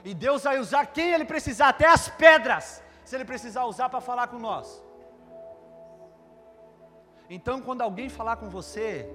E 0.04 0.12
Deus 0.12 0.42
vai 0.42 0.58
usar 0.58 0.84
quem 0.86 1.12
ele 1.12 1.24
precisar, 1.24 1.68
até 1.68 1.86
as 1.86 2.08
pedras, 2.08 2.82
se 3.04 3.14
ele 3.14 3.24
precisar 3.24 3.64
usar 3.66 3.88
para 3.88 4.00
falar 4.00 4.26
com 4.26 4.38
nós. 4.38 4.82
Então, 7.30 7.62
quando 7.62 7.82
alguém 7.82 8.08
falar 8.08 8.36
com 8.36 8.50
você, 8.50 9.08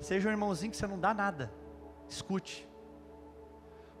seja 0.00 0.30
um 0.30 0.32
irmãozinho 0.32 0.70
que 0.70 0.78
você 0.78 0.86
não 0.86 0.98
dá 0.98 1.12
nada, 1.12 1.52
escute. 2.08 2.66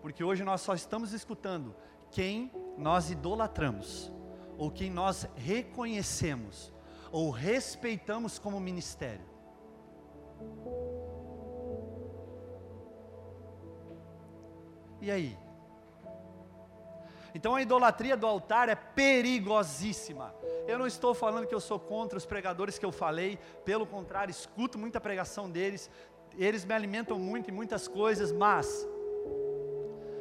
Porque 0.00 0.24
hoje 0.24 0.42
nós 0.42 0.62
só 0.62 0.72
estamos 0.72 1.12
escutando 1.12 1.76
quem 2.10 2.50
nós 2.78 3.10
idolatramos, 3.10 4.10
ou 4.56 4.70
quem 4.70 4.90
nós 4.90 5.28
reconhecemos, 5.36 6.72
ou 7.12 7.30
respeitamos 7.30 8.38
como 8.38 8.58
ministério. 8.58 9.26
E 15.00 15.10
aí? 15.10 15.38
Então 17.34 17.54
a 17.54 17.60
idolatria 17.60 18.16
do 18.16 18.26
altar 18.26 18.68
é 18.68 18.74
perigosíssima. 18.74 20.34
Eu 20.66 20.78
não 20.78 20.86
estou 20.86 21.14
falando 21.14 21.46
que 21.46 21.54
eu 21.54 21.60
sou 21.60 21.78
contra 21.78 22.16
os 22.16 22.24
pregadores 22.24 22.78
que 22.78 22.86
eu 22.86 22.90
falei, 22.90 23.38
pelo 23.64 23.86
contrário, 23.86 24.30
escuto 24.30 24.78
muita 24.78 25.00
pregação 25.00 25.50
deles, 25.50 25.90
eles 26.38 26.64
me 26.64 26.74
alimentam 26.74 27.18
muito 27.18 27.50
em 27.50 27.52
muitas 27.52 27.86
coisas, 27.86 28.32
mas 28.32 28.86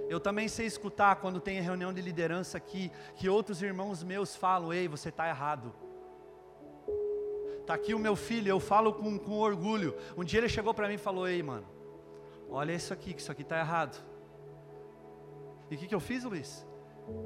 eu 0.08 0.20
também 0.20 0.48
sei 0.48 0.66
escutar 0.66 1.16
quando 1.16 1.40
tem 1.40 1.60
reunião 1.62 1.94
de 1.94 2.02
liderança 2.02 2.58
aqui, 2.58 2.92
que 3.16 3.28
outros 3.28 3.62
irmãos 3.62 4.04
meus 4.04 4.36
falam: 4.36 4.74
Ei, 4.74 4.88
você 4.88 5.10
está 5.10 5.28
errado. 5.28 5.74
Está 7.62 7.74
aqui 7.74 7.96
o 7.96 8.00
meu 8.00 8.16
filho, 8.16 8.50
eu 8.50 8.60
falo 8.60 8.94
com, 8.94 9.18
com 9.18 9.40
orgulho. 9.40 9.96
Um 10.16 10.24
dia 10.24 10.40
ele 10.40 10.50
chegou 10.50 10.74
para 10.74 10.88
mim 10.88 10.96
e 10.96 11.00
falou: 11.00 11.28
Ei, 11.28 11.42
mano, 11.42 11.66
olha 12.50 12.74
isso 12.74 12.94
aqui, 12.94 13.14
que 13.14 13.22
isso 13.22 13.32
aqui 13.32 13.42
está 13.42 13.58
errado. 13.58 14.04
E 15.70 15.76
o 15.76 15.78
que, 15.78 15.88
que 15.88 15.96
eu 15.96 16.00
fiz, 16.00 16.24
Luiz? 16.24 16.66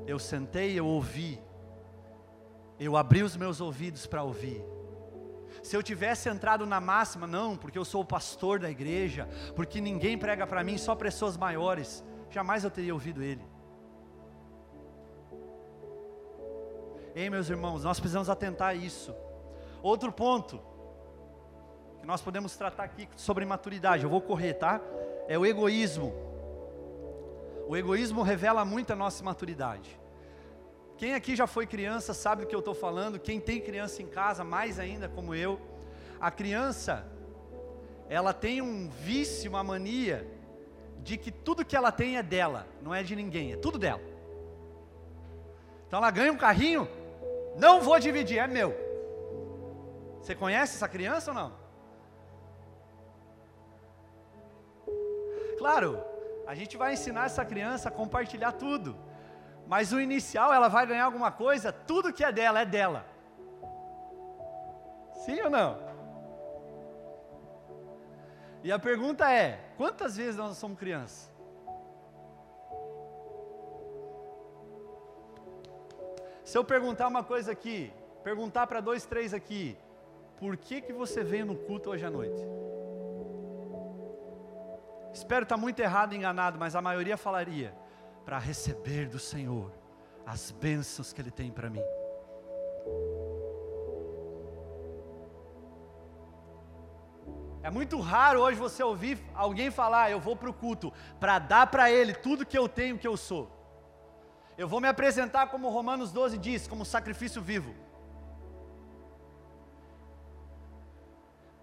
Eu 0.06 0.20
sentei, 0.20 0.78
eu 0.78 0.86
ouvi. 0.86 1.42
Eu 2.80 2.96
abri 2.96 3.24
os 3.24 3.36
meus 3.36 3.60
ouvidos 3.60 4.06
para 4.08 4.24
ouvir. 4.24 4.64
Se 5.64 5.76
eu 5.76 5.84
tivesse 5.84 6.30
entrado 6.30 6.66
na 6.66 6.80
máxima, 6.80 7.28
não, 7.28 7.58
porque 7.58 7.78
eu 7.78 7.84
sou 7.84 8.02
o 8.02 8.06
pastor 8.06 8.60
da 8.60 8.70
igreja, 8.70 9.28
porque 9.56 9.82
ninguém 9.82 10.18
prega 10.18 10.48
para 10.48 10.64
mim, 10.64 10.78
só 10.78 10.96
pessoas 10.96 11.36
maiores 11.36 12.04
jamais 12.30 12.64
eu 12.64 12.72
teria 12.72 12.94
ouvido 12.94 13.24
ele. 13.24 13.46
Ei, 17.16 17.30
meus 17.30 17.50
irmãos, 17.50 17.84
nós 17.84 18.00
precisamos 18.00 18.30
atentar 18.30 18.70
a 18.70 18.74
isso. 18.74 19.14
Outro 19.82 20.12
ponto 20.12 20.62
que 22.00 22.06
nós 22.06 22.22
podemos 22.22 22.56
tratar 22.56 22.84
aqui 22.84 23.10
sobre 23.16 23.46
maturidade, 23.46 24.04
eu 24.04 24.10
vou 24.10 24.22
correr, 24.22 24.54
tá? 24.54 24.80
É 25.28 25.38
o 25.38 25.46
egoísmo. 25.46 26.14
O 27.70 27.78
egoísmo 27.78 28.24
revela 28.24 28.66
muito 28.66 28.92
a 28.92 28.96
nossa 28.96 29.24
maturidade. 29.24 29.96
Quem 30.98 31.14
aqui 31.14 31.36
já 31.36 31.46
foi 31.46 31.68
criança 31.68 32.16
sabe 32.16 32.42
do 32.42 32.48
que 32.48 32.56
eu 32.56 32.66
estou 32.66 32.74
falando. 32.74 33.20
Quem 33.20 33.40
tem 33.40 33.62
criança 33.62 34.02
em 34.02 34.08
casa, 34.08 34.44
mais 34.44 34.80
ainda 34.80 35.08
como 35.08 35.36
eu, 35.36 35.62
a 36.20 36.32
criança, 36.32 37.06
ela 38.10 38.34
tem 38.34 38.60
um 38.60 38.90
vício, 38.90 39.52
uma 39.52 39.64
mania 39.64 40.28
de 41.04 41.16
que 41.16 41.30
tudo 41.30 41.64
que 41.64 41.76
ela 41.76 41.92
tem 41.92 42.18
é 42.18 42.24
dela, 42.24 42.66
não 42.82 42.92
é 42.92 43.04
de 43.04 43.16
ninguém, 43.16 43.54
é 43.54 43.56
tudo 43.56 43.78
dela. 43.78 44.02
Então 45.86 46.00
ela 46.00 46.10
ganha 46.10 46.34
um 46.34 46.38
carrinho, 46.38 46.90
não 47.56 47.82
vou 47.82 48.00
dividir, 48.00 48.40
é 48.40 48.48
meu. 48.48 48.76
Você 50.20 50.34
conhece 50.34 50.76
essa 50.76 50.90
criança 50.90 51.30
ou 51.30 51.36
não? 51.36 51.54
Claro, 55.60 56.09
a 56.50 56.56
gente 56.56 56.76
vai 56.78 56.94
ensinar 56.94 57.26
essa 57.28 57.46
criança 57.46 57.90
a 57.90 57.92
compartilhar 57.92 58.54
tudo, 58.54 58.96
mas 59.68 59.94
o 59.94 60.02
inicial 60.02 60.52
ela 60.52 60.68
vai 60.68 60.84
ganhar 60.88 61.06
alguma 61.06 61.32
coisa, 61.32 61.72
tudo 61.72 62.12
que 62.12 62.24
é 62.24 62.32
dela 62.32 62.62
é 62.62 62.66
dela. 62.66 63.06
Sim 65.24 65.40
ou 65.42 65.50
não? 65.52 65.78
E 68.64 68.72
a 68.72 68.80
pergunta 68.80 69.32
é: 69.32 69.60
quantas 69.78 70.18
vezes 70.18 70.38
nós 70.38 70.58
somos 70.58 70.80
crianças? 70.80 71.32
Se 76.44 76.58
eu 76.58 76.64
perguntar 76.64 77.08
uma 77.08 77.24
coisa 77.24 77.52
aqui, 77.52 77.94
perguntar 78.24 78.66
para 78.66 78.80
dois, 78.80 79.06
três 79.06 79.36
aqui, 79.36 79.78
por 80.40 80.58
que 80.58 80.82
que 80.82 80.94
você 80.94 81.24
veio 81.24 81.46
no 81.46 81.56
culto 81.56 81.92
hoje 81.92 82.08
à 82.08 82.10
noite? 82.10 82.42
Espero 85.14 85.44
estar 85.44 85.58
muito 85.58 85.80
errado, 85.80 86.14
enganado, 86.14 86.60
mas 86.60 86.76
a 86.76 86.82
maioria 86.82 87.18
falaria 87.18 87.74
para 88.26 88.38
receber 88.38 89.08
do 89.08 89.20
Senhor 89.20 89.72
as 90.26 90.52
bênçãos 90.52 91.12
que 91.12 91.22
Ele 91.22 91.32
tem 91.32 91.52
para 91.52 91.70
mim. 91.70 91.84
É 97.62 97.70
muito 97.70 98.00
raro 98.00 98.42
hoje 98.42 98.58
você 98.58 98.82
ouvir 98.82 99.20
alguém 99.34 99.70
falar: 99.70 100.12
Eu 100.12 100.20
vou 100.20 100.36
para 100.36 100.50
o 100.50 100.54
culto 100.54 100.94
para 101.20 101.40
dar 101.40 101.68
para 101.68 101.92
Ele 101.92 102.14
tudo 102.14 102.46
que 102.46 102.58
eu 102.58 102.70
tenho, 102.70 102.98
que 102.98 103.08
eu 103.08 103.18
sou. 103.18 103.52
Eu 104.58 104.68
vou 104.68 104.80
me 104.80 104.88
apresentar 104.88 105.48
como 105.48 105.70
Romanos 105.70 106.12
12 106.12 106.38
diz, 106.38 106.68
como 106.68 106.86
sacrifício 106.86 107.42
vivo. 107.42 107.74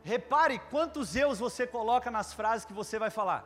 Repare 0.06 0.60
quantos 0.70 1.16
eus 1.16 1.40
você 1.40 1.66
coloca 1.66 2.12
nas 2.12 2.32
frases 2.32 2.64
que 2.64 2.72
você 2.72 2.96
vai 2.96 3.10
falar. 3.10 3.44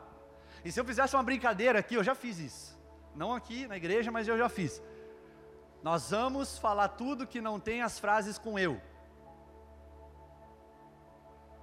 E 0.63 0.71
se 0.71 0.79
eu 0.79 0.85
fizesse 0.85 1.15
uma 1.15 1.23
brincadeira 1.23 1.79
aqui, 1.79 1.95
eu 1.95 2.03
já 2.03 2.13
fiz 2.13 2.37
isso. 2.37 2.79
Não 3.15 3.33
aqui 3.33 3.65
na 3.65 3.77
igreja, 3.77 4.11
mas 4.11 4.27
eu 4.27 4.37
já 4.37 4.47
fiz. 4.47 4.79
Nós 5.81 6.11
vamos 6.11 6.59
falar 6.59 6.89
tudo 6.89 7.25
que 7.25 7.41
não 7.41 7.59
tem 7.59 7.81
as 7.81 7.97
frases 7.97 8.37
com 8.37 8.59
eu. 8.59 8.79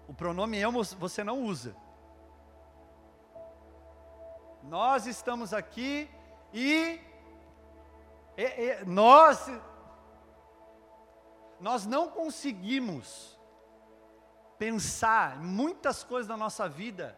O 0.08 0.12
pronome 0.12 0.58
eu 0.58 0.72
você 0.72 1.22
não 1.22 1.44
usa. 1.44 1.76
Nós 4.64 5.06
estamos 5.06 5.54
aqui 5.54 6.10
e, 6.52 7.00
e, 8.36 8.42
e 8.42 8.84
nós 8.84 9.48
nós 11.60 11.86
não 11.86 12.10
conseguimos 12.10 13.37
pensar 14.58 15.38
muitas 15.38 16.02
coisas 16.02 16.26
da 16.26 16.36
nossa 16.36 16.68
vida 16.68 17.16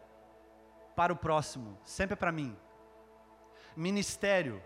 para 0.94 1.12
o 1.12 1.16
próximo, 1.16 1.78
sempre 1.84 2.14
é 2.14 2.16
para 2.16 2.32
mim. 2.32 2.56
Ministério. 3.74 4.62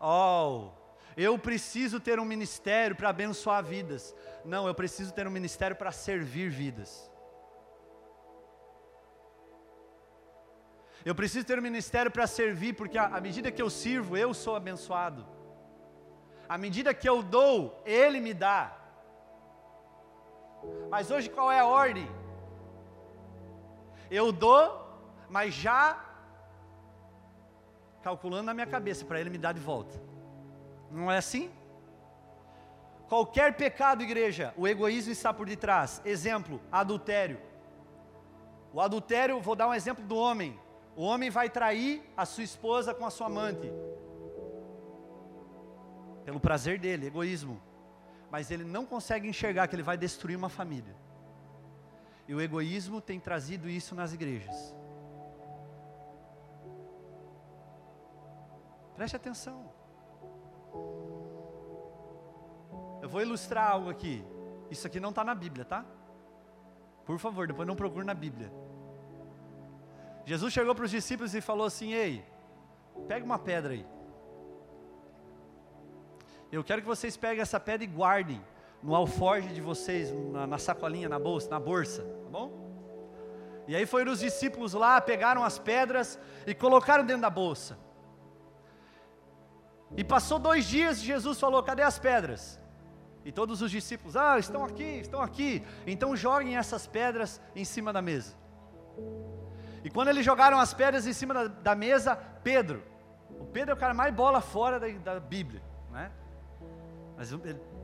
Oh, 0.00 0.70
eu 1.16 1.38
preciso 1.38 1.98
ter 1.98 2.20
um 2.20 2.24
ministério 2.24 2.94
para 2.94 3.08
abençoar 3.08 3.62
vidas. 3.64 4.14
Não, 4.44 4.66
eu 4.66 4.74
preciso 4.74 5.12
ter 5.12 5.26
um 5.26 5.30
ministério 5.30 5.74
para 5.74 5.90
servir 5.92 6.50
vidas. 6.50 7.10
Eu 11.04 11.14
preciso 11.14 11.46
ter 11.46 11.58
um 11.58 11.62
ministério 11.62 12.10
para 12.10 12.26
servir, 12.26 12.74
porque 12.74 12.98
à 12.98 13.20
medida 13.20 13.52
que 13.52 13.62
eu 13.62 13.70
sirvo, 13.70 14.16
eu 14.16 14.34
sou 14.34 14.56
abençoado. 14.56 15.26
À 16.48 16.58
medida 16.58 16.92
que 16.92 17.08
eu 17.08 17.22
dou, 17.22 17.80
Ele 17.86 18.20
me 18.20 18.34
dá. 18.34 18.75
Mas 20.90 21.10
hoje 21.10 21.28
qual 21.28 21.50
é 21.50 21.60
a 21.60 21.66
ordem? 21.66 22.08
Eu 24.10 24.30
dou, 24.30 24.86
mas 25.28 25.52
já 25.52 26.02
calculando 28.02 28.44
na 28.44 28.54
minha 28.54 28.66
cabeça 28.66 29.04
para 29.04 29.20
ele 29.20 29.30
me 29.30 29.38
dar 29.38 29.52
de 29.52 29.60
volta. 29.60 30.00
Não 30.90 31.10
é 31.10 31.18
assim? 31.18 31.50
Qualquer 33.08 33.56
pecado, 33.56 34.02
igreja, 34.02 34.54
o 34.56 34.66
egoísmo 34.66 35.12
está 35.12 35.32
por 35.34 35.46
detrás. 35.46 36.00
Exemplo, 36.04 36.60
adultério. 36.70 37.40
O 38.72 38.80
adultério, 38.80 39.40
vou 39.40 39.56
dar 39.56 39.68
um 39.68 39.74
exemplo 39.74 40.04
do 40.04 40.16
homem. 40.16 40.58
O 40.94 41.02
homem 41.02 41.30
vai 41.30 41.48
trair 41.50 42.02
a 42.16 42.24
sua 42.24 42.44
esposa 42.44 42.94
com 42.94 43.04
a 43.04 43.10
sua 43.10 43.26
amante. 43.26 43.72
Pelo 46.24 46.40
prazer 46.40 46.78
dele, 46.78 47.06
egoísmo. 47.06 47.60
Mas 48.36 48.50
ele 48.50 48.64
não 48.64 48.84
consegue 48.84 49.26
enxergar 49.26 49.66
que 49.66 49.74
ele 49.74 49.82
vai 49.82 49.96
destruir 49.96 50.36
uma 50.36 50.50
família. 50.50 50.94
E 52.28 52.34
o 52.34 52.40
egoísmo 52.46 53.00
tem 53.00 53.18
trazido 53.18 53.66
isso 53.66 53.94
nas 53.94 54.12
igrejas. 54.12 54.74
Preste 58.94 59.16
atenção. 59.16 59.72
Eu 63.00 63.08
vou 63.08 63.22
ilustrar 63.22 63.70
algo 63.70 63.88
aqui. 63.88 64.22
Isso 64.70 64.86
aqui 64.86 65.00
não 65.00 65.08
está 65.08 65.24
na 65.24 65.34
Bíblia, 65.34 65.64
tá? 65.64 65.86
Por 67.06 67.18
favor, 67.18 67.46
depois 67.46 67.66
não 67.66 67.74
procure 67.74 68.04
na 68.04 68.12
Bíblia. 68.12 68.52
Jesus 70.26 70.52
chegou 70.52 70.74
para 70.74 70.84
os 70.84 70.90
discípulos 70.90 71.34
e 71.34 71.40
falou 71.40 71.66
assim: 71.66 71.94
Ei, 71.94 72.22
pega 73.08 73.24
uma 73.24 73.38
pedra 73.38 73.72
aí. 73.72 73.95
Eu 76.50 76.62
quero 76.62 76.80
que 76.82 76.88
vocês 76.88 77.16
peguem 77.16 77.42
essa 77.42 77.58
pedra 77.58 77.84
e 77.84 77.86
guardem 77.86 78.40
no 78.82 78.94
alforge 78.94 79.48
de 79.48 79.60
vocês, 79.60 80.12
na, 80.12 80.46
na 80.46 80.58
sacolinha, 80.58 81.08
na 81.08 81.18
bolsa, 81.18 81.50
na 81.50 81.58
bolsa, 81.58 82.02
tá 82.02 82.30
bom? 82.30 82.66
E 83.66 83.74
aí 83.74 83.84
foram 83.84 84.12
os 84.12 84.20
discípulos 84.20 84.74
lá, 84.74 85.00
pegaram 85.00 85.42
as 85.42 85.58
pedras 85.58 86.18
e 86.46 86.54
colocaram 86.54 87.04
dentro 87.04 87.22
da 87.22 87.30
bolsa. 87.30 87.76
E 89.96 90.04
passou 90.04 90.38
dois 90.38 90.64
dias 90.66 90.98
e 90.98 91.06
Jesus 91.06 91.38
falou: 91.38 91.62
Cadê 91.62 91.82
as 91.82 91.98
pedras? 91.98 92.60
E 93.24 93.32
todos 93.32 93.60
os 93.60 93.72
discípulos, 93.72 94.16
ah, 94.16 94.38
estão 94.38 94.64
aqui, 94.64 95.00
estão 95.00 95.20
aqui. 95.20 95.64
Então 95.84 96.16
joguem 96.16 96.56
essas 96.56 96.86
pedras 96.86 97.40
em 97.56 97.64
cima 97.64 97.92
da 97.92 98.00
mesa. 98.00 98.36
E 99.82 99.90
quando 99.90 100.08
eles 100.08 100.24
jogaram 100.24 100.60
as 100.60 100.72
pedras 100.72 101.08
em 101.08 101.12
cima 101.12 101.34
da, 101.34 101.46
da 101.48 101.74
mesa, 101.74 102.14
Pedro, 102.44 102.84
o 103.30 103.44
Pedro 103.46 103.72
é 103.72 103.74
o 103.74 103.78
cara 103.78 103.92
mais 103.92 104.14
bola 104.14 104.40
fora 104.40 104.78
da, 104.78 104.88
da 104.88 105.18
Bíblia, 105.18 105.60
né? 105.90 106.12
Mas 107.16 107.30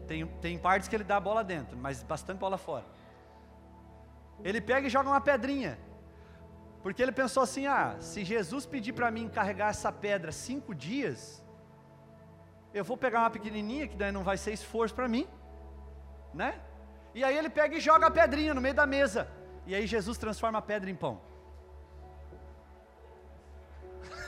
tem, 0.06 0.26
tem 0.26 0.58
partes 0.58 0.88
que 0.88 0.96
ele 0.96 1.04
dá 1.04 1.16
a 1.16 1.20
bola 1.20 1.42
dentro, 1.42 1.76
mas 1.76 2.02
bastante 2.02 2.38
bola 2.38 2.58
fora. 2.58 2.84
Ele 4.44 4.60
pega 4.60 4.86
e 4.86 4.90
joga 4.90 5.08
uma 5.08 5.20
pedrinha. 5.20 5.78
Porque 6.82 7.02
ele 7.02 7.12
pensou 7.12 7.42
assim: 7.42 7.66
ah, 7.66 7.96
se 8.00 8.24
Jesus 8.24 8.66
pedir 8.66 8.92
para 8.92 9.10
mim 9.10 9.28
carregar 9.28 9.70
essa 9.70 9.90
pedra 9.90 10.32
cinco 10.32 10.74
dias, 10.74 11.42
eu 12.74 12.84
vou 12.84 12.96
pegar 12.96 13.20
uma 13.20 13.30
pequenininha, 13.30 13.86
que 13.86 13.96
daí 13.96 14.12
não 14.12 14.24
vai 14.24 14.36
ser 14.36 14.52
esforço 14.52 14.94
para 14.94 15.08
mim, 15.08 15.26
né? 16.34 16.60
E 17.14 17.22
aí 17.22 17.36
ele 17.36 17.50
pega 17.50 17.76
e 17.76 17.80
joga 17.80 18.06
a 18.06 18.10
pedrinha 18.10 18.54
no 18.54 18.60
meio 18.60 18.74
da 18.74 18.86
mesa. 18.86 19.28
E 19.66 19.74
aí 19.74 19.86
Jesus 19.86 20.18
transforma 20.18 20.58
a 20.58 20.62
pedra 20.62 20.90
em 20.90 20.96
pão. 20.96 21.20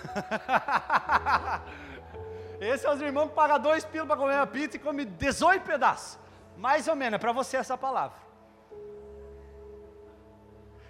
Esse 2.64 2.87
é 2.87 2.90
os 2.90 3.00
irmãos 3.00 3.29
que 3.29 3.35
pagam 3.35 3.59
dois 3.59 3.85
pilos 3.85 4.07
para 4.07 4.16
comer 4.16 4.35
uma 4.35 4.46
pizza 4.46 4.77
e 4.77 4.81
come 4.81 5.05
18 5.05 5.62
pedaços. 5.62 6.18
Mais 6.57 6.88
ou 6.88 6.96
menos, 6.96 7.14
é 7.14 7.18
para 7.18 7.33
você 7.33 7.57
essa 7.57 7.77
palavra. 7.77 8.16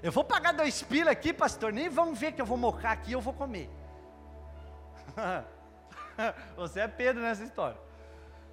Eu 0.03 0.13
vou 0.13 0.23
pagar 0.23 0.53
dois 0.53 0.83
pilos 0.83 1.09
aqui, 1.09 1.33
pastor, 1.33 1.73
nem 1.73 1.89
vão 1.89 2.15
ver 2.15 2.33
que 2.33 2.41
eu 2.41 2.47
vou 2.47 2.59
mocar 2.59 2.93
aqui, 2.93 3.13
eu 3.13 3.21
vou 3.21 3.33
comer. 3.33 3.71
Você 6.57 6.81
é 6.81 6.89
Pedro 6.89 7.23
nessa 7.23 7.43
história. 7.43 7.77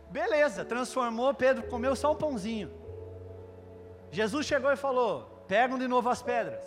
Beleza, 0.10 0.66
transformou, 0.66 1.34
Pedro 1.34 1.64
comeu 1.64 1.96
só 1.96 2.12
um 2.12 2.16
pãozinho. 2.16 2.72
Jesus 4.12 4.46
chegou 4.46 4.72
e 4.72 4.76
falou: 4.76 5.44
pegam 5.48 5.78
de 5.78 5.88
novo 5.88 6.10
as 6.10 6.22
pedras. 6.22 6.64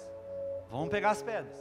Vamos 0.71 0.89
pegar 0.89 1.11
as 1.11 1.23
pedras. 1.23 1.59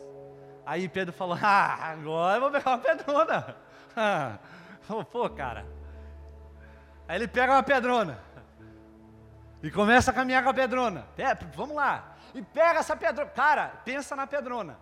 Aí 0.66 0.88
Pedro 0.88 1.14
falou: 1.14 1.38
Ah, 1.42 1.92
agora 1.92 2.38
eu 2.38 2.42
vou 2.42 2.52
pegar 2.52 2.72
uma 2.72 2.78
pedrona. 2.78 3.56
Pô, 5.12 5.30
cara. 5.30 5.66
Aí 7.08 7.18
ele 7.18 7.28
pega 7.28 7.54
uma 7.54 7.64
pedrona. 7.64 8.20
E 9.62 9.72
começa 9.72 10.12
a 10.12 10.14
caminhar 10.14 10.44
com 10.44 10.50
a 10.50 10.54
pedrona. 10.54 11.08
É, 11.18 11.34
vamos 11.56 11.76
lá. 11.76 12.16
E 12.34 12.42
pega 12.42 12.80
essa 12.80 12.96
pedrona. 12.96 13.30
Cara, 13.30 13.68
pensa 13.86 14.16
na 14.16 14.28
pedrona. 14.28 14.78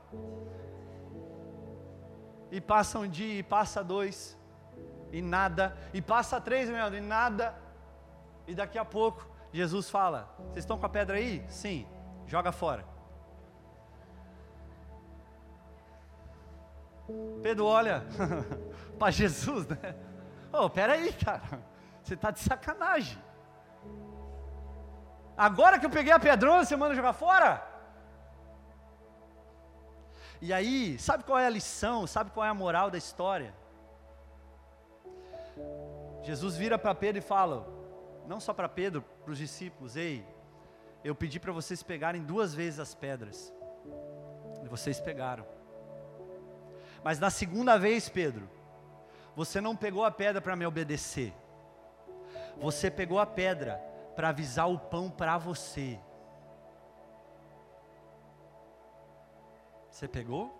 E 2.49 2.59
passa 2.59 2.99
um 2.99 3.07
dia, 3.07 3.39
e 3.39 3.43
passa 3.43 3.83
dois 3.83 4.37
e 5.11 5.21
nada, 5.21 5.77
e 5.93 6.01
passa 6.01 6.39
três 6.39 6.69
minutos, 6.69 6.97
e 6.97 7.01
nada, 7.01 7.53
e 8.47 8.55
daqui 8.55 8.77
a 8.77 8.85
pouco 8.85 9.27
Jesus 9.53 9.89
fala: 9.89 10.33
Vocês 10.37 10.59
estão 10.59 10.77
com 10.77 10.85
a 10.85 10.89
pedra 10.89 11.17
aí? 11.17 11.43
Sim, 11.49 11.85
joga 12.25 12.51
fora. 12.51 12.85
Pedro 17.41 17.65
olha 17.65 18.03
para 18.97 19.11
Jesus, 19.11 19.67
né? 19.67 19.95
Oh, 20.53 20.69
peraí, 20.69 21.13
cara, 21.13 21.63
você 22.03 22.13
está 22.13 22.31
de 22.31 22.39
sacanagem. 22.39 23.21
Agora 25.37 25.79
que 25.79 25.85
eu 25.85 25.89
peguei 25.89 26.11
a 26.11 26.19
pedrona, 26.19 26.65
você 26.65 26.75
manda 26.75 26.93
jogar 26.93 27.13
fora? 27.13 27.67
E 30.41 30.51
aí, 30.51 30.97
sabe 30.99 31.23
qual 31.23 31.39
é 31.39 31.45
a 31.45 31.49
lição? 31.49 32.05
Sabe 32.05 32.31
qual 32.31 32.45
é 32.45 32.49
a 32.49 32.53
moral 32.53 32.89
da 32.89 32.97
história? 32.97 33.53
Jesus 36.23 36.55
vira 36.55 36.77
para 36.77 36.93
Pedro 36.93 37.19
e 37.19 37.21
fala, 37.21 37.67
não 38.27 38.39
só 38.39 38.53
para 38.53 38.69
Pedro, 38.69 39.01
para 39.23 39.31
os 39.31 39.37
discípulos: 39.37 39.95
Ei, 39.95 40.25
eu 41.03 41.15
pedi 41.15 41.39
para 41.39 41.51
vocês 41.51 41.81
pegarem 41.83 42.23
duas 42.23 42.53
vezes 42.53 42.79
as 42.79 42.93
pedras, 42.93 43.53
e 44.63 44.67
vocês 44.67 44.99
pegaram. 44.99 45.45
Mas 47.03 47.19
na 47.19 47.29
segunda 47.29 47.77
vez, 47.77 48.07
Pedro, 48.09 48.49
você 49.35 49.59
não 49.59 49.75
pegou 49.75 50.03
a 50.03 50.11
pedra 50.11 50.41
para 50.41 50.55
me 50.55 50.65
obedecer, 50.65 51.33
você 52.57 52.91
pegou 52.91 53.19
a 53.19 53.25
pedra 53.25 53.81
para 54.15 54.29
avisar 54.29 54.69
o 54.69 54.77
pão 54.77 55.09
para 55.09 55.37
você. 55.37 55.99
Você 59.89 60.07
pegou? 60.07 60.57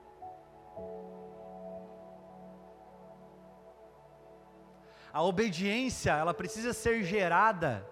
A 5.13 5.21
obediência, 5.21 6.11
ela 6.11 6.33
precisa 6.33 6.73
ser 6.73 7.03
gerada. 7.03 7.85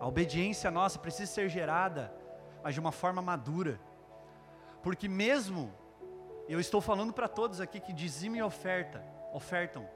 A 0.00 0.06
obediência 0.06 0.70
nossa 0.70 0.98
precisa 0.98 1.30
ser 1.30 1.48
gerada, 1.48 2.12
mas 2.62 2.74
de 2.74 2.80
uma 2.80 2.92
forma 2.92 3.20
madura. 3.20 3.78
Porque 4.82 5.08
mesmo, 5.08 5.72
eu 6.48 6.60
estou 6.60 6.80
falando 6.80 7.12
para 7.12 7.28
todos 7.28 7.60
aqui 7.60 7.80
que 7.80 7.92
dizimem 7.92 8.42
oferta, 8.42 9.04
ofertam, 9.32 9.88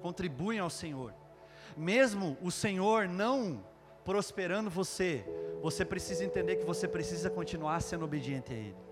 contribuem 0.00 0.58
ao 0.58 0.70
Senhor. 0.70 1.14
Mesmo 1.76 2.36
o 2.42 2.50
Senhor 2.50 3.08
não 3.08 3.64
prosperando 4.04 4.70
você, 4.70 5.24
você 5.62 5.84
precisa 5.84 6.24
entender 6.24 6.56
que 6.56 6.64
você 6.64 6.88
precisa 6.88 7.28
continuar 7.28 7.80
sendo 7.80 8.04
obediente 8.04 8.52
a 8.52 8.56
Ele 8.56 8.88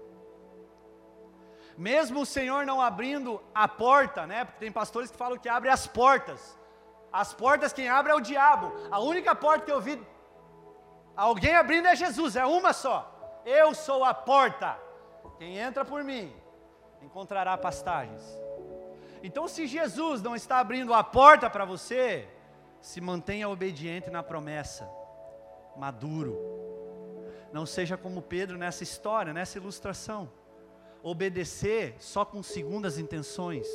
mesmo 1.77 2.21
o 2.21 2.27
Senhor 2.27 2.65
não 2.65 2.81
abrindo 2.81 3.41
a 3.55 3.69
porta, 3.69 4.27
né? 4.27 4.45
Porque 4.45 4.61
tem 4.61 4.73
pastores 4.73 5.11
que 5.11 5.17
falam 5.17 5.39
que 5.39 5.49
abre 5.49 5.69
as 5.69 5.87
portas. 5.87 6.59
As 7.13 7.35
portas 7.35 7.73
quem 7.73 7.89
abre 7.89 8.13
é 8.13 8.15
o 8.15 8.21
diabo. 8.21 8.73
A 8.91 8.99
única 8.99 9.35
porta 9.35 9.67
que 9.67 9.73
eu 9.73 9.81
vi 9.81 10.01
alguém 11.15 11.55
abrindo 11.55 11.87
é 11.87 11.95
Jesus, 11.95 12.35
é 12.35 12.47
uma 12.47 12.73
só. 12.73 13.43
Eu 13.45 13.75
sou 13.75 14.05
a 14.05 14.15
porta. 14.15 14.79
Quem 15.39 15.59
entra 15.59 15.85
por 15.85 16.03
mim 16.03 16.35
encontrará 17.03 17.57
pastagens. 17.57 18.23
Então, 19.23 19.49
se 19.49 19.67
Jesus 19.67 20.23
não 20.23 20.37
está 20.37 20.59
abrindo 20.59 20.93
a 20.95 21.03
porta 21.03 21.49
para 21.51 21.65
você, 21.65 22.29
se 22.81 23.01
mantenha 23.01 23.49
obediente 23.49 24.11
na 24.11 24.23
promessa, 24.23 24.89
maduro. 25.77 26.39
Não 27.53 27.67
seja 27.67 27.97
como 27.97 28.23
Pedro 28.23 28.57
nessa 28.59 28.83
história, 28.83 29.33
nessa 29.33 29.59
ilustração 29.59 30.31
obedecer 31.03 31.95
só 32.01 32.25
com 32.25 32.43
segundas 32.43 32.99
intenções. 32.99 33.69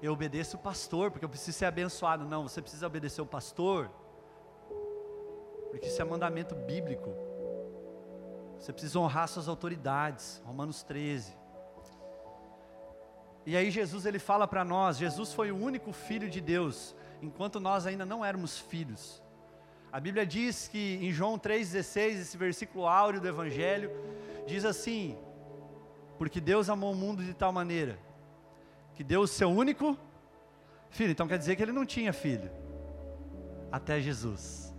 Eu 0.00 0.12
obedeço 0.12 0.56
o 0.56 0.60
pastor 0.60 1.10
porque 1.10 1.24
eu 1.24 1.28
preciso 1.28 1.58
ser 1.58 1.64
abençoado. 1.66 2.24
Não, 2.24 2.48
você 2.48 2.60
precisa 2.62 2.86
obedecer 2.86 3.20
o 3.20 3.26
pastor, 3.26 3.90
porque 5.70 5.86
isso 5.86 6.00
é 6.00 6.04
mandamento 6.04 6.54
bíblico. 6.54 7.10
Você 8.62 8.72
precisa 8.72 9.00
honrar 9.00 9.26
suas 9.26 9.48
autoridades. 9.48 10.40
Romanos 10.44 10.84
13. 10.84 11.36
E 13.44 13.56
aí 13.56 13.72
Jesus 13.72 14.06
ele 14.06 14.20
fala 14.20 14.46
para 14.46 14.64
nós, 14.64 14.98
Jesus 14.98 15.32
foi 15.32 15.50
o 15.50 15.56
único 15.56 15.92
filho 15.92 16.30
de 16.30 16.40
Deus, 16.40 16.94
enquanto 17.20 17.58
nós 17.58 17.86
ainda 17.86 18.06
não 18.06 18.24
éramos 18.24 18.56
filhos. 18.56 19.20
A 19.90 19.98
Bíblia 19.98 20.24
diz 20.24 20.68
que 20.68 20.96
em 21.02 21.10
João 21.10 21.36
3,16, 21.36 22.20
esse 22.20 22.36
versículo 22.36 22.86
áureo 22.86 23.20
do 23.20 23.26
Evangelho, 23.26 23.90
diz 24.46 24.64
assim: 24.64 25.18
Porque 26.16 26.40
Deus 26.40 26.70
amou 26.70 26.92
o 26.92 26.96
mundo 26.96 27.24
de 27.24 27.34
tal 27.34 27.52
maneira 27.52 27.98
que 28.94 29.02
deu 29.02 29.22
o 29.22 29.26
seu 29.26 29.50
único 29.50 29.98
filho. 30.88 31.10
Então 31.10 31.26
quer 31.26 31.36
dizer 31.36 31.56
que 31.56 31.62
ele 31.64 31.72
não 31.72 31.84
tinha 31.84 32.12
filho. 32.12 32.48
Até 33.72 34.00
Jesus. 34.00 34.71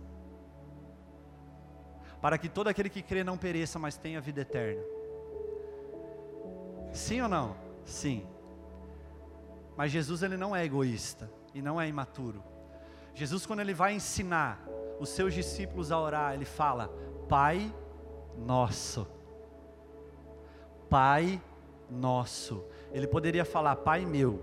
Para 2.24 2.38
que 2.38 2.48
todo 2.48 2.68
aquele 2.68 2.88
que 2.88 3.02
crê 3.02 3.22
não 3.22 3.36
pereça, 3.36 3.78
mas 3.78 3.98
tenha 3.98 4.18
vida 4.18 4.40
eterna. 4.40 4.82
Sim 6.90 7.20
ou 7.20 7.28
não? 7.28 7.54
Sim. 7.84 8.26
Mas 9.76 9.92
Jesus 9.92 10.22
ele 10.22 10.34
não 10.34 10.56
é 10.56 10.64
egoísta 10.64 11.30
e 11.52 11.60
não 11.60 11.78
é 11.78 11.86
imaturo. 11.86 12.42
Jesus 13.14 13.44
quando 13.44 13.60
ele 13.60 13.74
vai 13.74 13.92
ensinar 13.92 14.58
os 14.98 15.10
seus 15.10 15.34
discípulos 15.34 15.92
a 15.92 16.00
orar, 16.00 16.32
ele 16.32 16.46
fala: 16.46 16.88
Pai 17.28 17.70
nosso. 18.38 19.06
Pai 20.88 21.38
nosso. 21.90 22.64
Ele 22.90 23.06
poderia 23.06 23.44
falar 23.44 23.76
Pai 23.76 24.06
meu, 24.06 24.40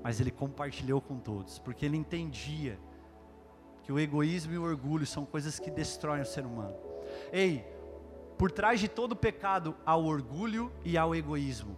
mas 0.00 0.20
ele 0.20 0.30
compartilhou 0.30 1.00
com 1.00 1.18
todos, 1.18 1.58
porque 1.58 1.84
ele 1.84 1.96
entendia 1.96 2.78
que 3.84 3.92
o 3.92 3.98
egoísmo 4.00 4.52
e 4.52 4.58
o 4.58 4.62
orgulho 4.62 5.06
são 5.06 5.24
coisas 5.26 5.58
que 5.58 5.70
destroem 5.70 6.22
o 6.22 6.26
ser 6.26 6.44
humano. 6.44 6.74
Ei, 7.30 7.64
por 8.38 8.50
trás 8.50 8.80
de 8.80 8.88
todo 8.88 9.14
pecado 9.14 9.76
há 9.84 9.94
o 9.94 10.06
orgulho 10.06 10.72
e 10.84 10.96
há 10.96 11.04
o 11.04 11.14
egoísmo. 11.14 11.76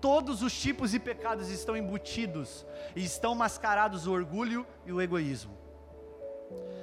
Todos 0.00 0.42
os 0.42 0.58
tipos 0.58 0.90
de 0.90 0.98
pecados 0.98 1.50
estão 1.50 1.76
embutidos 1.76 2.66
e 2.94 3.04
estão 3.04 3.34
mascarados 3.34 4.06
o 4.06 4.12
orgulho 4.12 4.66
e 4.86 4.92
o 4.92 5.00
egoísmo. 5.00 5.56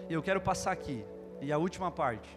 E 0.07 0.13
eu 0.13 0.21
quero 0.21 0.39
passar 0.39 0.71
aqui, 0.71 1.05
e 1.41 1.51
a 1.51 1.57
última 1.57 1.89
parte, 1.89 2.29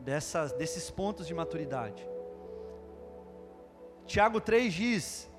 dessas, 0.00 0.52
desses 0.52 0.90
pontos 0.90 1.26
de 1.26 1.34
maturidade. 1.34 2.06
Tiago 4.06 4.40
3 4.40 4.72
diz, 4.72 5.30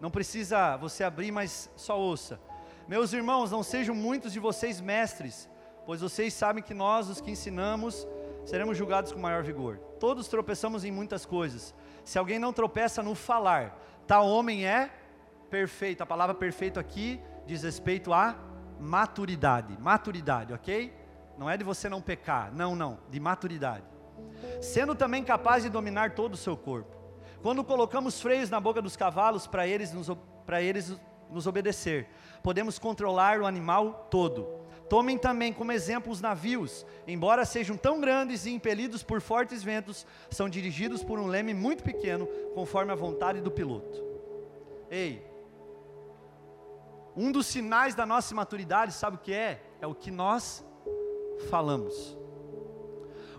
não 0.00 0.10
precisa 0.10 0.76
você 0.76 1.04
abrir, 1.04 1.30
mas 1.30 1.70
só 1.76 1.98
ouça. 1.98 2.40
Meus 2.88 3.12
irmãos, 3.12 3.50
não 3.50 3.62
sejam 3.62 3.94
muitos 3.94 4.32
de 4.32 4.40
vocês 4.40 4.80
mestres, 4.80 5.48
pois 5.86 6.00
vocês 6.00 6.34
sabem 6.34 6.62
que 6.62 6.74
nós, 6.74 7.08
os 7.08 7.20
que 7.20 7.30
ensinamos, 7.30 8.06
seremos 8.44 8.76
julgados 8.76 9.12
com 9.12 9.20
maior 9.20 9.42
vigor. 9.42 9.78
Todos 10.00 10.28
tropeçamos 10.28 10.84
em 10.84 10.90
muitas 10.90 11.24
coisas. 11.24 11.74
Se 12.04 12.18
alguém 12.18 12.38
não 12.38 12.52
tropeça 12.52 13.02
no 13.02 13.14
falar, 13.14 13.78
tal 14.06 14.26
homem 14.26 14.66
é 14.66 14.90
perfeito. 15.48 16.02
A 16.02 16.06
palavra 16.06 16.34
perfeito 16.34 16.80
aqui 16.80 17.20
diz 17.46 17.62
respeito 17.62 18.12
a 18.12 18.36
maturidade. 18.80 19.78
Maturidade, 19.78 20.52
ok? 20.52 20.92
Não 21.38 21.48
é 21.48 21.56
de 21.56 21.64
você 21.64 21.88
não 21.88 22.02
pecar, 22.02 22.52
não, 22.52 22.74
não, 22.74 22.98
de 23.08 23.20
maturidade. 23.20 23.84
Sendo 24.60 24.94
também 24.94 25.22
capaz 25.22 25.62
de 25.62 25.68
dominar 25.68 26.14
todo 26.14 26.34
o 26.34 26.36
seu 26.36 26.56
corpo. 26.56 26.96
Quando 27.42 27.64
colocamos 27.64 28.20
freios 28.20 28.50
na 28.50 28.60
boca 28.60 28.82
dos 28.82 28.96
cavalos 28.96 29.46
para 29.46 29.66
eles, 29.66 29.92
nos, 29.92 30.08
eles 30.60 30.96
nos 31.32 31.46
obedecer, 31.46 32.08
podemos 32.42 32.78
controlar 32.78 33.40
o 33.40 33.46
animal 33.46 34.06
todo. 34.10 34.46
Tomem 34.88 35.16
também 35.16 35.52
como 35.52 35.72
exemplo 35.72 36.12
os 36.12 36.20
navios, 36.20 36.84
embora 37.06 37.46
sejam 37.46 37.76
tão 37.76 38.00
grandes 38.00 38.44
e 38.44 38.50
impelidos 38.50 39.02
por 39.02 39.20
fortes 39.20 39.62
ventos, 39.62 40.06
são 40.30 40.48
dirigidos 40.48 41.02
por 41.02 41.18
um 41.18 41.26
leme 41.26 41.54
muito 41.54 41.82
pequeno, 41.82 42.26
conforme 42.54 42.92
a 42.92 42.96
vontade 42.96 43.40
do 43.40 43.50
piloto. 43.50 44.04
Ei, 44.90 45.24
um 47.16 47.32
dos 47.32 47.46
sinais 47.46 47.94
da 47.94 48.04
nossa 48.04 48.34
maturidade, 48.34 48.92
sabe 48.92 49.16
o 49.16 49.20
que 49.20 49.32
é? 49.32 49.62
É 49.80 49.86
o 49.86 49.94
que 49.94 50.10
nós 50.10 50.64
falamos. 51.48 52.16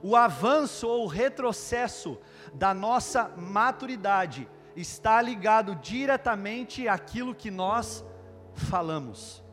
O 0.01 0.15
avanço 0.15 0.87
ou 0.87 1.07
retrocesso 1.07 2.17
da 2.53 2.73
nossa 2.73 3.29
maturidade 3.37 4.47
está 4.75 5.21
ligado 5.21 5.75
diretamente 5.75 6.87
àquilo 6.87 7.35
que 7.35 7.51
nós 7.51 8.03
falamos. 8.53 9.43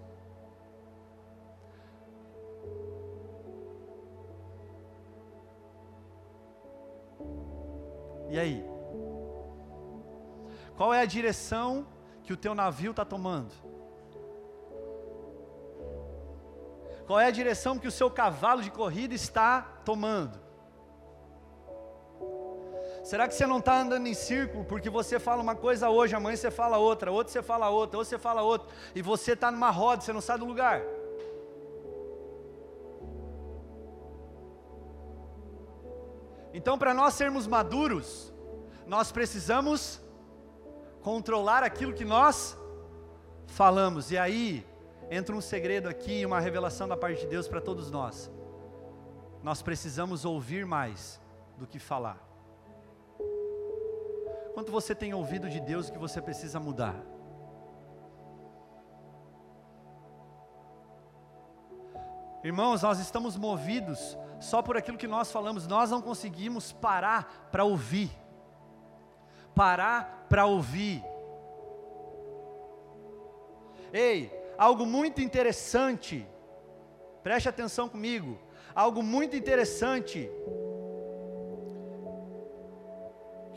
E 8.30 8.38
aí? 8.38 8.64
Qual 10.76 10.94
é 10.94 11.00
a 11.00 11.04
direção 11.04 11.86
que 12.22 12.32
o 12.32 12.36
teu 12.36 12.54
navio 12.54 12.92
está 12.92 13.04
tomando? 13.04 13.52
Qual 17.06 17.18
é 17.18 17.26
a 17.26 17.30
direção 17.30 17.76
que 17.76 17.88
o 17.88 17.90
seu 17.90 18.08
cavalo 18.08 18.62
de 18.62 18.70
corrida 18.70 19.14
está 19.14 19.62
tomando? 19.84 20.49
Será 23.10 23.26
que 23.26 23.34
você 23.34 23.44
não 23.44 23.58
está 23.58 23.80
andando 23.80 24.06
em 24.06 24.14
círculo 24.14 24.64
porque 24.64 24.88
você 24.88 25.18
fala 25.18 25.42
uma 25.42 25.56
coisa 25.56 25.90
hoje, 25.90 26.14
amanhã 26.14 26.36
você 26.36 26.48
fala 26.48 26.78
outra, 26.78 27.10
outra 27.10 27.32
você 27.32 27.42
fala 27.42 27.68
outra, 27.68 27.98
outra 27.98 28.08
você 28.08 28.16
fala 28.16 28.42
outra, 28.42 28.68
e 28.94 29.02
você 29.02 29.32
está 29.32 29.50
numa 29.50 29.68
roda, 29.68 30.00
você 30.00 30.12
não 30.12 30.20
sai 30.20 30.38
do 30.38 30.44
lugar? 30.44 30.80
Então, 36.54 36.78
para 36.78 36.94
nós 36.94 37.14
sermos 37.14 37.48
maduros, 37.48 38.32
nós 38.86 39.10
precisamos 39.10 40.00
controlar 41.02 41.64
aquilo 41.64 41.92
que 41.92 42.04
nós 42.04 42.56
falamos, 43.48 44.12
e 44.12 44.18
aí, 44.18 44.64
entra 45.10 45.34
um 45.34 45.40
segredo 45.40 45.88
aqui, 45.88 46.24
uma 46.24 46.38
revelação 46.38 46.86
da 46.86 46.96
parte 46.96 47.22
de 47.22 47.26
Deus 47.26 47.48
para 47.48 47.60
todos 47.60 47.90
nós. 47.90 48.30
Nós 49.42 49.62
precisamos 49.62 50.24
ouvir 50.24 50.64
mais 50.64 51.20
do 51.58 51.66
que 51.66 51.80
falar. 51.80 52.29
Quanto 54.60 54.72
você 54.72 54.94
tem 54.94 55.14
ouvido 55.14 55.48
de 55.48 55.58
Deus 55.58 55.88
que 55.88 55.96
você 55.96 56.20
precisa 56.20 56.60
mudar? 56.60 56.94
Irmãos, 62.44 62.82
nós 62.82 62.98
estamos 62.98 63.38
movidos 63.38 64.18
só 64.38 64.60
por 64.60 64.76
aquilo 64.76 64.98
que 64.98 65.06
nós 65.06 65.32
falamos, 65.32 65.66
nós 65.66 65.90
não 65.90 66.02
conseguimos 66.02 66.72
parar 66.72 67.48
para 67.50 67.64
ouvir. 67.64 68.10
Parar 69.54 70.26
para 70.28 70.44
ouvir. 70.44 71.02
Ei, 73.90 74.30
algo 74.58 74.84
muito 74.84 75.22
interessante, 75.22 76.28
preste 77.22 77.48
atenção 77.48 77.88
comigo, 77.88 78.38
algo 78.74 79.02
muito 79.02 79.34
interessante, 79.34 80.30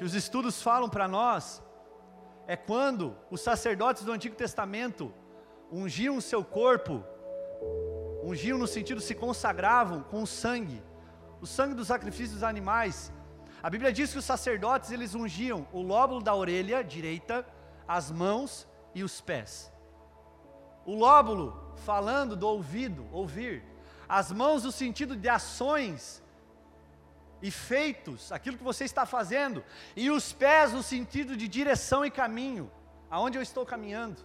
que 0.04 0.08
os 0.08 0.16
estudos 0.16 0.62
falam 0.62 0.90
para 0.90 1.08
nós, 1.08 1.64
é 2.46 2.58
quando 2.58 3.16
os 3.32 3.40
sacerdotes 3.40 4.04
do 4.04 4.12
Antigo 4.12 4.36
Testamento 4.36 5.14
ungiam 5.72 6.18
o 6.18 6.22
seu 6.22 6.44
corpo, 6.44 7.02
ungiam 8.22 8.58
no 8.58 8.68
sentido 8.68 9.00
se 9.00 9.16
consagravam 9.16 10.04
com 10.04 10.22
o 10.22 10.28
sangue, 10.28 10.84
o 11.40 11.48
sangue 11.48 11.74
dos 11.74 11.88
sacrifícios 11.88 12.34
dos 12.34 12.44
animais. 12.44 13.14
A 13.62 13.70
Bíblia 13.70 13.94
diz 13.94 14.12
que 14.12 14.20
os 14.20 14.26
sacerdotes 14.26 14.92
eles 14.92 15.16
ungiam 15.16 15.66
o 15.72 15.82
lóbulo 15.82 16.22
da 16.22 16.36
orelha 16.36 16.84
direita, 16.84 17.48
as 17.88 18.12
mãos 18.12 18.68
e 18.94 19.06
os 19.06 19.22
pés. 19.22 19.72
O 20.86 20.96
lóbulo, 20.96 21.74
falando 21.86 22.36
do 22.36 22.46
ouvido, 22.46 23.08
ouvir. 23.10 23.64
As 24.10 24.34
mãos, 24.34 24.66
no 24.66 24.72
sentido 24.74 25.16
de 25.16 25.30
ações 25.30 26.22
e 27.44 27.52
feitos, 27.52 28.32
aquilo 28.32 28.58
que 28.58 28.64
você 28.64 28.86
está 28.86 29.06
fazendo. 29.06 29.66
E 29.98 30.10
os 30.10 30.32
pés, 30.32 30.72
no 30.72 30.82
sentido 30.82 31.36
de 31.36 31.46
direção 31.46 32.06
e 32.06 32.10
caminho, 32.10 32.72
aonde 33.12 33.38
eu 33.38 33.42
estou 33.42 33.66
caminhando. 33.66 34.24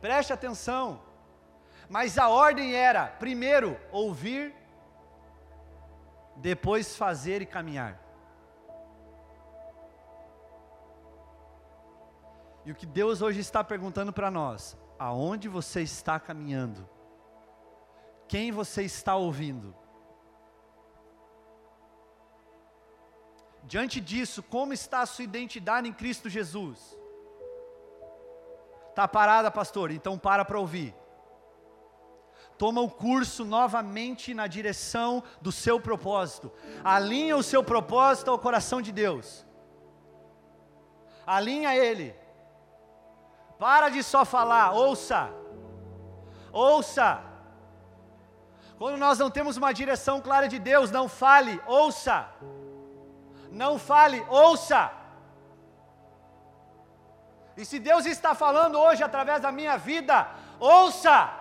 Preste 0.00 0.32
atenção. 0.32 1.00
Mas 1.88 2.18
a 2.18 2.28
ordem 2.28 2.74
era: 2.74 3.06
primeiro 3.06 3.78
ouvir, 3.92 4.52
depois 6.34 6.96
fazer 6.96 7.40
e 7.40 7.46
caminhar. 7.46 7.96
E 12.66 12.72
o 12.72 12.74
que 12.74 12.86
Deus 12.86 13.22
hoje 13.22 13.38
está 13.38 13.62
perguntando 13.62 14.12
para 14.12 14.32
nós: 14.32 14.76
aonde 14.98 15.48
você 15.48 15.80
está 15.82 16.18
caminhando? 16.18 16.88
Quem 18.26 18.50
você 18.50 18.82
está 18.82 19.14
ouvindo? 19.14 19.76
Diante 23.72 24.00
disso, 24.00 24.42
como 24.42 24.72
está 24.72 25.02
a 25.02 25.06
sua 25.06 25.22
identidade 25.22 25.88
em 25.88 25.92
Cristo 25.92 26.28
Jesus? 26.28 26.98
Está 28.88 29.06
parada, 29.06 29.48
pastor? 29.48 29.92
Então 29.92 30.18
para 30.18 30.44
para 30.44 30.58
ouvir. 30.58 30.92
Toma 32.58 32.80
o 32.80 32.90
curso 32.90 33.44
novamente 33.44 34.34
na 34.34 34.48
direção 34.48 35.22
do 35.40 35.52
seu 35.52 35.78
propósito. 35.78 36.52
Alinha 36.82 37.36
o 37.36 37.44
seu 37.44 37.62
propósito 37.62 38.32
ao 38.32 38.40
coração 38.40 38.82
de 38.82 38.90
Deus. 38.90 39.46
Alinha 41.24 41.72
ele. 41.76 42.12
Para 43.56 43.88
de 43.88 44.02
só 44.02 44.24
falar, 44.24 44.72
ouça. 44.72 45.32
Ouça. 46.52 47.22
Quando 48.78 48.96
nós 48.96 49.16
não 49.20 49.30
temos 49.30 49.56
uma 49.56 49.72
direção 49.72 50.20
clara 50.20 50.48
de 50.48 50.58
Deus, 50.58 50.90
não 50.90 51.08
fale, 51.08 51.62
ouça. 51.68 52.28
Não 53.50 53.78
fale, 53.78 54.24
ouça. 54.28 54.92
E 57.56 57.64
se 57.64 57.78
Deus 57.78 58.06
está 58.06 58.34
falando 58.34 58.78
hoje 58.78 59.02
através 59.02 59.42
da 59.42 59.52
minha 59.52 59.76
vida, 59.76 60.28
ouça. 60.58 61.40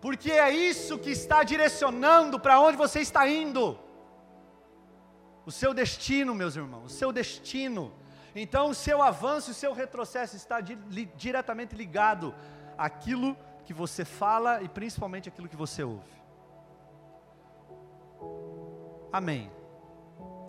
Porque 0.00 0.32
é 0.32 0.50
isso 0.50 0.98
que 0.98 1.10
está 1.10 1.44
direcionando 1.44 2.38
para 2.38 2.60
onde 2.60 2.76
você 2.76 3.00
está 3.00 3.26
indo. 3.28 3.78
O 5.46 5.52
seu 5.52 5.72
destino, 5.72 6.34
meus 6.34 6.56
irmãos, 6.56 6.92
o 6.92 6.94
seu 6.94 7.12
destino. 7.12 7.92
Então, 8.34 8.70
o 8.70 8.74
seu 8.74 9.00
avanço 9.02 9.50
e 9.50 9.52
o 9.52 9.54
seu 9.54 9.72
retrocesso 9.72 10.36
está 10.36 10.60
di 10.60 10.74
li 10.90 11.06
diretamente 11.16 11.76
ligado 11.76 12.34
àquilo 12.76 13.36
que 13.64 13.72
você 13.72 14.04
fala 14.04 14.62
e 14.62 14.68
principalmente 14.68 15.28
aquilo 15.28 15.48
que 15.48 15.56
você 15.56 15.84
ouve. 15.84 16.21
Amém. 19.12 19.50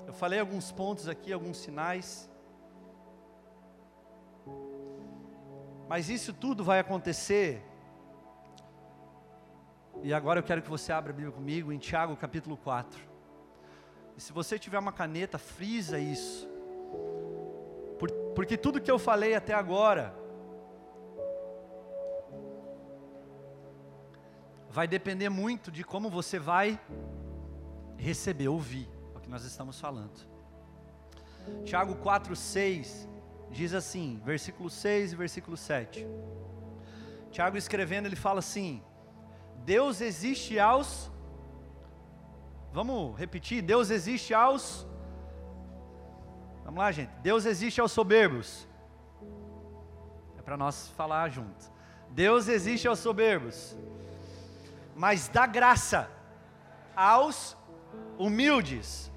Eu 0.08 0.14
falei 0.14 0.40
alguns 0.40 0.72
pontos 0.72 1.08
aqui, 1.08 1.34
alguns 1.34 1.58
sinais. 1.58 2.30
Mas 5.88 6.10
isso 6.10 6.34
tudo 6.34 6.64
vai 6.64 6.80
acontecer. 6.80 7.64
E 10.02 10.14
agora 10.14 10.40
eu 10.40 10.44
quero 10.44 10.62
que 10.62 10.70
você 10.70 10.92
abra 10.92 11.12
a 11.12 11.16
Bíblia 11.16 11.34
comigo 11.34 11.72
em 11.72 11.78
Tiago 11.78 12.16
capítulo 12.16 12.58
4. 12.58 13.00
E 14.16 14.22
se 14.22 14.32
você 14.32 14.60
tiver 14.60 14.80
uma 14.80 14.92
caneta, 14.92 15.38
frisa 15.38 16.00
isso. 16.00 16.48
Por, 18.00 18.12
porque 18.36 18.58
tudo 18.58 18.82
que 18.82 18.92
eu 18.92 19.00
falei 19.00 19.36
até 19.36 19.54
agora 19.54 20.14
vai 24.70 24.88
depender 24.88 25.30
muito 25.30 25.72
de 25.72 25.84
como 25.84 26.10
você 26.10 26.40
vai 26.40 26.80
receber, 27.98 28.48
ouvir 28.48 28.90
é 29.14 29.18
o 29.18 29.22
que 29.22 29.30
nós 29.30 29.44
estamos 29.44 29.80
falando. 29.80 30.28
Tiago 31.66 31.96
4, 31.96 32.36
6 32.36 33.08
diz 33.52 33.74
assim, 33.74 34.20
versículo 34.26 34.70
6 34.70 35.14
e 35.14 35.16
versículo 35.16 35.56
7. 35.56 36.08
Tiago 37.32 37.58
escrevendo, 37.58 38.06
ele 38.06 38.16
fala 38.16 38.40
assim: 38.40 38.84
Deus 39.66 40.02
existe 40.02 40.60
aos. 40.60 41.12
Vamos 42.72 43.18
repetir: 43.18 43.62
Deus 43.62 43.90
existe 43.90 44.34
aos. 44.34 44.86
Vamos 46.64 46.80
lá, 46.80 46.92
gente. 46.92 47.12
Deus 47.22 47.46
existe 47.46 47.82
aos 47.82 47.92
soberbos. 47.92 48.68
É 50.38 50.42
para 50.42 50.58
nós 50.58 50.90
falar 50.90 51.30
junto. 51.30 51.72
Deus 52.10 52.48
existe 52.48 52.88
aos 52.88 53.00
soberbos, 53.00 53.76
mas 54.96 55.28
dá 55.28 55.48
graça 55.48 56.08
aos 56.96 57.58
humildes. 58.18 59.12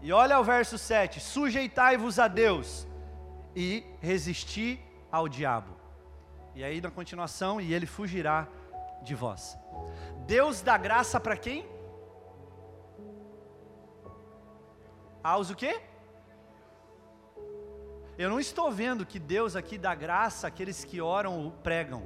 E 0.00 0.12
olha 0.12 0.38
o 0.38 0.44
verso 0.44 0.78
7: 0.78 1.20
Sujeitai-vos 1.20 2.18
a 2.18 2.28
Deus 2.28 2.86
e 3.54 3.84
resisti 4.00 4.80
ao 5.10 5.28
diabo. 5.28 5.76
E 6.54 6.64
aí 6.64 6.80
na 6.80 6.90
continuação, 6.90 7.60
e 7.60 7.72
ele 7.72 7.86
fugirá 7.86 8.48
de 9.02 9.14
vós. 9.14 9.56
Deus 10.26 10.60
dá 10.60 10.76
graça 10.76 11.20
para 11.20 11.36
quem? 11.36 11.66
Aos 15.22 15.50
o 15.50 15.54
quê? 15.54 15.80
Eu 18.16 18.28
não 18.28 18.40
estou 18.40 18.72
vendo 18.72 19.06
que 19.06 19.20
Deus 19.20 19.54
aqui 19.54 19.78
dá 19.78 19.94
graça 19.94 20.48
àqueles 20.48 20.84
que 20.84 21.00
oram 21.00 21.44
ou 21.44 21.52
pregam. 21.52 22.02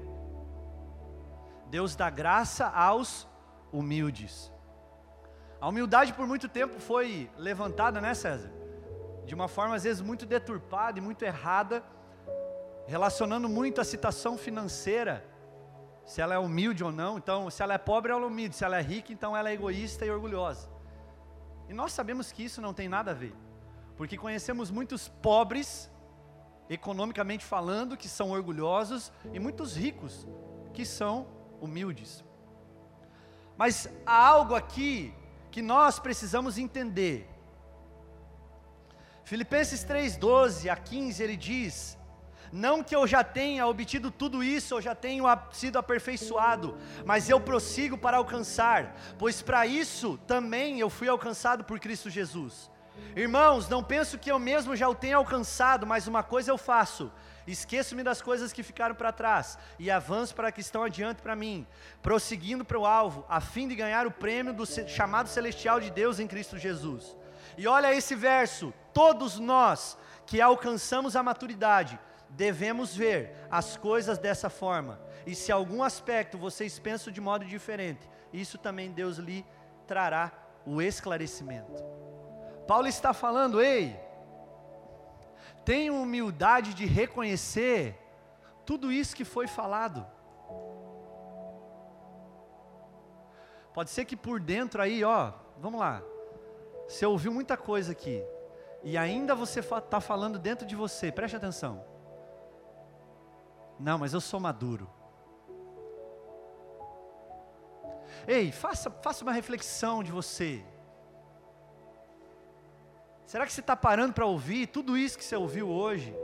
Deus 1.70 1.96
dá 1.96 2.10
graça 2.10 2.66
aos 2.68 3.26
humildes. 3.72 4.51
A 5.62 5.68
humildade 5.68 6.12
por 6.12 6.26
muito 6.26 6.48
tempo 6.48 6.80
foi 6.80 7.30
levantada, 7.38 8.00
né, 8.00 8.14
César? 8.14 8.50
De 9.24 9.32
uma 9.32 9.46
forma 9.46 9.76
às 9.76 9.84
vezes 9.84 10.02
muito 10.02 10.26
deturpada 10.26 10.98
e 10.98 11.00
muito 11.00 11.22
errada, 11.24 11.84
relacionando 12.84 13.48
muito 13.48 13.80
a 13.80 13.84
citação 13.84 14.36
financeira, 14.36 15.24
se 16.04 16.20
ela 16.20 16.34
é 16.34 16.38
humilde 16.38 16.82
ou 16.82 16.90
não. 16.90 17.16
Então, 17.16 17.48
se 17.48 17.62
ela 17.62 17.74
é 17.74 17.78
pobre, 17.78 18.10
ela 18.10 18.22
é 18.22 18.26
humilde. 18.26 18.56
Se 18.56 18.64
ela 18.64 18.76
é 18.76 18.82
rica, 18.82 19.12
então 19.12 19.36
ela 19.36 19.50
é 19.50 19.52
egoísta 19.52 20.04
e 20.04 20.10
orgulhosa. 20.10 20.68
E 21.68 21.72
nós 21.72 21.92
sabemos 21.92 22.32
que 22.32 22.42
isso 22.42 22.60
não 22.60 22.74
tem 22.74 22.88
nada 22.88 23.12
a 23.12 23.14
ver, 23.14 23.32
porque 23.96 24.18
conhecemos 24.18 24.68
muitos 24.68 25.06
pobres, 25.06 25.88
economicamente 26.68 27.44
falando, 27.44 27.96
que 27.96 28.08
são 28.08 28.32
orgulhosos, 28.32 29.12
e 29.32 29.38
muitos 29.38 29.76
ricos, 29.76 30.26
que 30.74 30.84
são 30.84 31.28
humildes. 31.60 32.24
Mas 33.56 33.88
há 34.04 34.26
algo 34.26 34.56
aqui 34.56 35.14
que 35.52 35.62
nós 35.62 36.00
precisamos 36.00 36.58
entender. 36.58 37.28
Filipenses 39.22 39.84
3:12 39.84 40.68
a 40.68 40.76
15 40.76 41.22
ele 41.22 41.36
diz: 41.36 41.96
não 42.52 42.82
que 42.82 42.94
eu 42.94 43.06
já 43.06 43.24
tenha 43.24 43.66
obtido 43.66 44.10
tudo 44.10 44.44
isso, 44.44 44.74
eu 44.74 44.80
já 44.82 44.94
tenho 44.94 45.24
sido 45.52 45.78
aperfeiçoado, 45.78 46.76
mas 47.06 47.30
eu 47.30 47.40
prossigo 47.40 47.96
para 47.96 48.18
alcançar, 48.18 48.94
pois 49.18 49.40
para 49.40 49.66
isso 49.66 50.18
também 50.26 50.78
eu 50.78 50.90
fui 50.90 51.08
alcançado 51.08 51.64
por 51.64 51.80
Cristo 51.80 52.10
Jesus. 52.10 52.70
Irmãos, 53.14 53.68
não 53.68 53.82
penso 53.82 54.18
que 54.18 54.30
eu 54.30 54.38
mesmo 54.38 54.74
já 54.74 54.88
o 54.88 54.94
tenha 54.94 55.16
alcançado, 55.16 55.86
mas 55.86 56.06
uma 56.06 56.22
coisa 56.22 56.50
eu 56.50 56.58
faço: 56.58 57.12
esqueço-me 57.46 58.02
das 58.02 58.22
coisas 58.22 58.52
que 58.52 58.62
ficaram 58.62 58.94
para 58.94 59.12
trás 59.12 59.58
e 59.78 59.90
avanço 59.90 60.34
para 60.34 60.50
que 60.50 60.60
estão 60.60 60.82
adiante 60.82 61.20
para 61.20 61.36
mim, 61.36 61.66
prosseguindo 62.02 62.64
para 62.64 62.78
o 62.78 62.86
alvo, 62.86 63.24
a 63.28 63.40
fim 63.40 63.68
de 63.68 63.74
ganhar 63.74 64.06
o 64.06 64.10
prêmio 64.10 64.52
do 64.52 64.64
chamado 64.66 65.28
celestial 65.28 65.80
de 65.80 65.90
Deus 65.90 66.18
em 66.18 66.26
Cristo 66.26 66.58
Jesus. 66.58 67.16
E 67.56 67.66
olha 67.66 67.94
esse 67.94 68.14
verso: 68.14 68.72
todos 68.94 69.38
nós 69.38 69.98
que 70.26 70.40
alcançamos 70.40 71.16
a 71.16 71.22
maturidade, 71.22 71.98
devemos 72.30 72.94
ver 72.96 73.34
as 73.50 73.76
coisas 73.76 74.18
dessa 74.18 74.48
forma. 74.48 75.00
E 75.26 75.34
se 75.34 75.52
algum 75.52 75.82
aspecto 75.82 76.38
vocês 76.38 76.78
pensam 76.78 77.12
de 77.12 77.20
modo 77.20 77.44
diferente, 77.44 78.08
isso 78.32 78.58
também 78.58 78.90
Deus 78.90 79.18
lhe 79.18 79.44
trará 79.86 80.32
o 80.64 80.80
esclarecimento. 80.80 82.11
Paulo 82.72 82.88
está 82.88 83.12
falando, 83.12 83.60
ei, 83.60 83.94
tenha 85.62 85.92
humildade 85.92 86.72
de 86.72 86.86
reconhecer 86.86 87.98
tudo 88.64 88.90
isso 88.90 89.14
que 89.14 89.26
foi 89.26 89.46
falado. 89.46 90.06
Pode 93.74 93.90
ser 93.90 94.06
que 94.06 94.16
por 94.16 94.40
dentro 94.40 94.80
aí, 94.80 95.04
ó, 95.04 95.34
vamos 95.58 95.78
lá. 95.78 96.00
Você 96.88 97.04
ouviu 97.04 97.30
muita 97.30 97.58
coisa 97.58 97.92
aqui. 97.92 98.24
E 98.82 98.96
ainda 98.96 99.34
você 99.34 99.60
está 99.60 100.00
falando 100.00 100.38
dentro 100.38 100.66
de 100.66 100.74
você, 100.74 101.12
preste 101.12 101.36
atenção. 101.36 101.84
Não, 103.78 103.98
mas 103.98 104.14
eu 104.14 104.20
sou 104.22 104.40
maduro. 104.40 104.88
Ei, 108.26 108.50
faça, 108.50 108.90
faça 108.90 109.22
uma 109.22 109.32
reflexão 109.32 110.02
de 110.02 110.10
você. 110.10 110.64
Será 113.32 113.46
que 113.46 113.52
você 113.54 113.62
está 113.62 113.74
parando 113.74 114.12
para 114.12 114.26
ouvir 114.26 114.66
tudo 114.66 114.94
isso 114.94 115.16
que 115.16 115.24
você 115.24 115.34
ouviu 115.34 115.66
hoje? 115.66 116.14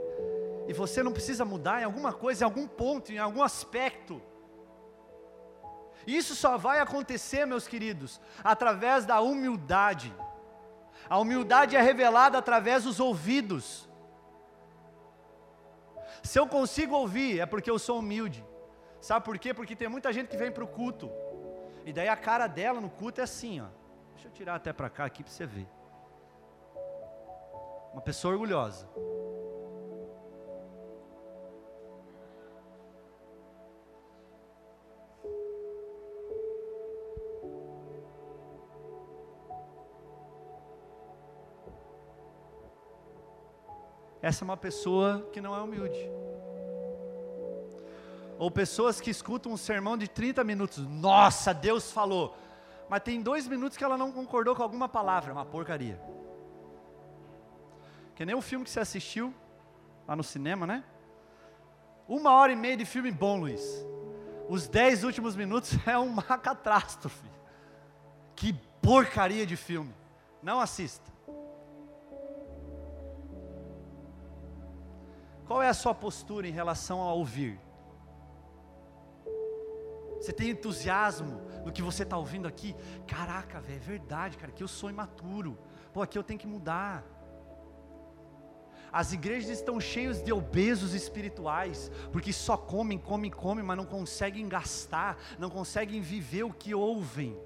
E 0.67 0.73
você 0.73 1.01
não 1.01 1.11
precisa 1.11 1.43
mudar 1.43 1.81
em 1.81 1.83
alguma 1.83 2.13
coisa, 2.13 2.43
em 2.43 2.45
algum 2.45 2.67
ponto, 2.67 3.11
em 3.11 3.17
algum 3.17 3.41
aspecto? 3.41 4.21
Isso 6.05 6.35
só 6.35 6.55
vai 6.55 6.79
acontecer, 6.79 7.47
meus 7.47 7.67
queridos, 7.67 8.21
através 8.43 9.07
da 9.07 9.21
humildade. 9.21 10.15
A 11.09 11.17
humildade 11.17 11.75
é 11.75 11.81
revelada 11.81 12.37
através 12.37 12.83
dos 12.83 12.99
ouvidos. 12.99 13.89
Se 16.21 16.37
eu 16.37 16.45
consigo 16.45 16.95
ouvir, 16.95 17.39
é 17.39 17.45
porque 17.47 17.71
eu 17.71 17.79
sou 17.79 17.97
humilde. 17.97 18.45
Sabe 19.01 19.25
por 19.25 19.39
quê? 19.39 19.51
Porque 19.51 19.75
tem 19.75 19.89
muita 19.89 20.13
gente 20.13 20.27
que 20.27 20.37
vem 20.37 20.51
para 20.51 20.63
o 20.63 20.67
culto. 20.67 21.09
E 21.87 21.91
daí 21.91 22.07
a 22.07 22.15
cara 22.15 22.45
dela 22.45 22.79
no 22.79 22.87
culto 22.91 23.19
é 23.19 23.23
assim, 23.23 23.61
ó. 23.61 23.65
Deixa 24.13 24.27
eu 24.27 24.31
tirar 24.31 24.53
até 24.53 24.71
para 24.71 24.91
cá 24.91 25.05
aqui 25.05 25.23
para 25.23 25.33
você 25.33 25.47
ver. 25.47 25.78
Uma 27.93 28.01
pessoa 28.01 28.33
orgulhosa. 28.33 28.87
essa 44.29 44.43
é 44.43 44.45
uma 44.45 44.57
pessoa 44.57 45.27
que 45.33 45.41
não 45.41 45.55
é 45.55 45.59
humilde. 45.59 45.99
Ou 48.37 48.49
pessoas 48.51 49.01
que 49.01 49.09
escutam 49.09 49.51
um 49.51 49.57
sermão 49.57 49.97
de 49.97 50.07
30 50.07 50.43
minutos, 50.43 50.77
nossa, 50.77 51.51
Deus 51.51 51.91
falou, 51.91 52.37
mas 52.87 53.01
tem 53.01 53.21
dois 53.21 53.47
minutos 53.47 53.75
que 53.75 53.83
ela 53.83 53.97
não 53.97 54.11
concordou 54.11 54.55
com 54.55 54.61
alguma 54.61 54.87
palavra, 54.87 55.33
uma 55.33 55.45
porcaria. 55.45 55.99
Que 58.19 58.25
nem 58.25 58.35
o 58.35 58.41
filme 58.41 58.65
que 58.65 58.71
você 58.71 58.81
assistiu 58.81 59.33
lá 60.05 60.13
no 60.13 60.25
cinema, 60.25 60.67
né? 60.67 60.83
Uma 62.05 62.33
hora 62.33 62.51
e 62.51 62.55
meia 62.55 62.75
de 62.75 62.83
filme 62.83 63.09
bom, 63.13 63.39
Luiz. 63.39 63.63
Os 64.49 64.67
dez 64.67 65.05
últimos 65.05 65.37
minutos 65.37 65.71
é 65.87 65.97
uma 65.97 66.21
catástrofe. 66.21 67.29
Que 68.35 68.51
porcaria 68.81 69.45
de 69.45 69.55
filme. 69.55 69.95
Não 70.43 70.59
assista. 70.59 71.09
Qual 75.47 75.63
é 75.63 75.69
a 75.69 75.73
sua 75.73 75.95
postura 75.95 76.45
em 76.45 76.51
relação 76.51 77.01
a 77.01 77.13
ouvir? 77.13 77.57
Você 80.19 80.33
tem 80.33 80.49
entusiasmo 80.49 81.41
no 81.63 81.71
que 81.71 81.81
você 81.81 82.03
está 82.03 82.17
ouvindo 82.17 82.49
aqui? 82.49 82.75
Caraca, 83.07 83.61
velho, 83.61 83.77
é 83.77 83.79
verdade, 83.79 84.37
cara, 84.37 84.51
que 84.51 84.61
eu 84.61 84.67
sou 84.67 84.89
imaturo. 84.89 85.57
Pô, 85.93 86.01
aqui 86.01 86.17
eu 86.17 86.23
tenho 86.23 86.37
que 86.37 86.45
mudar. 86.45 87.01
As 88.91 89.13
igrejas 89.13 89.49
estão 89.49 89.79
cheias 89.79 90.21
de 90.21 90.33
obesos 90.33 90.93
espirituais, 90.93 91.91
porque 92.11 92.33
só 92.33 92.57
comem, 92.57 92.97
comem, 92.97 93.29
comem, 93.29 93.63
mas 93.63 93.77
não 93.77 93.85
conseguem 93.85 94.47
gastar, 94.47 95.17
não 95.37 95.49
conseguem 95.49 96.01
viver 96.01 96.43
o 96.43 96.53
que 96.53 96.73
ouvem. 96.73 97.37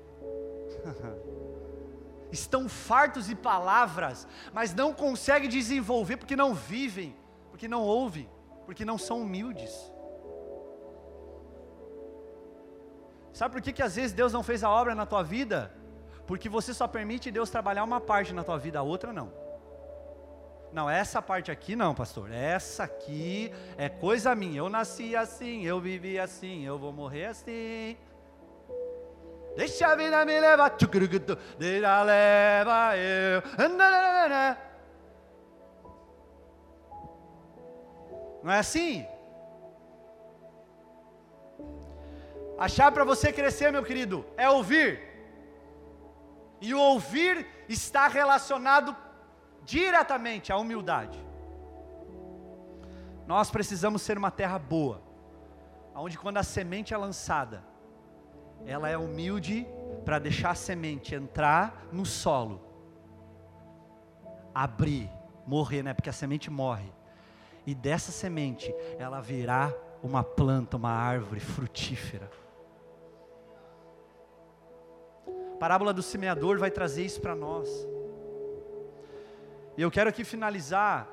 estão 2.31 2.67
fartos 2.67 3.27
de 3.27 3.35
palavras, 3.35 4.27
mas 4.51 4.73
não 4.73 4.93
conseguem 4.93 5.47
desenvolver 5.47 6.17
porque 6.17 6.35
não 6.35 6.53
vivem, 6.53 7.15
porque 7.51 7.67
não 7.67 7.83
ouvem, 7.83 8.27
porque 8.65 8.83
não 8.83 8.97
são 8.97 9.21
humildes. 9.21 9.71
Sabe 13.31 13.53
por 13.53 13.61
que, 13.61 13.71
que 13.73 13.81
às 13.81 13.95
vezes 13.95 14.13
Deus 14.13 14.33
não 14.33 14.43
fez 14.43 14.63
a 14.63 14.69
obra 14.69 14.95
na 14.95 15.05
tua 15.05 15.23
vida? 15.23 15.73
Porque 16.25 16.47
você 16.47 16.73
só 16.73 16.87
permite 16.87 17.31
Deus 17.31 17.49
trabalhar 17.49 17.83
uma 17.83 17.99
parte 17.99 18.33
na 18.33 18.43
tua 18.43 18.57
vida, 18.57 18.79
a 18.79 18.83
outra 18.83 19.11
não. 19.11 19.42
Não, 20.73 20.89
essa 20.89 21.21
parte 21.21 21.51
aqui 21.51 21.75
não, 21.75 21.93
pastor. 21.93 22.31
Essa 22.31 22.85
aqui 22.85 23.53
é 23.77 23.87
coisa 23.87 24.33
minha. 24.33 24.57
Eu 24.57 24.69
nasci 24.69 25.15
assim, 25.15 25.63
eu 25.63 25.79
vivi 25.79 26.17
assim, 26.17 26.65
eu 26.65 26.79
vou 26.79 26.91
morrer 26.91 27.25
assim. 27.25 27.95
Deixa 29.55 29.85
a 29.87 29.95
vida 29.95 30.25
me 30.25 30.39
levar, 30.39 30.75
deixa 31.59 32.01
leva 32.01 32.97
eu. 32.97 33.43
Não 38.41 38.51
é 38.51 38.57
assim? 38.57 39.05
A 42.57 42.67
chave 42.67 42.95
para 42.95 43.03
você 43.03 43.31
crescer, 43.31 43.71
meu 43.71 43.83
querido, 43.83 44.25
é 44.35 44.49
ouvir. 44.49 44.99
E 46.59 46.73
o 46.73 46.79
ouvir 46.79 47.45
está 47.69 48.07
relacionado 48.07 48.95
diretamente 49.65 50.51
à 50.51 50.57
humildade. 50.57 51.19
Nós 53.25 53.49
precisamos 53.49 54.01
ser 54.01 54.17
uma 54.17 54.31
terra 54.31 54.59
boa, 54.59 55.01
onde 55.95 56.17
quando 56.17 56.37
a 56.37 56.43
semente 56.43 56.93
é 56.93 56.97
lançada, 56.97 57.63
ela 58.65 58.89
é 58.89 58.97
humilde 58.97 59.67
para 60.03 60.19
deixar 60.19 60.51
a 60.51 60.55
semente 60.55 61.15
entrar 61.15 61.87
no 61.91 62.05
solo, 62.05 62.61
abrir, 64.53 65.09
morrer, 65.45 65.83
né? 65.83 65.93
Porque 65.93 66.09
a 66.09 66.13
semente 66.13 66.49
morre. 66.49 66.91
E 67.65 67.73
dessa 67.73 68.11
semente 68.11 68.73
ela 68.99 69.21
virá 69.21 69.73
uma 70.01 70.23
planta, 70.23 70.75
uma 70.75 70.91
árvore 70.91 71.39
frutífera. 71.39 72.29
A 75.53 75.57
parábola 75.57 75.93
do 75.93 76.01
semeador 76.01 76.59
vai 76.59 76.69
trazer 76.69 77.05
isso 77.05 77.21
para 77.21 77.33
nós. 77.33 77.87
E 79.77 79.81
eu 79.81 79.89
quero 79.89 80.09
aqui 80.09 80.23
finalizar 80.23 81.07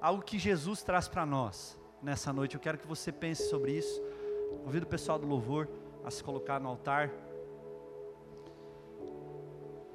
algo 0.00 0.22
que 0.22 0.38
Jesus 0.38 0.82
traz 0.82 1.06
para 1.08 1.26
nós 1.26 1.78
nessa 2.02 2.32
noite. 2.32 2.54
Eu 2.54 2.60
quero 2.60 2.78
que 2.78 2.86
você 2.86 3.12
pense 3.12 3.48
sobre 3.48 3.72
isso. 3.72 4.02
Convido 4.64 4.86
o 4.86 4.88
pessoal 4.88 5.18
do 5.18 5.26
louvor 5.26 5.68
a 6.04 6.10
se 6.10 6.22
colocar 6.22 6.58
no 6.58 6.68
altar. 6.68 7.10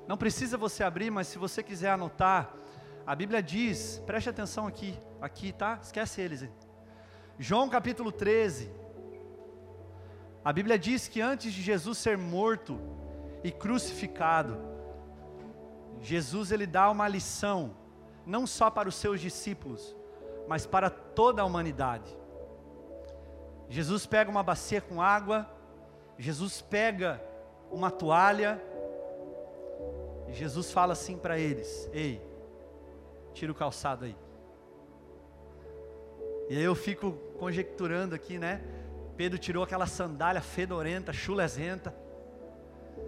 Não 0.08 0.18
precisa 0.18 0.58
você 0.58 0.84
abrir, 0.84 1.10
mas 1.10 1.28
se 1.28 1.38
você 1.38 1.64
quiser 1.64 1.92
anotar, 1.92 2.54
a 3.06 3.16
Bíblia 3.16 3.42
diz, 3.42 4.02
preste 4.06 4.30
atenção 4.30 4.68
aqui, 4.68 4.98
aqui, 5.22 5.52
tá? 5.52 5.80
Esquece 5.82 6.22
eles. 6.22 6.48
João 7.38 7.70
capítulo 7.70 8.12
13. 8.12 8.72
A 10.44 10.54
Bíblia 10.54 10.78
diz 10.78 11.08
que 11.08 11.22
antes 11.22 11.54
de 11.54 11.62
Jesus 11.62 11.98
ser 11.98 12.18
morto, 12.18 12.80
e 13.44 13.52
crucificado, 13.52 14.58
Jesus 16.02 16.52
ele 16.52 16.66
dá 16.66 16.90
uma 16.90 17.08
lição, 17.08 17.76
não 18.26 18.48
só 18.48 18.70
para 18.70 18.88
os 18.88 18.96
seus 18.96 19.20
discípulos, 19.20 19.96
mas 20.48 20.66
para 20.66 20.90
toda 20.90 21.42
a 21.42 21.46
humanidade. 21.46 22.18
Jesus 23.70 24.06
pega 24.06 24.30
uma 24.32 24.44
bacia 24.44 24.82
com 24.82 25.02
água, 25.02 25.50
Jesus 26.18 26.62
pega 26.62 27.22
uma 27.72 27.92
toalha, 27.92 28.62
e 30.28 30.34
Jesus 30.34 30.72
fala 30.72 30.94
assim 30.94 31.18
para 31.18 31.38
eles: 31.38 31.90
Ei, 31.94 32.22
tira 33.34 33.52
o 33.52 33.56
calçado 33.56 34.06
aí. 34.06 34.16
E 36.50 36.58
aí 36.58 36.64
eu 36.64 36.74
fico 36.76 37.12
conjecturando 37.38 38.16
aqui, 38.16 38.40
né? 38.40 38.62
Pedro 39.16 39.38
tirou 39.38 39.64
aquela 39.64 39.86
sandália 39.86 40.42
fedorenta, 40.42 41.14
chulesenta 41.14 41.94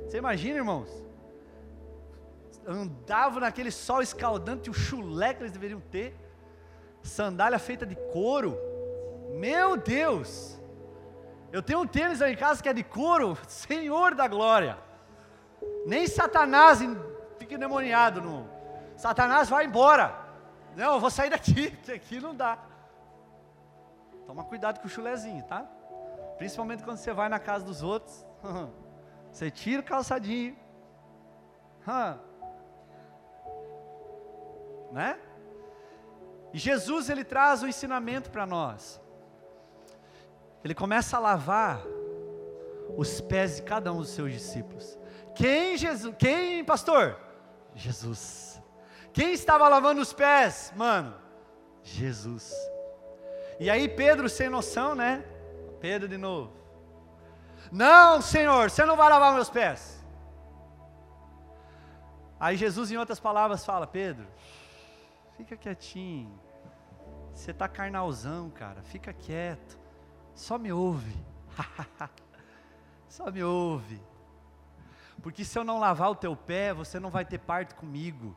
você 0.05 0.17
imagina, 0.17 0.57
irmãos? 0.57 0.89
Andavam 2.67 3.39
naquele 3.39 3.71
sol 3.71 4.01
escaldante, 4.01 4.69
o 4.69 4.73
chulé 4.73 5.33
que 5.33 5.41
eles 5.41 5.51
deveriam 5.51 5.79
ter, 5.79 6.15
sandália 7.01 7.57
feita 7.57 7.85
de 7.85 7.95
couro. 7.95 8.57
Meu 9.33 9.77
Deus! 9.77 10.59
Eu 11.51 11.61
tenho 11.61 11.81
um 11.81 11.87
tênis 11.87 12.21
aí 12.21 12.33
em 12.33 12.37
casa 12.37 12.63
que 12.63 12.69
é 12.69 12.73
de 12.73 12.83
couro, 12.83 13.37
Senhor 13.47 14.15
da 14.15 14.27
glória. 14.27 14.77
Nem 15.85 16.07
Satanás 16.07 16.79
fica 17.37 17.55
endemoniado. 17.55 18.21
No... 18.21 18.49
Satanás 18.95 19.49
vai 19.49 19.65
embora. 19.65 20.17
Não, 20.75 20.93
eu 20.93 20.99
vou 20.99 21.09
sair 21.09 21.29
daqui, 21.29 21.71
porque 21.75 21.91
aqui 21.91 22.19
não 22.19 22.33
dá. 22.33 22.57
Toma 24.25 24.43
cuidado 24.43 24.79
com 24.79 24.87
o 24.87 24.89
chulezinho, 24.89 25.43
tá? 25.43 25.65
Principalmente 26.37 26.83
quando 26.83 26.97
você 26.97 27.11
vai 27.11 27.27
na 27.27 27.39
casa 27.39 27.65
dos 27.65 27.83
outros. 27.83 28.25
Você 29.31 29.49
tira 29.49 29.81
o 29.81 29.85
calçadinho. 29.85 30.57
Né? 34.91 35.17
E 36.53 36.59
Jesus 36.59 37.09
ele 37.09 37.23
traz 37.23 37.63
o 37.63 37.67
ensinamento 37.67 38.29
para 38.29 38.45
nós. 38.45 38.99
Ele 40.63 40.75
começa 40.75 41.17
a 41.17 41.19
lavar 41.19 41.81
os 42.97 43.21
pés 43.21 43.57
de 43.57 43.63
cada 43.63 43.91
um 43.91 43.97
dos 43.97 44.09
seus 44.09 44.31
discípulos. 44.31 44.99
Quem 45.33 45.77
Jesus? 45.77 46.13
Quem, 46.17 46.63
pastor? 46.63 47.17
Jesus. 47.73 48.61
Quem 49.13 49.33
estava 49.33 49.67
lavando 49.67 50.01
os 50.01 50.13
pés, 50.13 50.73
mano? 50.75 51.15
Jesus. 51.83 52.53
E 53.59 53.69
aí 53.69 53.87
Pedro 53.87 54.29
sem 54.29 54.49
noção, 54.49 54.93
né? 54.93 55.23
Pedro 55.79 56.07
de 56.07 56.17
novo. 56.17 56.51
Não, 57.71 58.21
Senhor, 58.21 58.69
você 58.69 58.85
não 58.85 58.97
vai 58.97 59.09
lavar 59.09 59.33
meus 59.33 59.49
pés. 59.49 60.03
Aí 62.39 62.57
Jesus, 62.57 62.91
em 62.91 62.97
outras 62.97 63.19
palavras, 63.19 63.65
fala: 63.65 63.85
Pedro, 63.85 64.27
fica 65.41 65.57
quietinho. 65.57 66.39
Você 67.33 67.51
está 67.51 67.67
carnalzão, 67.67 68.49
cara. 68.51 68.83
Fica 68.83 69.11
quieto. 69.11 69.79
Só 70.35 70.57
me 70.57 70.71
ouve. 70.71 71.15
Só 73.09 73.31
me 73.31 73.43
ouve. 73.43 74.01
Porque 75.21 75.43
se 75.43 75.57
eu 75.57 75.63
não 75.63 75.79
lavar 75.79 76.11
o 76.11 76.15
teu 76.15 76.35
pé, 76.35 76.73
você 76.73 76.99
não 76.99 77.09
vai 77.09 77.25
ter 77.25 77.39
parte 77.39 77.73
comigo. 77.75 78.35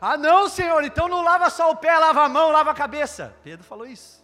Ah, 0.00 0.16
não, 0.16 0.48
Senhor, 0.48 0.82
então 0.84 1.08
não 1.08 1.22
lava 1.22 1.48
só 1.48 1.70
o 1.70 1.76
pé, 1.76 1.96
lava 1.96 2.24
a 2.24 2.28
mão, 2.28 2.50
lava 2.50 2.70
a 2.70 2.74
cabeça. 2.74 3.34
Pedro 3.42 3.64
falou 3.64 3.86
isso. 3.86 4.22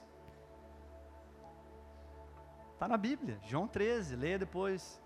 Está 2.74 2.86
na 2.86 2.98
Bíblia, 2.98 3.38
João 3.42 3.66
13, 3.66 4.16
leia 4.16 4.38
depois. 4.38 5.00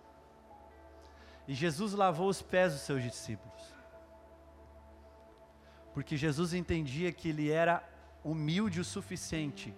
E 1.46 1.54
Jesus 1.54 1.92
lavou 1.92 2.28
os 2.28 2.42
pés 2.42 2.72
dos 2.72 2.82
seus 2.82 3.00
discípulos. 3.00 3.79
Porque 5.92 6.16
Jesus 6.16 6.54
entendia 6.54 7.12
que 7.12 7.28
ele 7.28 7.50
era 7.50 7.82
humilde 8.24 8.80
o 8.80 8.84
suficiente. 8.84 9.74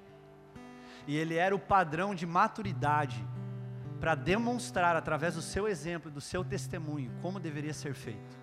E 1.07 1.17
ele 1.17 1.35
era 1.35 1.55
o 1.55 1.59
padrão 1.59 2.15
de 2.15 2.27
maturidade 2.27 3.25
para 4.01 4.15
demonstrar 4.15 4.97
através 4.97 5.35
do 5.35 5.43
seu 5.43 5.69
exemplo, 5.69 6.11
do 6.11 6.21
seu 6.21 6.45
testemunho, 6.45 7.11
como 7.23 7.39
deveria 7.39 7.73
ser 7.73 7.95
feito. 7.95 8.43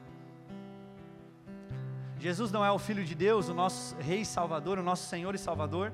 Jesus 2.17 2.51
não 2.51 2.65
é 2.65 2.71
o 2.71 2.79
Filho 2.79 3.03
de 3.05 3.15
Deus, 3.15 3.47
o 3.47 3.53
nosso 3.53 3.95
Rei 3.97 4.25
Salvador, 4.25 4.77
o 4.77 4.83
nosso 4.83 5.07
Senhor 5.07 5.33
e 5.35 5.37
Salvador. 5.37 5.93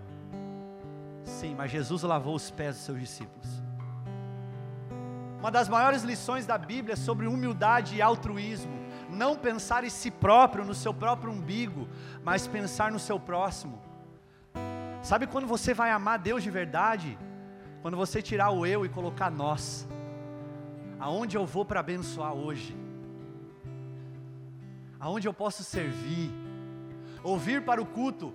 Sim, 1.23 1.55
mas 1.55 1.71
Jesus 1.71 2.03
lavou 2.03 2.35
os 2.35 2.49
pés 2.49 2.75
dos 2.75 2.85
seus 2.85 2.99
discípulos. 2.99 3.63
Uma 5.39 5.51
das 5.51 5.69
maiores 5.69 6.03
lições 6.03 6.45
da 6.45 6.57
Bíblia 6.57 6.93
é 6.93 6.95
sobre 6.95 7.27
humildade 7.27 7.95
e 7.95 8.01
altruísmo. 8.01 8.73
Não 9.15 9.35
pensar 9.37 9.83
em 9.83 9.89
si 9.89 10.11
próprio, 10.11 10.65
no 10.65 10.73
seu 10.73 10.93
próprio 10.93 11.31
umbigo, 11.31 11.87
mas 12.23 12.47
pensar 12.47 12.91
no 12.91 12.99
seu 12.99 13.19
próximo. 13.19 13.81
Sabe 15.01 15.25
quando 15.27 15.47
você 15.47 15.73
vai 15.73 15.91
amar 15.91 16.19
Deus 16.19 16.43
de 16.43 16.51
verdade? 16.51 17.17
Quando 17.81 17.95
você 17.95 18.21
tirar 18.21 18.49
o 18.49 18.65
eu 18.65 18.85
e 18.85 18.89
colocar 18.89 19.29
nós. 19.29 19.87
Aonde 20.99 21.37
eu 21.37 21.45
vou 21.45 21.63
para 21.63 21.79
abençoar 21.79 22.33
hoje? 22.33 22.75
Aonde 24.99 25.27
eu 25.27 25.33
posso 25.33 25.63
servir? 25.63 26.31
Ouvir 27.23 27.63
para 27.63 27.81
o 27.81 27.85
culto. 27.85 28.33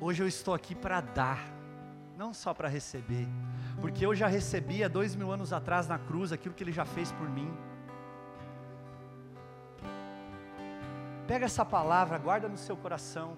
Hoje 0.00 0.22
eu 0.22 0.28
estou 0.28 0.54
aqui 0.54 0.74
para 0.74 1.00
dar, 1.00 1.40
não 2.16 2.32
só 2.34 2.52
para 2.52 2.68
receber, 2.68 3.26
porque 3.80 4.04
eu 4.04 4.14
já 4.14 4.26
recebi 4.26 4.84
há 4.84 4.88
dois 4.88 5.16
mil 5.16 5.32
anos 5.32 5.52
atrás 5.52 5.88
na 5.88 5.98
cruz 5.98 6.32
aquilo 6.32 6.54
que 6.54 6.62
Ele 6.62 6.72
já 6.72 6.84
fez 6.84 7.10
por 7.12 7.28
mim. 7.28 7.50
Pega 11.26 11.46
essa 11.46 11.64
palavra, 11.64 12.18
guarda 12.18 12.48
no 12.48 12.56
seu 12.56 12.76
coração. 12.76 13.36